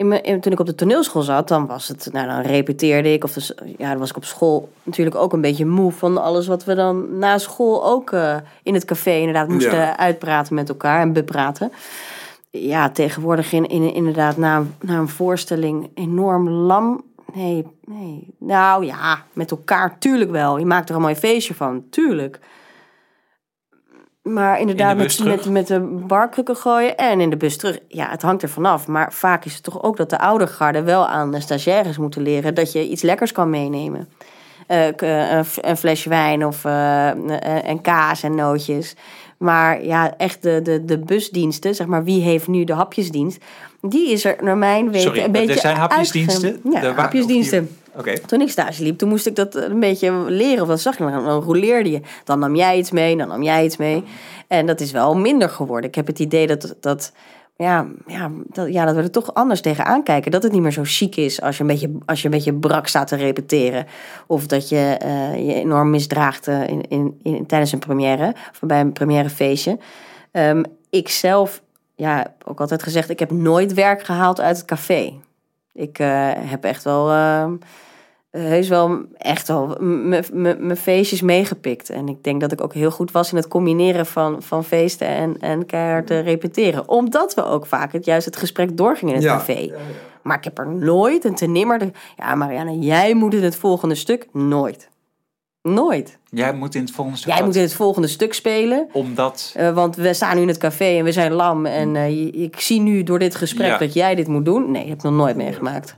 in 0.01 0.09
mijn, 0.09 0.23
in- 0.23 0.41
toen 0.41 0.53
ik 0.53 0.61
op 0.61 0.67
de 0.67 0.75
toneelschool 0.75 1.23
zat, 1.23 1.49
dan 1.49 1.67
was 1.67 1.89
het... 1.89 2.09
Nou, 2.13 2.27
dan 2.27 2.41
repeteerde 2.41 3.13
ik. 3.13 3.25
Of 3.25 3.33
dus, 3.33 3.53
ja, 3.79 3.91
dan 3.91 3.99
was 3.99 4.11
ik 4.11 4.17
op 4.17 4.25
school 4.25 4.69
natuurlijk 4.83 5.17
ook 5.17 5.33
een 5.33 5.41
beetje 5.41 5.67
moe 5.67 5.93
van 5.93 6.23
alles 6.23 6.47
wat 6.47 6.65
we 6.65 6.75
dan 6.75 7.19
na 7.19 7.39
school 7.39 7.85
ook 7.87 8.11
eh, 8.13 8.37
in 8.63 8.75
het 8.75 8.85
café 8.85 9.11
inderdaad 9.11 9.49
moesten 9.49 9.77
Ja. 9.79 9.97
uitpraten 9.97 10.55
met 10.55 10.69
elkaar 10.69 11.01
en 11.01 11.13
bepraten. 11.13 11.73
Ja, 12.51 12.91
tegenwoordig 12.91 13.53
in, 13.53 13.67
in, 13.69 13.95
inderdaad 13.95 14.37
na, 14.37 14.57
een- 14.57 14.75
na 14.81 14.99
een 14.99 15.09
voorstelling 15.09 15.91
enorm 15.95 16.49
lam. 16.49 17.03
Nee, 17.35 17.67
nee. 17.85 18.27
Nou 18.39 18.85
ja, 18.85 19.23
met 19.33 19.51
elkaar 19.51 19.99
tuurlijk 19.99 20.31
wel. 20.31 20.59
Je 20.59 20.67
maakt 20.67 20.89
er 20.89 20.95
een 20.95 21.01
mooi 21.01 21.15
feestje 21.17 21.55
van, 21.55 21.83
tuurlijk. 21.91 22.39
Maar 24.23 24.61
inderdaad, 24.61 24.97
met, 24.97 25.25
met, 25.25 25.51
met 25.51 25.67
de 25.67 25.81
barkrukken 26.07 26.57
gooien 26.57 26.97
en 26.97 27.21
in 27.21 27.31
de 27.31 27.37
bus 27.37 27.57
terug. 27.57 27.79
Ja, 27.89 28.09
het 28.11 28.23
hangt 28.23 28.43
er 28.43 28.49
vanaf. 28.49 28.87
Maar 28.87 29.13
vaak 29.13 29.45
is 29.45 29.55
het 29.55 29.63
toch 29.63 29.83
ook 29.83 29.97
dat 29.97 30.11
de 30.11 30.19
oudergarde 30.19 30.83
wel 30.83 31.07
aan 31.07 31.31
de 31.33 31.41
stagiaires 31.41 31.99
moeten 31.99 32.23
leren 32.23 32.55
dat 32.55 32.73
je 32.73 32.89
iets 32.89 33.03
lekkers 33.03 33.33
kan 33.33 33.51
meenemen. 33.51 34.09
Eh, 34.67 35.39
eh, 35.39 35.47
een 35.61 35.77
flesje 35.77 36.09
wijn 36.09 36.47
of 36.47 36.65
eh, 36.65 37.09
en 37.69 37.81
kaas 37.81 38.23
en 38.23 38.35
nootjes. 38.35 38.95
Maar 39.39 39.85
ja, 39.85 40.17
echt 40.17 40.43
de, 40.43 40.63
de, 40.63 40.85
de 40.85 40.99
busdiensten, 40.99 41.75
zeg 41.75 41.87
maar, 41.87 42.05
wie 42.05 42.23
heeft 42.23 42.49
nu 42.49 42.65
de 42.65 42.73
hapjesdienst? 42.75 43.45
Die 43.81 44.11
is 44.11 44.25
er 44.25 44.37
naar 44.41 44.59
mijn 44.59 44.85
weten 44.85 45.01
Sorry, 45.01 45.23
een 45.25 45.33
beetje 45.33 45.53
er 45.55 45.61
zijn 45.61 45.77
hapjesdiensten? 45.77 46.61
uitge- 46.65 46.87
Ja, 46.87 46.95
hapjesdiensten. 46.95 47.77
Toen 48.27 48.41
ik 48.41 48.51
stage 48.51 48.83
liep, 48.83 48.99
toen 48.99 49.09
moest 49.09 49.27
ik 49.27 49.37
dat 49.37 49.55
een 49.55 49.81
beetje 49.81 50.25
leren. 50.31 50.63
Of 50.63 50.69
dat 50.69 50.81
zag 50.81 50.99
je, 50.99 51.05
dan, 51.05 51.25
dan 51.25 51.43
rouleerde 51.43 51.91
je. 51.91 52.01
Dan 52.25 52.39
nam 52.39 52.55
jij 52.55 52.79
iets 52.79 52.91
mee, 52.91 53.17
dan 53.17 53.29
nam 53.29 53.43
jij 53.43 53.65
iets 53.65 53.77
mee. 53.77 54.05
En 54.49 54.67
dat 54.67 54.81
is 54.81 54.91
wel 54.91 55.17
minder 55.17 55.49
geworden. 55.49 55.89
Ik 55.89 55.95
heb 55.95 56.07
het 56.07 56.19
idee 56.19 56.47
dat, 56.47 56.77
dat 56.81 57.13
ja, 57.57 57.87
ja, 58.07 58.31
dat, 58.47 58.73
ja, 58.73 58.85
dat 58.85 58.95
we 58.95 59.03
er 59.03 59.11
toch 59.11 59.35
anders 59.35 59.61
tegenaan 59.61 60.03
kijken. 60.03 60.31
Dat 60.31 60.43
het 60.43 60.53
niet 60.53 60.63
meer 60.63 60.73
zo 60.73 60.83
chic 60.85 61.17
is 61.17 61.41
als 61.41 61.57
je 61.57 61.63
een 61.63 61.69
beetje, 61.69 61.91
als 62.07 62.19
je 62.19 62.25
een 62.25 62.35
beetje 62.35 62.55
brak 62.55 62.87
staat 62.87 63.09
te 63.09 63.17
repeteren. 63.17 63.87
Of 64.27 64.47
dat 64.47 64.69
je 64.69 64.97
eh, 64.99 65.47
je 65.47 65.55
enorm 65.55 65.91
misdraagt 65.91 66.49
eh, 66.49 66.69
in, 66.69 66.89
in, 66.89 67.21
in, 67.23 67.47
tijdens 67.47 67.73
een 67.73 67.79
première. 67.79 68.35
Of 68.53 68.61
bij 68.61 68.81
een 68.81 68.93
premièrefeestje. 68.93 69.79
Ehm 70.31 70.63
ik 70.91 71.09
zelf, 71.09 71.63
ja, 71.95 72.35
ook 72.45 72.61
altijd 72.61 72.83
gezegd, 72.83 73.11
ik 73.11 73.19
heb 73.19 73.31
nooit 73.31 73.75
werk 73.75 74.03
gehaald 74.03 74.41
uit 74.41 74.57
het 74.57 74.67
café. 74.67 75.13
Ik 75.73 75.99
eh, 75.99 76.31
heb 76.37 76.65
echt 76.65 76.85
wel, 76.85 77.11
heus 78.31 78.69
wel, 78.69 79.01
echt 79.17 79.49
wel 79.49 79.77
mijn 79.81 80.77
feestjes 80.77 81.21
meegepikt. 81.21 81.91
En 81.91 82.09
ik 82.09 82.25
denk 82.25 82.41
dat 82.41 82.53
ik 82.53 82.63
ook 82.63 82.75
heel 82.75 82.91
goed 82.91 83.11
was 83.11 83.31
in 83.31 83.37
het 83.37 83.49
combineren 83.49 84.07
van, 84.07 84.43
van 84.43 84.65
feesten 84.65 85.07
en, 85.07 85.37
en 85.41 85.67
keihard 85.67 86.11
eh, 86.11 86.25
repeteren. 86.25 86.89
Omdat 86.89 87.35
we 87.35 87.45
ook 87.45 87.67
vaak 87.67 87.93
het, 87.93 88.05
juist 88.05 88.27
het 88.27 88.37
gesprek 88.37 88.77
doorgingen 88.77 89.15
in 89.15 89.21
het 89.21 89.29
Ja. 89.29 89.37
café. 89.37 89.73
Maar 90.23 90.37
ik 90.37 90.45
heb 90.45 90.59
er 90.59 90.69
nooit 90.69 91.25
en 91.25 91.35
te 91.35 91.47
nimmer... 91.47 91.79
De, 91.79 91.91
ja, 92.17 92.35
Marianne, 92.35 92.79
jij 92.79 93.15
moet 93.15 93.35
in 93.35 93.43
het 93.43 93.57
volgende 93.57 93.95
stuk. 93.95 94.27
Nooit. 94.33 94.89
Nooit. 95.63 96.19
Jij 96.31 96.53
moet 96.55 96.75
in 96.75 96.81
het 96.81 96.91
volgende 96.91 97.19
stuk. 97.19 97.33
Jij 97.35 97.45
moet 97.45 97.55
in 97.57 97.63
het 97.63 97.75
volgende 97.75 98.09
stuk 98.09 98.35
spelen. 98.35 98.89
Omdat. 98.93 99.53
Eh, 99.57 99.71
want 99.73 99.97
we 99.97 100.15
staan 100.15 100.37
nu 100.37 100.43
in 100.43 100.49
het 100.49 100.59
café 100.59 100.85
en 100.99 101.05
we 101.05 101.13
zijn 101.13 101.33
lam. 101.33 101.67
En 101.67 101.97
eh, 101.97 102.35
ik 102.43 102.61
zie 102.61 102.81
nu 102.81 103.03
door 103.03 103.19
dit 103.19 103.35
gesprek 103.35 103.67
Ja. 103.69 103.79
dat 103.79 103.93
jij 103.95 104.15
dit 104.15 104.27
moet 104.29 104.45
doen. 104.45 104.71
Nee, 104.71 104.81
dat 104.81 104.89
heb 104.89 104.97
ik 104.99 105.03
nog 105.03 105.13
nooit 105.13 105.37
meegemaakt. 105.37 105.97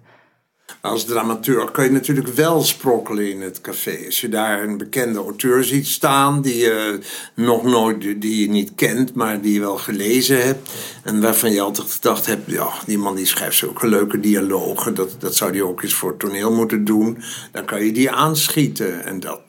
Als 0.82 1.04
dramateur 1.04 1.70
kan 1.70 1.84
je 1.84 1.90
natuurlijk 1.90 2.28
wel 2.28 2.62
sprokkelen 2.62 3.30
in 3.30 3.40
het 3.40 3.60
café. 3.60 3.98
Als 4.06 4.20
je 4.20 4.28
daar 4.28 4.62
een 4.62 4.76
bekende 4.78 5.18
auteur 5.18 5.64
ziet 5.64 5.86
staan 5.86 6.42
die 6.42 6.56
je 6.56 6.98
nog 7.34 7.62
nooit, 7.64 8.00
die 8.00 8.40
je 8.40 8.48
niet 8.48 8.72
kent, 8.74 9.14
maar 9.14 9.40
die 9.40 9.52
je 9.52 9.60
wel 9.60 9.76
gelezen 9.76 10.42
hebt. 10.46 10.70
En 11.02 11.20
waarvan 11.20 11.52
je 11.52 11.60
altijd 11.60 11.90
gedacht 11.90 12.26
hebt, 12.26 12.50
ja, 12.50 12.68
die 12.86 12.98
man 12.98 13.14
die 13.14 13.26
schrijft 13.26 13.56
zulke 13.56 13.86
leuke 13.88 14.20
dialogen. 14.20 14.94
Dat, 14.94 15.16
dat 15.18 15.34
zou 15.36 15.52
die 15.52 15.64
ook 15.66 15.82
eens 15.82 15.94
voor 15.94 16.10
het 16.10 16.18
toneel 16.18 16.52
moeten 16.52 16.84
doen. 16.84 17.18
Dan 17.52 17.64
kan 17.64 17.84
je 17.84 17.92
die 17.92 18.10
aanschieten. 18.10 19.04
En 19.04 19.20
dat, 19.20 19.40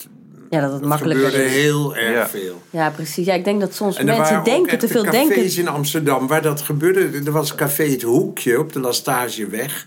Ja, 0.49 0.61
dat 0.61 0.71
het 0.71 0.79
dat 0.79 0.89
makkelijker 0.89 1.25
gebeurde 1.25 1.45
is. 1.45 1.51
heel 1.61 1.95
erg 1.95 2.13
Ja. 2.15 2.29
veel. 2.29 2.61
Ja, 2.69 2.89
precies. 2.89 3.25
Ja, 3.25 3.33
ik 3.33 3.43
denk 3.43 3.59
dat 3.59 3.73
soms 3.73 3.95
En 3.95 4.07
er 4.07 4.15
mensen 4.17 4.23
waren 4.35 4.39
ook 4.39 4.57
denken, 4.57 4.79
te 4.79 4.87
veel 4.87 5.03
cafés 5.03 5.27
denken. 5.27 5.55
in 5.57 5.67
Amsterdam 5.67 6.27
waar 6.27 6.41
dat 6.41 6.61
gebeurde. 6.61 7.21
Er 7.25 7.31
was 7.31 7.55
café 7.55 7.83
Het 7.83 8.01
Hoekje 8.01 8.59
op 8.59 8.73
de 8.73 8.79
Lastageweg. 8.79 9.85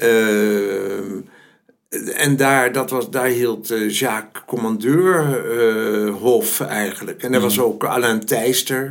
Eh, 0.00 1.22
en 2.14 2.36
daar, 2.36 2.72
dat 2.72 2.90
was, 2.90 3.10
daar 3.10 3.26
hield 3.26 3.70
eh, 3.70 3.90
Jacques 3.90 4.42
Commandeur 4.46 5.46
eh, 5.50 6.14
Hof 6.14 6.60
eigenlijk. 6.60 7.22
En 7.22 7.32
daar 7.32 7.40
was 7.40 7.60
ook 7.60 7.84
Alain 7.84 8.24
Thijster. 8.24 8.90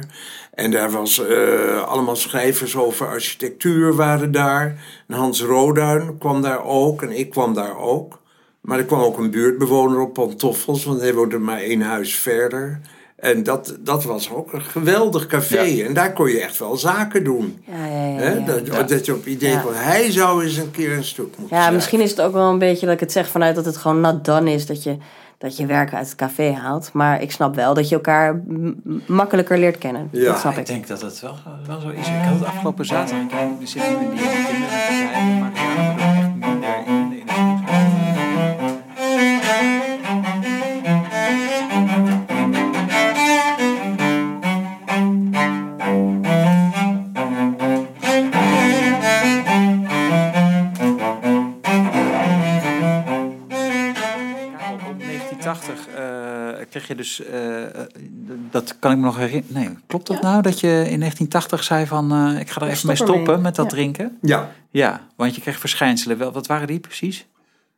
En 0.53 0.71
daar 0.71 0.91
was 0.91 1.25
eh, 1.25 1.83
allemaal 1.87 2.15
schrijvers 2.15 2.75
over 2.75 3.07
architectuur 3.07 3.95
waren 3.95 4.31
daar. 4.31 4.83
En 5.07 5.15
Hans 5.15 5.41
Roduin 5.41 6.17
kwam 6.17 6.41
daar 6.41 6.63
ook. 6.65 7.01
En 7.01 7.11
ik 7.11 7.29
kwam 7.29 7.53
daar 7.53 7.77
ook. 7.77 8.19
Maar 8.61 8.77
er 8.77 8.85
kwam 8.85 9.01
ook 9.01 9.17
een 9.17 9.31
buurtbewoner 9.31 9.99
op 9.99 10.13
Pantoffels. 10.13 10.85
Want 10.85 11.01
hij 11.01 11.13
woonde 11.13 11.37
maar 11.37 11.59
één 11.59 11.81
huis 11.81 12.15
verder. 12.15 12.79
En 13.21 13.43
dat, 13.43 13.75
dat 13.79 14.03
was 14.03 14.31
ook 14.31 14.53
een 14.53 14.61
geweldig 14.61 15.27
café. 15.27 15.61
Ja. 15.61 15.85
En 15.85 15.93
daar 15.93 16.13
kon 16.13 16.29
je 16.29 16.41
echt 16.41 16.57
wel 16.57 16.77
zaken 16.77 17.23
doen. 17.23 17.63
Ja, 17.65 17.85
ja, 17.85 18.05
ja. 18.05 18.17
Hè? 18.19 18.33
ja. 18.33 18.39
Dat, 18.63 18.89
dat 18.89 19.05
je 19.05 19.13
op 19.13 19.25
idee 19.25 19.51
Ja. 19.51 19.61
van 19.61 19.73
hij 19.73 20.11
zou 20.11 20.43
eens 20.43 20.57
een 20.57 20.71
keer 20.71 20.91
een 20.91 21.03
stuk 21.03 21.25
moeten 21.25 21.41
Ja, 21.43 21.47
schrijven. 21.47 21.73
misschien 21.75 22.01
is 22.01 22.09
het 22.09 22.21
ook 22.21 22.33
wel 22.33 22.49
een 22.49 22.59
beetje 22.59 22.85
dat 22.85 22.93
ik 22.95 22.99
het 22.99 23.11
zeg 23.11 23.27
vanuit 23.27 23.55
dat 23.55 23.65
het 23.65 23.77
gewoon 23.77 24.01
not 24.01 24.25
done 24.25 24.53
is. 24.53 24.65
Dat 24.65 24.83
je, 24.83 24.97
dat 25.37 25.57
je 25.57 25.65
werk 25.65 25.93
uit 25.93 26.05
het 26.05 26.15
café 26.15 26.51
haalt. 26.53 26.89
Maar 26.93 27.21
ik 27.21 27.31
snap 27.31 27.55
wel 27.55 27.73
dat 27.73 27.89
je 27.89 27.95
elkaar 27.95 28.41
makkelijker 29.05 29.57
leert 29.59 29.77
kennen. 29.77 30.09
Ja, 30.11 30.25
dat 30.31 30.39
snap 30.39 30.51
ik. 30.53 30.59
Ik 30.59 30.65
denk 30.65 30.87
dat 30.87 31.01
het 31.01 31.19
wel, 31.19 31.35
wel 31.67 31.79
zo 31.79 31.89
is. 31.89 32.07
Ik 32.07 32.13
had 32.23 32.33
het 32.39 32.45
afgelopen 32.47 32.85
zaterdag. 32.85 33.39
We 33.59 33.65
zitten 33.67 33.91
nu 33.99 34.05
in 34.05 34.11
die 34.11 34.19
kinderpartij. 34.19 35.98
Dus, 56.99 57.23
eh, 57.25 57.63
eh, 57.63 57.87
dat 58.51 58.75
kan 58.79 58.91
ik 58.91 58.97
me 58.97 59.03
nog 59.03 59.17
herinneren. 59.17 59.53
Nee, 59.53 59.77
klopt 59.87 60.07
dat 60.07 60.21
nou 60.21 60.41
dat 60.41 60.59
je 60.59 60.67
in 60.67 60.99
1980 60.99 61.63
zei 61.63 61.85
van, 61.85 62.11
eh, 62.11 62.39
ik 62.39 62.49
ga 62.49 62.61
er 62.61 62.67
Ja, 62.67 62.73
even 62.73 62.87
mee 62.87 62.95
stoppen 62.95 63.41
met 63.41 63.55
dat 63.55 63.65
Ja. 63.65 63.71
drinken? 63.71 64.17
Ja. 64.21 64.51
Ja, 64.69 65.07
want 65.15 65.35
je 65.35 65.41
kreeg 65.41 65.59
verschijnselen. 65.59 66.17
Wel, 66.17 66.31
wat 66.31 66.47
waren 66.47 66.67
die 66.67 66.79
precies? 66.79 67.25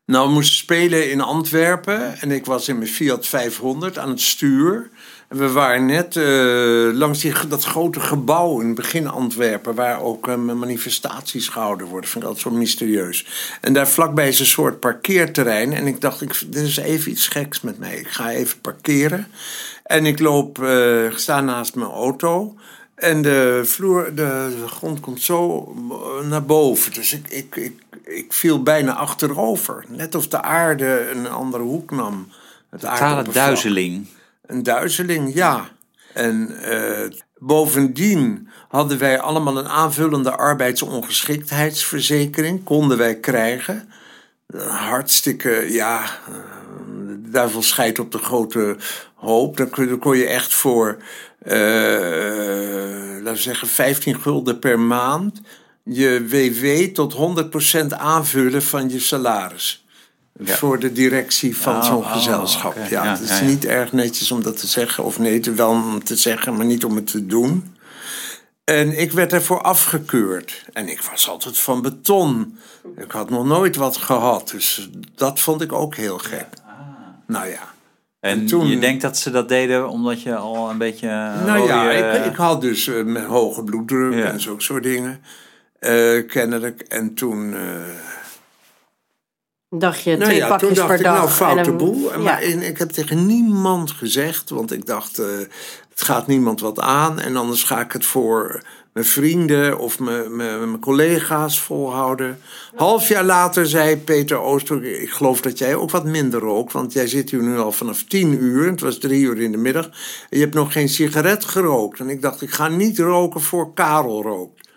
Nou, 0.05 0.27
we 0.27 0.33
moesten 0.33 0.55
spelen 0.55 1.11
in 1.11 1.21
Antwerpen. 1.21 2.19
En 2.19 2.31
ik 2.31 2.45
was 2.45 2.67
in 2.67 2.77
mijn 2.77 2.89
Fiat 2.89 3.27
500 3.27 3.97
aan 3.97 4.09
het 4.09 4.21
stuur. 4.21 4.89
We 5.31 5.51
waren 5.51 5.85
net 5.85 6.15
eh, 6.15 6.97
langs 6.97 7.47
dat 7.47 7.63
grote 7.63 7.99
gebouw 7.99 8.59
in 8.59 8.75
begin 8.75 9.07
Antwerpen... 9.07 9.75
waar 9.75 10.01
ook 10.01 10.27
eh, 10.27 10.35
manifestaties 10.35 11.47
gehouden 11.47 11.87
worden. 11.87 12.09
vind 12.09 12.23
ik 12.23 12.29
altijd 12.29 12.53
zo 12.53 12.59
mysterieus. 12.59 13.27
En 13.61 13.73
daar 13.73 13.87
vlakbij 13.87 14.27
is 14.27 14.39
een 14.39 14.45
soort 14.45 14.79
parkeerterrein. 14.79 15.73
En 15.73 15.87
ik 15.87 16.01
dacht, 16.01 16.21
ik, 16.21 16.41
dit 16.47 16.63
is 16.63 16.77
even 16.77 17.11
iets 17.11 17.27
geks 17.27 17.61
met 17.61 17.79
mij. 17.79 17.95
Ik 17.95 18.07
ga 18.07 18.31
even 18.31 18.61
parkeren. 18.61 19.27
En 19.83 20.05
ik 20.05 20.19
loop, 20.19 20.63
eh, 20.63 21.15
sta 21.15 21.41
naast 21.41 21.75
mijn 21.75 21.91
auto... 21.91 22.55
En 22.95 23.21
de 23.21 23.61
vloer, 23.63 24.15
de, 24.15 24.63
grond 24.67 24.99
komt 24.99 25.21
zo 25.21 25.73
naar 26.23 26.45
boven. 26.45 26.93
Dus 26.93 27.13
ik, 27.13 27.27
ik, 27.29 27.55
ik, 27.55 27.81
ik 28.03 28.33
viel 28.33 28.63
bijna 28.63 28.95
achterover. 28.95 29.85
Net 29.87 30.15
of 30.15 30.27
de 30.27 30.41
aarde 30.41 31.09
een 31.13 31.27
andere 31.27 31.63
hoek 31.63 31.91
nam. 31.91 32.27
Het 32.69 32.81
Totale 32.81 33.23
duizeling. 33.31 34.07
Een 34.51 34.63
duizeling, 34.63 35.33
ja. 35.33 35.69
En 36.13 36.63
eh, 36.63 37.09
bovendien 37.37 38.49
hadden 38.67 38.97
wij 38.97 39.19
allemaal 39.19 39.57
een 39.57 39.67
aanvullende 39.67 40.31
arbeidsongeschiktheidsverzekering. 40.31 42.63
Konden 42.63 42.97
wij 42.97 43.19
krijgen. 43.19 43.89
Hartstikke, 44.67 45.65
ja. 45.69 46.01
eh, 46.03 46.09
De 47.23 47.29
duivel 47.29 47.61
scheidt 47.61 47.99
op 47.99 48.11
de 48.11 48.17
grote 48.17 48.75
hoop. 49.15 49.57
Dan 49.57 49.69
kon, 49.69 49.99
kon 49.99 50.17
je 50.17 50.27
echt 50.27 50.53
voor, 50.53 50.97
eh, 51.39 51.59
laten 53.17 53.33
we 53.33 53.35
zeggen, 53.35 53.67
15 53.67 54.21
gulden 54.21 54.59
per 54.59 54.79
maand. 54.79 55.41
je 55.83 56.25
WW 56.29 56.93
tot 56.93 57.13
100% 57.13 57.93
aanvullen 57.93 58.61
van 58.61 58.89
je 58.89 58.99
salaris. 58.99 59.85
Ja. 60.39 60.55
Voor 60.55 60.79
de 60.79 60.91
directie 60.91 61.57
van 61.57 61.75
Oh, 61.75 61.83
zo'n 61.83 61.97
oh, 61.97 62.11
gezelschap. 62.13 62.75
Ja, 62.75 62.85
Ja, 62.89 63.11
het 63.11 63.19
is 63.29 63.39
ja, 63.39 63.45
niet 63.45 63.65
erg 63.65 63.91
netjes 63.91 64.31
om 64.31 64.43
dat 64.43 64.59
te 64.59 64.67
zeggen. 64.67 65.03
Of 65.03 65.19
nee, 65.19 65.39
te- 65.39 65.53
wel 65.53 65.69
om 65.69 66.03
te 66.03 66.15
zeggen, 66.15 66.55
maar 66.55 66.65
niet 66.65 66.85
om 66.85 66.95
het 66.95 67.07
te 67.07 67.25
doen. 67.25 67.75
En 68.63 68.99
ik 68.99 69.11
werd 69.11 69.33
ervoor 69.33 69.61
afgekeurd. 69.61 70.65
En 70.73 70.87
ik 70.89 71.01
was 71.01 71.29
altijd 71.29 71.57
van 71.57 71.81
beton. 71.81 72.57
Ik 72.97 73.11
had 73.11 73.29
nog 73.29 73.45
nooit 73.45 73.75
wat 73.75 73.97
gehad. 73.97 74.49
Dus 74.49 74.89
dat 75.15 75.39
vond 75.39 75.61
ik 75.61 75.73
ook 75.73 75.95
heel 75.95 76.17
gek. 76.17 76.47
Nou 77.27 77.47
ja. 77.47 77.59
En 78.19 78.29
En 78.39 78.45
toen- 78.45 78.67
je 78.67 78.79
denkt 78.79 79.01
dat 79.01 79.17
ze 79.17 79.31
dat 79.31 79.49
deden 79.49 79.89
omdat 79.89 80.21
je 80.21 80.35
al 80.35 80.69
een 80.69 80.77
beetje... 80.77 81.07
Nou 81.45 81.67
ja, 81.67 81.91
ik, 81.91 82.25
ik 82.25 82.35
had 82.35 82.61
dus 82.61 82.87
eh, 82.87 83.03
met 83.03 83.23
hoge 83.25 83.63
bloeddruk 83.63 84.23
en 84.25 84.41
zulke 84.41 84.61
soort 84.63 84.83
dingen. 84.83 85.21
eh, 85.79 86.27
kennelijk. 86.27 86.81
En 86.81 87.13
toen... 87.13 87.53
eh, 87.53 87.59
Dacht 89.73 90.01
je 90.01 90.09
nou 90.09 90.23
twee 90.23 90.35
ja, 90.35 90.47
toen 90.47 90.57
pakjes 90.57 90.77
dacht 90.77 90.87
per 90.87 90.97
ik, 90.97 91.03
dag. 91.03 91.17
nou, 91.17 91.29
foute 91.29 91.71
boel. 91.71 92.11
Maar 92.19 92.41
en 92.41 92.61
ik 92.61 92.77
heb 92.77 92.89
tegen 92.89 93.25
niemand 93.25 93.91
gezegd, 93.91 94.49
want 94.49 94.71
ik 94.71 94.85
dacht, 94.85 95.19
eh, 95.19 95.25
het 95.89 96.01
gaat 96.01 96.27
niemand 96.27 96.59
wat 96.59 96.79
aan. 96.79 97.19
En 97.19 97.35
anders 97.35 97.63
ga 97.63 97.79
ik 97.79 97.91
het 97.91 98.05
voor 98.05 98.61
mijn 98.93 99.05
vrienden 99.05 99.77
of 99.77 99.99
mijn, 99.99 100.35
mijn, 100.35 100.59
mijn 100.59 100.79
collega's 100.79 101.59
volhouden. 101.59 102.39
Half 102.75 103.07
jaar 103.07 103.23
later 103.23 103.67
zei 103.67 103.97
Peter 103.97 104.37
Ooster, 104.39 104.83
ik 104.83 105.09
geloof 105.09 105.41
dat 105.41 105.57
jij 105.57 105.75
ook 105.75 105.91
wat 105.91 106.05
minder 106.05 106.39
rookt. 106.39 106.73
Want 106.73 106.93
jij 106.93 107.07
zit 107.07 107.29
hier 107.29 107.43
nu 107.43 107.57
al 107.57 107.71
vanaf 107.71 108.03
tien 108.03 108.43
uur, 108.43 108.69
het 108.69 108.81
was 108.81 108.97
drie 108.97 109.23
uur 109.23 109.41
in 109.41 109.51
de 109.51 109.57
middag. 109.57 109.85
En 109.85 110.37
je 110.37 110.39
hebt 110.39 110.53
nog 110.53 110.71
geen 110.71 110.89
sigaret 110.89 111.45
gerookt. 111.45 111.99
En 111.99 112.09
ik 112.09 112.21
dacht, 112.21 112.41
ik 112.41 112.51
ga 112.51 112.67
niet 112.67 112.99
roken 112.99 113.41
voor 113.41 113.73
Karel 113.73 114.21
rookt. 114.21 114.69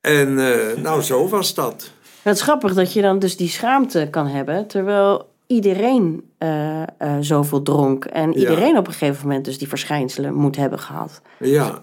En 0.00 0.38
eh, 0.38 0.82
nou, 0.82 1.02
zo 1.02 1.28
was 1.28 1.54
dat. 1.54 1.90
Het 2.22 2.36
is 2.36 2.42
grappig 2.42 2.74
dat 2.74 2.92
je 2.92 3.02
dan 3.02 3.18
dus 3.18 3.36
die 3.36 3.48
schaamte 3.48 4.08
kan 4.10 4.26
hebben, 4.26 4.66
terwijl 4.66 5.30
iedereen 5.46 6.30
eh, 6.38 6.82
eh, 6.82 6.86
zoveel 7.20 7.62
dronk. 7.62 8.04
En 8.04 8.32
Ja. 8.32 8.38
iedereen 8.38 8.76
op 8.76 8.86
een 8.86 8.92
gegeven 8.92 9.26
moment 9.26 9.44
dus 9.44 9.58
die 9.58 9.68
verschijnselen 9.68 10.34
moet 10.34 10.56
hebben 10.56 10.78
gehad. 10.78 11.20
Ja. 11.38 11.80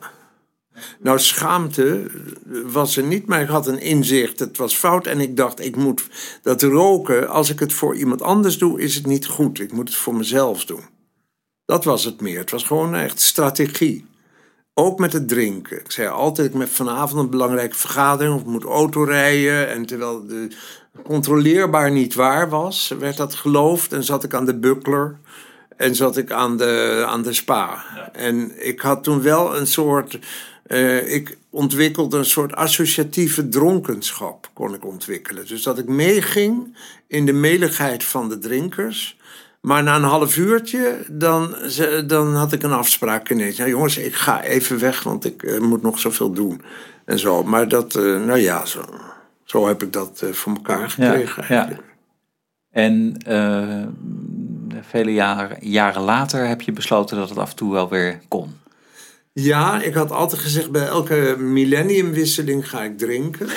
Nou, 0.99 1.19
schaamte 1.19 2.11
was 2.65 2.97
er 2.97 3.03
niet, 3.03 3.25
maar 3.27 3.41
ik 3.41 3.47
had 3.47 3.67
een 3.67 3.79
inzicht. 3.81 4.39
Het 4.39 4.57
was 4.57 4.75
fout 4.75 5.07
en 5.07 5.19
ik 5.19 5.37
dacht, 5.37 5.65
ik 5.65 5.75
moet 5.75 6.07
dat 6.41 6.61
roken, 6.61 7.29
als 7.29 7.49
ik 7.49 7.59
het 7.59 7.73
voor 7.73 7.95
iemand 7.95 8.21
anders 8.21 8.57
doe, 8.57 8.81
is 8.81 8.95
het 8.95 9.05
niet 9.05 9.25
goed. 9.25 9.59
Ik 9.59 9.71
moet 9.71 9.87
het 9.87 9.97
voor 9.97 10.15
mezelf 10.15 10.65
doen. 10.65 10.83
Dat 11.65 11.83
was 11.83 12.03
het 12.03 12.21
meer. 12.21 12.39
Het 12.39 12.51
was 12.51 12.63
gewoon 12.63 12.95
echt 12.95 13.19
strategie. 13.21 14.05
Ook 14.73 14.99
met 14.99 15.13
het 15.13 15.27
drinken. 15.27 15.79
Ik 15.79 15.91
zei 15.91 16.07
altijd, 16.07 16.53
ik 16.53 16.59
heb 16.59 16.69
vanavond 16.69 17.23
een 17.23 17.29
belangrijke 17.29 17.75
vergadering 17.75 18.35
of 18.35 18.41
ik 18.41 18.47
moet 18.47 18.63
autorijden. 18.63 19.69
En 19.69 19.85
terwijl 19.85 20.25
de 20.27 20.47
controleerbaar 21.03 21.91
niet 21.91 22.13
waar 22.13 22.49
was, 22.49 22.95
werd 22.99 23.17
dat 23.17 23.35
geloofd 23.35 23.93
en 23.93 24.03
zat 24.03 24.23
ik 24.23 24.33
aan 24.33 24.45
de 24.45 24.59
buckler. 24.59 25.17
En 25.77 25.95
zat 25.95 26.17
ik 26.17 26.31
aan 26.31 26.57
de, 26.57 27.03
aan 27.07 27.21
de 27.21 27.33
spa. 27.33 27.83
En 28.13 28.67
ik 28.67 28.79
had 28.79 29.03
toen 29.03 29.21
wel 29.21 29.57
een 29.57 29.67
soort. 29.67 30.19
eh, 30.63 31.13
ik 31.13 31.37
ontwikkelde 31.49 32.17
een 32.17 32.25
soort 32.25 32.55
associatieve 32.55 33.49
dronkenschap, 33.49 34.49
kon 34.53 34.73
ik 34.73 34.85
ontwikkelen. 34.85 35.47
Dus 35.47 35.63
dat 35.63 35.77
ik 35.77 35.87
meeging 35.87 36.77
in 37.07 37.25
de 37.25 37.33
meligheid 37.33 38.03
van 38.03 38.29
de 38.29 38.37
drinkers. 38.39 39.18
Maar 39.61 39.83
na 39.83 39.95
een 39.95 40.03
half 40.03 40.37
uurtje, 40.37 41.05
dan, 41.11 41.55
dan 42.05 42.35
had 42.35 42.51
ik 42.53 42.63
een 42.63 42.71
afspraak 42.71 43.29
ineens. 43.29 43.57
Nou 43.57 43.69
jongens, 43.69 43.97
ik 43.97 44.13
ga 44.15 44.43
even 44.43 44.79
weg, 44.79 45.03
want 45.03 45.25
ik 45.25 45.43
eh, 45.43 45.59
moet 45.59 45.81
nog 45.81 45.99
zoveel 45.99 46.31
doen. 46.31 46.61
En 47.05 47.19
zo. 47.19 47.43
Maar 47.43 47.67
dat, 47.67 47.95
eh, 47.95 48.03
nou 48.03 48.37
ja, 48.39 48.65
zo, 48.65 48.85
zo 49.43 49.67
heb 49.67 49.83
ik 49.83 49.93
dat 49.93 50.21
eh, 50.21 50.31
voor 50.31 50.53
elkaar 50.53 50.79
Ja, 50.79 50.87
gekregen. 50.87 51.45
ja. 51.49 51.69
En 52.71 53.17
vele 54.81 55.13
jaren, 55.13 55.57
jaren 55.59 56.01
later 56.01 56.47
heb 56.47 56.61
je 56.61 56.71
besloten 56.71 57.17
dat 57.17 57.29
het 57.29 57.37
af 57.37 57.49
en 57.49 57.55
toe 57.55 57.71
wel 57.71 57.89
weer 57.89 58.19
kon. 58.27 58.57
Ja, 59.33 59.81
ik 59.81 59.93
had 59.93 60.11
altijd 60.11 60.41
gezegd 60.41 60.71
bij 60.71 60.87
elke 60.87 61.35
millenniumwisseling 61.39 62.69
ga 62.69 62.83
ik 62.83 62.97
drinken. 62.97 63.47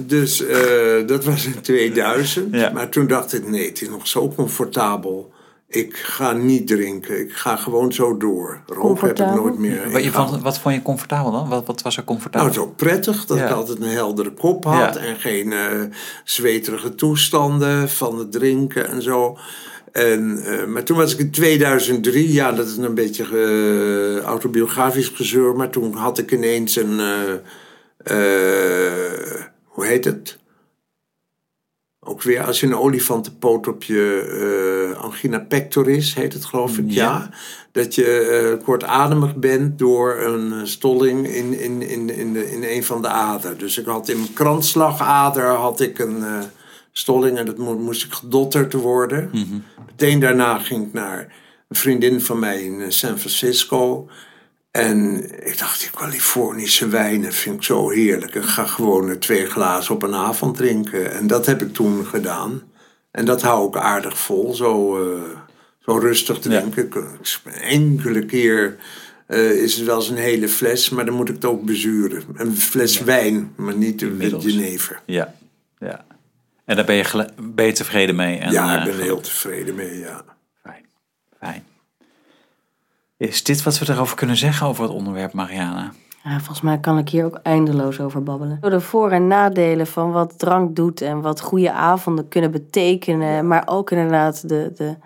Dus 0.00 0.46
eh, 0.46 1.06
dat 1.06 1.24
was 1.24 1.46
in 1.46 1.60
2000. 1.60 2.54
Ja. 2.54 2.70
Maar 2.70 2.88
toen 2.88 3.06
dacht 3.06 3.32
ik, 3.34 3.48
nee, 3.48 3.66
het 3.68 3.82
is 3.82 3.88
nog 3.88 4.06
zo 4.06 4.28
comfortabel. 4.36 5.32
Ik 5.68 5.96
ga 5.96 6.32
niet 6.32 6.66
drinken. 6.66 7.20
Ik 7.20 7.32
ga 7.32 7.56
gewoon 7.56 7.92
zo 7.92 8.16
door. 8.16 8.60
Roken 8.66 8.66
heb 8.66 8.74
ik 8.74 8.80
Comfortabel? 8.80 9.42
nooit 9.42 9.58
meer. 9.58 9.90
Wat, 9.90 10.02
vond, 10.28 10.42
wat 10.42 10.58
vond 10.58 10.74
je 10.74 10.82
comfortabel 10.82 11.30
dan? 11.32 11.48
Wat, 11.48 11.66
wat 11.66 11.82
was 11.82 11.96
er 11.96 12.04
comfortabel? 12.04 12.48
Nou, 12.48 12.58
zo 12.60 12.72
prettig 12.76 13.26
dat 13.26 13.36
Ja. 13.38 13.44
ik 13.44 13.50
altijd 13.52 13.80
een 13.80 13.88
heldere 13.88 14.32
kop 14.32 14.64
had. 14.64 14.94
Ja. 14.94 15.00
En 15.00 15.16
geen 15.16 15.52
eh, 15.52 15.68
zweterige 16.24 16.94
toestanden 16.94 17.88
van 17.88 18.18
het 18.18 18.32
drinken 18.32 18.88
en 18.88 19.02
zo. 19.02 19.38
En, 19.92 20.42
eh, 20.44 20.66
maar 20.66 20.84
toen 20.84 20.96
was 20.96 21.12
ik 21.12 21.18
in 21.18 21.30
2003, 21.30 22.32
ja, 22.32 22.52
dat 22.52 22.66
is 22.66 22.76
een 22.76 22.94
beetje 22.94 24.22
autobiografisch 24.24 25.08
gezeur. 25.08 25.56
Maar 25.56 25.70
toen 25.70 25.94
had 25.94 26.18
ik 26.18 26.32
ineens 26.32 26.76
een, 26.76 27.00
hoe 29.76 29.86
heet 29.86 30.04
het? 30.04 30.38
Ook 32.00 32.22
weer 32.22 32.44
als 32.44 32.60
je 32.60 32.66
een 32.66 32.76
olifantenpoot 32.76 33.68
op 33.68 33.82
je 33.82 34.04
eh, 34.94 35.02
angina 35.02 35.38
pectoris, 35.38 36.14
heet 36.14 36.32
het 36.32 36.44
geloof 36.44 36.78
ik, 36.78 36.90
ja. 36.90 37.04
Ja. 37.04 37.30
Dat 37.72 37.94
je 37.94 38.04
eh, 38.04 38.64
kortademig 38.64 39.36
bent 39.36 39.78
door 39.78 40.16
een 40.20 40.52
eh, 40.52 40.64
stolling 40.64 41.26
in, 41.26 41.58
in, 41.60 41.82
in, 41.82 42.10
in, 42.10 42.32
de, 42.32 42.50
in 42.50 42.64
een 42.64 42.84
van 42.84 43.02
de 43.02 43.08
aderen. 43.08 43.58
Dus 43.58 43.78
ik 43.78 43.86
had 43.86 44.08
in 44.08 44.16
mijn 44.18 44.32
kransslagader 44.32 45.46
had 45.46 45.80
ik 45.80 45.98
een 45.98 46.24
stolling 46.92 47.38
en 47.38 47.46
dat 47.46 47.58
mo- 47.58 47.78
moest 47.78 48.04
ik 48.04 48.12
gedotterd 48.12 48.72
worden. 48.72 49.30
Meteen 49.86 50.20
daarna 50.20 50.58
ging 50.58 50.86
ik 50.86 50.92
naar 50.92 51.34
een 51.68 51.76
vriendin 51.76 52.20
van 52.20 52.38
mij 52.38 52.62
in 52.62 52.92
San 52.92 53.18
Francisco. 53.18 54.08
En 54.76 55.24
ik 55.46 55.58
dacht, 55.58 55.80
die 55.80 55.90
Californische 55.90 56.88
wijnen 56.88 57.32
vind 57.32 57.56
ik 57.56 57.62
zo 57.62 57.90
heerlijk. 57.90 58.34
Ik 58.34 58.42
ga 58.42 58.64
gewoon 58.66 59.18
twee 59.18 59.46
glazen 59.46 59.94
op 59.94 60.02
een 60.02 60.14
avond 60.14 60.56
drinken. 60.56 61.12
En 61.12 61.26
dat 61.26 61.46
heb 61.46 61.62
ik 61.62 61.74
toen 61.74 62.06
gedaan. 62.06 62.62
En 63.10 63.24
dat 63.24 63.42
hou 63.42 63.68
ik 63.68 63.76
aardig 63.76 64.18
vol, 64.18 64.54
zo, 64.54 64.96
eh, 64.96 65.22
zo 65.78 65.98
rustig 65.98 66.38
drinken. 66.38 66.90
Enkele 67.60 68.24
keer 68.24 68.76
eh, 69.26 69.50
is 69.50 69.76
het 69.76 69.86
wel 69.86 69.96
eens 69.96 70.08
een 70.08 70.16
hele 70.16 70.48
fles, 70.48 70.90
maar 70.90 71.04
dan 71.04 71.14
moet 71.14 71.28
ik 71.28 71.34
het 71.34 71.44
ook 71.44 71.64
bezuren. 71.64 72.24
Een 72.34 72.56
fles 72.56 73.00
wijn, 73.00 73.52
maar 73.56 73.76
niet 73.76 74.02
een 74.02 74.38
jenever. 74.38 75.00
Ja, 75.04 75.34
ja. 75.78 76.04
En 76.64 76.76
daar 76.76 76.84
ben 76.84 76.96
je, 76.96 77.28
ben 77.40 77.66
je 77.66 77.72
tevreden 77.72 78.16
mee? 78.16 78.38
En, 78.38 78.52
ja, 78.52 78.72
ik 78.72 78.78
eh, 78.78 78.84
ben 78.84 78.94
er 78.94 79.02
heel 79.02 79.20
tevreden 79.20 79.74
mee, 79.74 79.98
ja. 79.98 80.24
Fijn, 80.62 80.86
fijn. 81.38 81.64
Is 83.16 83.44
dit 83.44 83.62
wat 83.62 83.78
we 83.78 83.92
erover 83.92 84.16
kunnen 84.16 84.36
zeggen 84.36 84.66
over 84.66 84.82
het 84.82 84.92
onderwerp, 84.92 85.32
Mariana? 85.32 85.92
Ja, 86.24 86.36
volgens 86.36 86.60
mij 86.60 86.78
kan 86.78 86.98
ik 86.98 87.08
hier 87.08 87.24
ook 87.24 87.40
eindeloos 87.42 88.00
over 88.00 88.22
babbelen. 88.22 88.58
De 88.60 88.80
voor- 88.80 89.10
en 89.10 89.26
nadelen 89.26 89.86
van 89.86 90.12
wat 90.12 90.38
drank 90.38 90.76
doet 90.76 91.00
en 91.00 91.20
wat 91.20 91.40
goede 91.40 91.72
avonden 91.72 92.28
kunnen 92.28 92.50
betekenen. 92.50 93.46
Maar 93.46 93.62
ook 93.66 93.90
inderdaad 93.90 94.48
de, 94.48 94.72
de, 94.76 94.96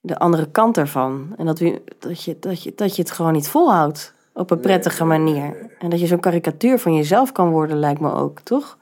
de 0.00 0.18
andere 0.18 0.50
kant 0.50 0.76
ervan. 0.76 1.34
En 1.36 1.46
dat, 1.46 1.58
we, 1.58 1.82
dat, 1.98 2.22
je, 2.22 2.36
dat, 2.40 2.62
je, 2.62 2.72
dat 2.76 2.96
je 2.96 3.02
het 3.02 3.10
gewoon 3.10 3.32
niet 3.32 3.48
volhoudt 3.48 4.14
op 4.32 4.50
een 4.50 4.60
prettige 4.60 5.04
manier. 5.04 5.70
En 5.78 5.90
dat 5.90 6.00
je 6.00 6.06
zo'n 6.06 6.20
karikatuur 6.20 6.78
van 6.78 6.94
jezelf 6.94 7.32
kan 7.32 7.50
worden, 7.50 7.78
lijkt 7.78 8.00
me 8.00 8.12
ook, 8.12 8.40
toch? 8.40 8.78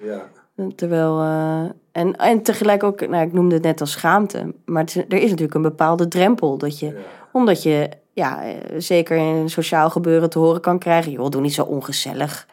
ja. 0.00 0.28
Terwijl, 0.74 1.20
eh, 1.20 1.64
en, 1.92 2.16
en 2.16 2.42
tegelijk 2.42 2.82
ook, 2.82 3.08
nou, 3.08 3.26
ik 3.26 3.32
noemde 3.32 3.54
het 3.54 3.64
net 3.64 3.80
als 3.80 3.90
schaamte. 3.90 4.54
Maar 4.64 4.82
het 4.82 4.94
er 4.94 5.18
is 5.18 5.30
natuurlijk 5.30 5.54
een 5.54 5.62
bepaalde 5.62 6.08
drempel. 6.08 6.58
Dat 6.58 6.78
je, 6.78 7.04
Omdat 7.36 7.62
je, 7.62 7.88
ja, 8.12 8.42
eh, 8.44 8.54
zeker 8.78 9.16
in 9.16 9.22
een 9.24 9.50
sociaal 9.50 9.90
gebeuren 9.90 10.30
te 10.30 10.38
horen 10.38 10.60
kan 10.60 10.78
krijgen. 10.78 11.12
Joh, 11.12 11.28
doe 11.28 11.40
niet 11.40 11.54
zo 11.54 11.62
ongezellig. 11.62 12.46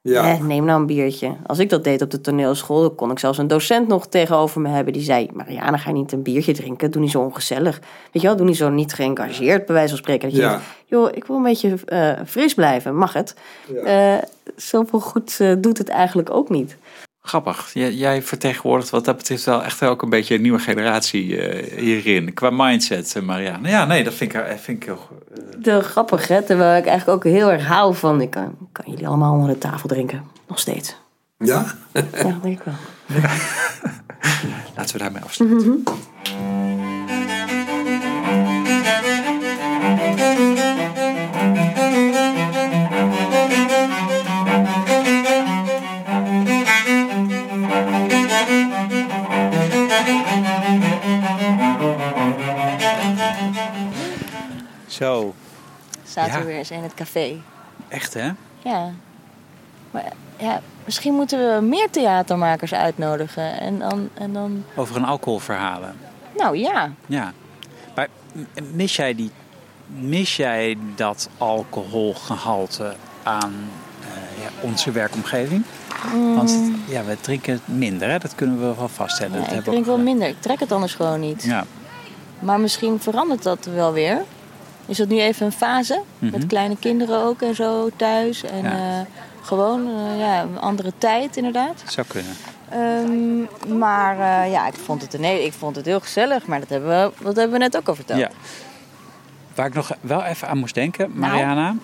Ja. 0.00 0.38
Neem 0.42 0.64
nou 0.64 0.80
een 0.80 0.86
biertje. 0.86 1.36
Als 1.46 1.58
ik 1.58 1.68
dat 1.70 1.84
deed 1.84 2.02
op 2.02 2.10
de 2.10 2.20
toneelschool, 2.20 2.80
dan 2.80 2.94
kon 2.94 3.10
ik 3.10 3.18
zelfs 3.18 3.38
een 3.38 3.46
docent 3.48 3.88
nog 3.88 4.06
tegenover 4.06 4.60
me 4.60 4.68
hebben. 4.68 4.92
Die 4.92 5.02
zei, 5.02 5.28
Mariana, 5.32 5.76
ga 5.76 5.90
je 5.90 5.96
niet 5.96 6.12
een 6.12 6.22
biertje 6.22 6.52
drinken? 6.52 6.90
Doe 6.90 7.02
niet 7.02 7.10
zo 7.10 7.20
ongezellig. 7.20 7.80
Weet 8.12 8.22
je 8.22 8.28
wel, 8.28 8.36
doe 8.36 8.46
niet 8.46 8.56
zo 8.56 8.68
niet 8.68 8.92
geëngageerd, 8.92 9.66
bij 9.66 9.74
wijze 9.74 9.88
van 9.88 9.98
spreken. 9.98 10.28
Dat 10.28 10.36
je 10.36 10.42
Ja. 10.44 10.48
denkt, 10.48 10.64
joh, 10.86 11.08
ik 11.12 11.24
wil 11.24 11.36
een 11.36 11.42
beetje 11.42 11.74
eh, 11.84 12.12
fris 12.26 12.54
blijven. 12.54 12.96
Mag 12.96 13.12
het? 13.12 13.34
Eh, 13.84 14.14
zoveel 14.56 15.00
goed 15.00 15.38
doet 15.62 15.78
het 15.78 15.88
eigenlijk 15.88 16.30
ook 16.30 16.48
niet. 16.48 16.76
Grappig. 17.28 17.70
Jij, 17.72 17.92
jij 17.92 18.22
vertegenwoordigt 18.22 18.90
wat 18.90 19.04
dat 19.04 19.16
betreft 19.16 19.44
wel 19.44 19.64
echt 19.64 19.82
ook 19.82 20.02
een 20.02 20.10
beetje 20.10 20.34
een 20.34 20.42
nieuwe 20.42 20.58
generatie 20.58 21.40
eh, 21.40 21.78
hierin. 21.78 22.34
Qua 22.34 22.50
mindset, 22.50 23.16
eh, 23.16 23.22
Mariana. 23.22 23.68
Ja, 23.68 23.84
nee, 23.84 24.04
dat 24.04 24.14
vind 24.14 24.34
ik, 24.34 24.40
eh, 24.40 24.56
vind 24.56 24.82
ik 24.82 24.84
heel... 24.84 25.08
De 25.58 25.80
grappig, 25.80 26.28
hè? 26.28 26.42
Terwijl 26.42 26.78
ik 26.78 26.86
eigenlijk 26.86 27.26
ook 27.26 27.32
heel 27.32 27.50
erg 27.50 27.66
hou 27.66 27.94
van... 27.94 28.20
Ik 28.20 28.30
kan, 28.30 28.54
kan 28.72 28.84
jullie 28.90 29.06
allemaal 29.06 29.32
onder 29.32 29.48
de 29.48 29.58
tafel 29.58 29.88
drinken. 29.88 30.22
Nog 30.46 30.58
steeds. 30.58 30.96
Ja? 31.38 31.64
Ja, 31.92 32.02
dat 32.22 32.42
denk 32.42 32.58
ik 32.58 32.64
wel. 32.64 32.74
laten 34.76 34.96
we 34.96 35.02
daarmee 35.02 35.22
afsluiten. 35.22 35.62
Zo, 35.62 36.57
Eens 56.46 56.70
in 56.70 56.82
het 56.82 56.94
café. 56.94 57.40
echt 57.88 58.14
hè? 58.14 58.30
Ja. 58.62 58.90
Maar 59.90 60.04
ja, 60.36 60.60
misschien 60.84 61.14
moeten 61.14 61.38
we 61.54 61.60
meer 61.60 61.90
theatermakers 61.90 62.74
uitnodigen. 62.74 63.60
En 63.60 63.78
dan, 63.78 64.08
en 64.14 64.32
dan 64.32 64.64
Over 64.76 64.96
een 64.96 65.04
alcoholverhalen. 65.04 65.96
nou 66.36 66.56
ja. 66.58 66.92
Ja. 67.06 67.32
Maar 67.94 68.08
mis 68.74 68.96
jij, 68.96 69.14
die, 69.14 69.30
mis 69.86 70.36
jij 70.36 70.76
dat 70.96 71.28
alcoholgehalte 71.38 72.94
aan 73.22 73.54
eh, 74.02 74.42
ja, 74.42 74.50
onze 74.60 74.90
werkomgeving? 74.90 75.62
Want 76.34 76.70
ja, 76.88 77.04
we 77.04 77.16
drinken 77.20 77.60
minder, 77.64 78.10
hè? 78.10 78.18
dat 78.18 78.34
kunnen 78.34 78.58
we 78.68 78.74
wel 78.76 78.88
vaststellen. 78.88 79.40
ja 79.40 79.46
Dat 79.46 79.54
ik 79.54 79.64
drink 79.64 79.86
wel 79.86 79.98
minder. 79.98 80.28
Ik 80.28 80.40
trek 80.40 80.60
het 80.60 80.72
anders 80.72 80.94
gewoon 80.94 81.20
niet. 81.20 81.42
Ja, 81.42 81.64
Maar 82.38 82.60
misschien 82.60 83.00
verandert 83.00 83.42
dat 83.42 83.64
wel 83.64 83.92
weer. 83.92 84.22
Is 84.88 84.96
dat 84.96 85.08
nu 85.08 85.20
even 85.20 85.46
een 85.46 85.52
fase? 85.52 86.00
Met 86.18 86.46
kleine 86.46 86.76
kinderen 86.76 87.18
ook 87.22 87.42
en 87.42 87.54
zo 87.54 87.88
thuis. 87.96 88.42
En 88.42 88.56
Mhm. 88.64 88.66
Ja. 88.76 88.98
eh, 89.00 89.06
gewoon 89.42 89.86
eh, 89.86 90.18
ja, 90.18 90.42
een 90.42 90.58
andere 90.58 90.92
tijd 90.98 91.36
inderdaad. 91.36 91.82
zou 91.86 92.06
kunnen. 92.06 92.32
Ehm, 92.70 93.78
maar 93.78 94.12
eh, 94.44 94.50
ja, 94.52 94.66
ik 94.66 94.74
vond, 94.74 95.02
het, 95.02 95.18
nee, 95.20 95.44
ik 95.44 95.52
vond 95.52 95.76
het 95.76 95.84
heel 95.86 96.00
gezellig. 96.00 96.46
Maar 96.46 96.60
dat 96.60 96.68
hebben 96.68 96.88
we, 96.88 97.24
dat 97.24 97.36
hebben 97.36 97.52
we 97.52 97.64
net 97.64 97.76
ook 97.76 97.88
al 97.88 97.94
verteld. 97.94 98.18
Ja. 98.20 98.30
Waar 99.54 99.66
ik 99.66 99.74
nog 99.74 99.92
wel 100.00 100.22
even 100.24 100.48
aan 100.48 100.58
moest 100.58 100.74
denken, 100.74 101.10
Mariana. 101.14 101.62
Nou, 101.64 101.76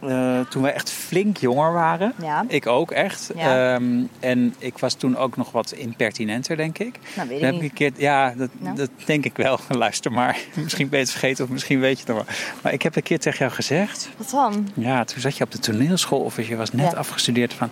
eh, 0.00 0.40
toen 0.40 0.62
we 0.62 0.70
echt 0.70 0.90
flink 0.90 1.36
jonger 1.36 1.72
waren. 1.72 2.12
Ja. 2.22 2.44
Ik 2.48 2.66
ook 2.66 2.90
echt. 2.90 3.30
Ja. 3.36 3.74
Ehm, 3.74 4.02
en 4.20 4.54
ik 4.58 4.78
was 4.78 4.94
toen 4.94 5.16
ook 5.16 5.36
nog 5.36 5.52
wat 5.52 5.72
impertinenter, 5.72 6.56
denk 6.56 6.78
ik. 6.78 6.98
nou 7.16 7.28
weet 7.28 7.38
ik 7.38 7.44
heb 7.44 7.54
ik 7.54 7.60
niet. 7.60 7.70
een 7.70 7.76
keer, 7.76 7.92
ja, 7.96 8.34
dat, 8.36 8.48
Nou? 8.58 8.76
dat 8.76 8.90
denk 9.04 9.24
ik 9.24 9.36
wel. 9.36 9.58
Luister 9.78 10.12
maar. 10.12 10.38
Misschien 10.54 10.88
ben 10.88 10.98
je 10.98 11.04
het 11.04 11.14
vergeten 11.14 11.44
of 11.44 11.50
misschien 11.50 11.80
weet 11.80 12.00
je 12.00 12.04
het 12.06 12.14
nog 12.16 12.24
wel. 12.24 12.34
Maar 12.62 12.72
ik 12.72 12.82
heb 12.82 12.96
een 12.96 13.02
keer 13.02 13.18
tegen 13.20 13.38
jou 13.38 13.50
gezegd. 13.52 14.08
Wat 14.16 14.30
dan? 14.30 14.68
Ja, 14.74 15.04
toen 15.04 15.20
zat 15.20 15.36
je 15.36 15.44
op 15.44 15.50
de 15.50 15.58
toneelschool 15.58 16.20
of 16.20 16.46
je 16.48 16.56
was 16.56 16.72
net 16.72 16.90
Ja. 16.90 16.96
afgestudeerd 16.98 17.54
van... 17.54 17.70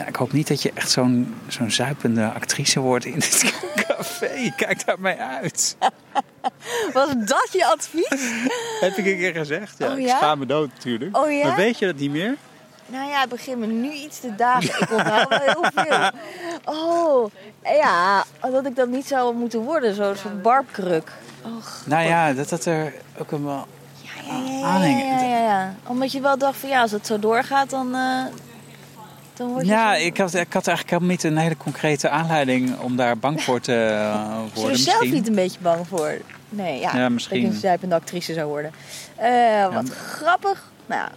Ja, 0.00 0.06
ik 0.06 0.16
hoop 0.16 0.32
niet 0.32 0.48
dat 0.48 0.62
je 0.62 0.70
echt 0.74 0.90
zo'n 0.90 1.34
zo'n 1.48 1.70
zuipende 1.70 2.32
actrice 2.32 2.80
wordt 2.80 3.04
in 3.04 3.14
dit 3.14 3.54
café. 3.86 4.52
Kijk 4.56 4.86
daar 4.86 5.00
mij 5.00 5.18
uit. 5.18 5.76
Was 6.92 7.08
dat 7.18 7.48
je 7.52 7.66
advies? 7.66 8.30
Heb 8.80 8.96
ik 8.96 9.06
een 9.06 9.16
keer 9.18 9.32
gezegd? 9.34 9.74
Ja, 9.78 9.90
Oh, 9.92 9.98
ik 9.98 10.06
ja? 10.06 10.16
schaam 10.16 10.38
me 10.38 10.46
dood 10.46 10.68
natuurlijk. 10.74 11.16
Oh, 11.16 11.30
ja? 11.32 11.46
Maar 11.46 11.56
weet 11.56 11.78
je 11.78 11.86
dat 11.86 11.96
niet 11.96 12.10
meer? 12.10 12.36
Nou 12.86 13.10
ja, 13.10 13.20
het 13.20 13.28
begint 13.28 13.58
me 13.58 13.66
nu 13.66 13.92
iets 13.92 14.20
te 14.20 14.34
dagen. 14.34 14.82
Ik 14.82 14.90
onthoud 14.92 15.28
wel 15.28 15.38
heel 15.38 15.64
veel. 15.74 16.10
Oh, 16.64 17.30
ja, 17.62 18.24
dat 18.40 18.66
ik 18.66 18.76
dat 18.76 18.88
niet 18.88 19.06
zou 19.06 19.34
moeten 19.34 19.60
worden. 19.60 19.94
Zo'n 19.94 20.16
soort 20.16 20.42
barbkruk. 20.42 21.12
Och, 21.58 21.82
Nou 21.84 22.06
ja, 22.06 22.32
dat 22.32 22.48
dat 22.48 22.64
er 22.64 22.94
ook 23.18 23.30
een 23.32 23.44
wel... 23.44 23.66
ja, 24.02 24.10
ja, 24.32 24.38
ja, 24.44 24.58
ja, 24.58 24.64
aanhängen. 24.66 25.06
ja, 25.06 25.20
ja, 25.22 25.38
ja. 25.44 25.74
Omdat 25.86 26.12
je 26.12 26.20
wel 26.20 26.38
dacht 26.38 26.58
van 26.58 26.68
ja, 26.68 26.80
als 26.80 26.90
het 26.90 27.06
zo 27.06 27.18
doorgaat, 27.18 27.70
dan, 27.70 27.94
eh, 27.94 28.24
dan 29.40 29.48
word 29.52 29.64
je 29.66 29.70
Ja, 29.70 29.94
zo- 29.98 30.04
ik 30.04 30.16
had, 30.18 30.34
ik 30.34 30.52
had 30.52 30.66
eigenlijk 30.66 30.90
helemaal 30.90 31.08
niet 31.10 31.22
een 31.24 31.36
hele 31.36 31.56
concrete 31.56 32.08
aanleiding 32.08 32.78
om 32.78 32.96
daar 32.96 33.18
bang 33.18 33.42
voor 33.42 33.60
te 33.60 33.72
eh, 33.74 34.32
je 34.44 34.50
worden. 34.60 34.70
er 34.72 34.76
zelf 34.78 34.98
misschien. 35.00 35.12
niet 35.18 35.28
een 35.28 35.34
beetje 35.34 35.58
bang 35.60 35.86
voor? 35.88 36.12
Nee, 36.48 36.80
ja. 36.80 36.96
Ja, 36.96 37.08
misschien. 37.08 37.58
Dat 37.60 37.72
ik 37.74 37.82
een 37.82 37.92
actrice 37.92 38.32
zou 38.34 38.48
worden. 38.48 38.72
Eh, 39.16 39.74
wat 39.74 39.88
grappig. 39.90 40.70
Nou 40.86 41.00
ja, 41.00 41.10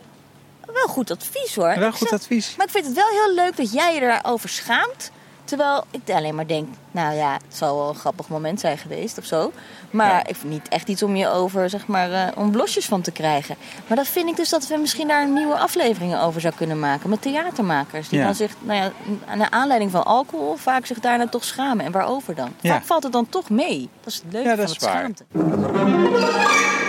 wel 0.74 0.88
goed 0.88 1.12
advies 1.12 1.56
hoor. 1.56 1.76
Wel 1.80 1.92
goed 1.92 2.08
zeg- 2.10 2.20
advies. 2.20 2.56
Maar 2.58 2.66
ik 2.66 2.72
vind 2.72 2.86
het 2.86 2.96
wel 2.96 3.10
heel 3.10 3.34
leuk 3.36 3.58
dat 3.58 3.74
jij 3.74 3.94
je 3.94 4.00
daarover 4.00 4.50
schaamt. 4.50 5.12
Terwijl 5.46 5.84
ik 5.92 6.10
alleen 6.10 6.36
maar 6.36 6.48
denk, 6.48 6.68
nou 6.92 7.16
ja, 7.16 7.34
het 7.34 7.56
zal 7.58 7.76
wel 7.78 7.90
een 7.90 7.96
grappig 7.96 8.28
moment 8.28 8.60
zijn 8.60 8.78
geweest 8.78 9.18
of 9.18 9.26
zo. 9.26 9.52
Maar 9.92 10.10
Ja. 10.10 10.26
ik 10.26 10.36
vind 10.36 10.54
niet 10.54 10.68
echt 10.68 10.88
iets 10.88 11.04
om 11.04 11.16
je 11.16 11.28
over, 11.30 11.70
zeg 11.70 11.88
maar, 11.88 12.12
eh, 12.12 12.28
om 12.36 12.52
blosjes 12.52 12.86
van 12.86 13.02
te 13.02 13.12
krijgen. 13.12 13.56
Maar 13.88 13.98
dat 13.98 14.08
vind 14.08 14.30
ik 14.30 14.36
dus 14.36 14.50
dat 14.50 14.68
we 14.68 14.78
misschien 14.78 15.08
daar 15.08 15.28
nieuwe 15.28 15.58
afleveringen 15.58 16.22
over 16.22 16.42
zou 16.42 16.54
kunnen 16.58 16.80
maken. 16.80 17.10
Met 17.10 17.22
theatermakers. 17.22 18.10
Die 18.10 18.20
Ja. 18.20 18.26
dan 18.26 18.36
zich, 18.36 18.52
nou 18.60 18.80
ja, 18.80 18.92
naar 19.36 19.50
aanleiding 19.50 19.92
van 19.92 20.06
alcohol 20.06 20.56
vaak 20.56 20.86
zich 20.86 21.00
daarna 21.00 21.28
toch 21.28 21.44
schamen. 21.44 21.86
En 21.86 21.92
waarover 21.92 22.36
dan? 22.36 22.50
Ja. 22.62 22.72
Vaak 22.74 22.84
valt 22.86 23.04
het 23.04 23.12
dan 23.12 23.30
toch 23.30 23.50
mee. 23.50 23.90
Dat 24.04 24.14
is 24.14 24.22
het 24.24 24.34
leuke 24.34 24.50
Ja, 24.50 24.56
dat 24.56 24.66
van 24.66 24.76
is 24.76 24.82
het 24.82 24.92
waar. 24.92 24.98
schaamte. 24.98 25.24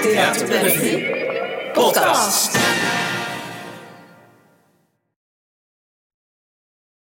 Theater 0.03 0.47
Bellevue. 0.47 1.23
Podcast. 1.73 2.59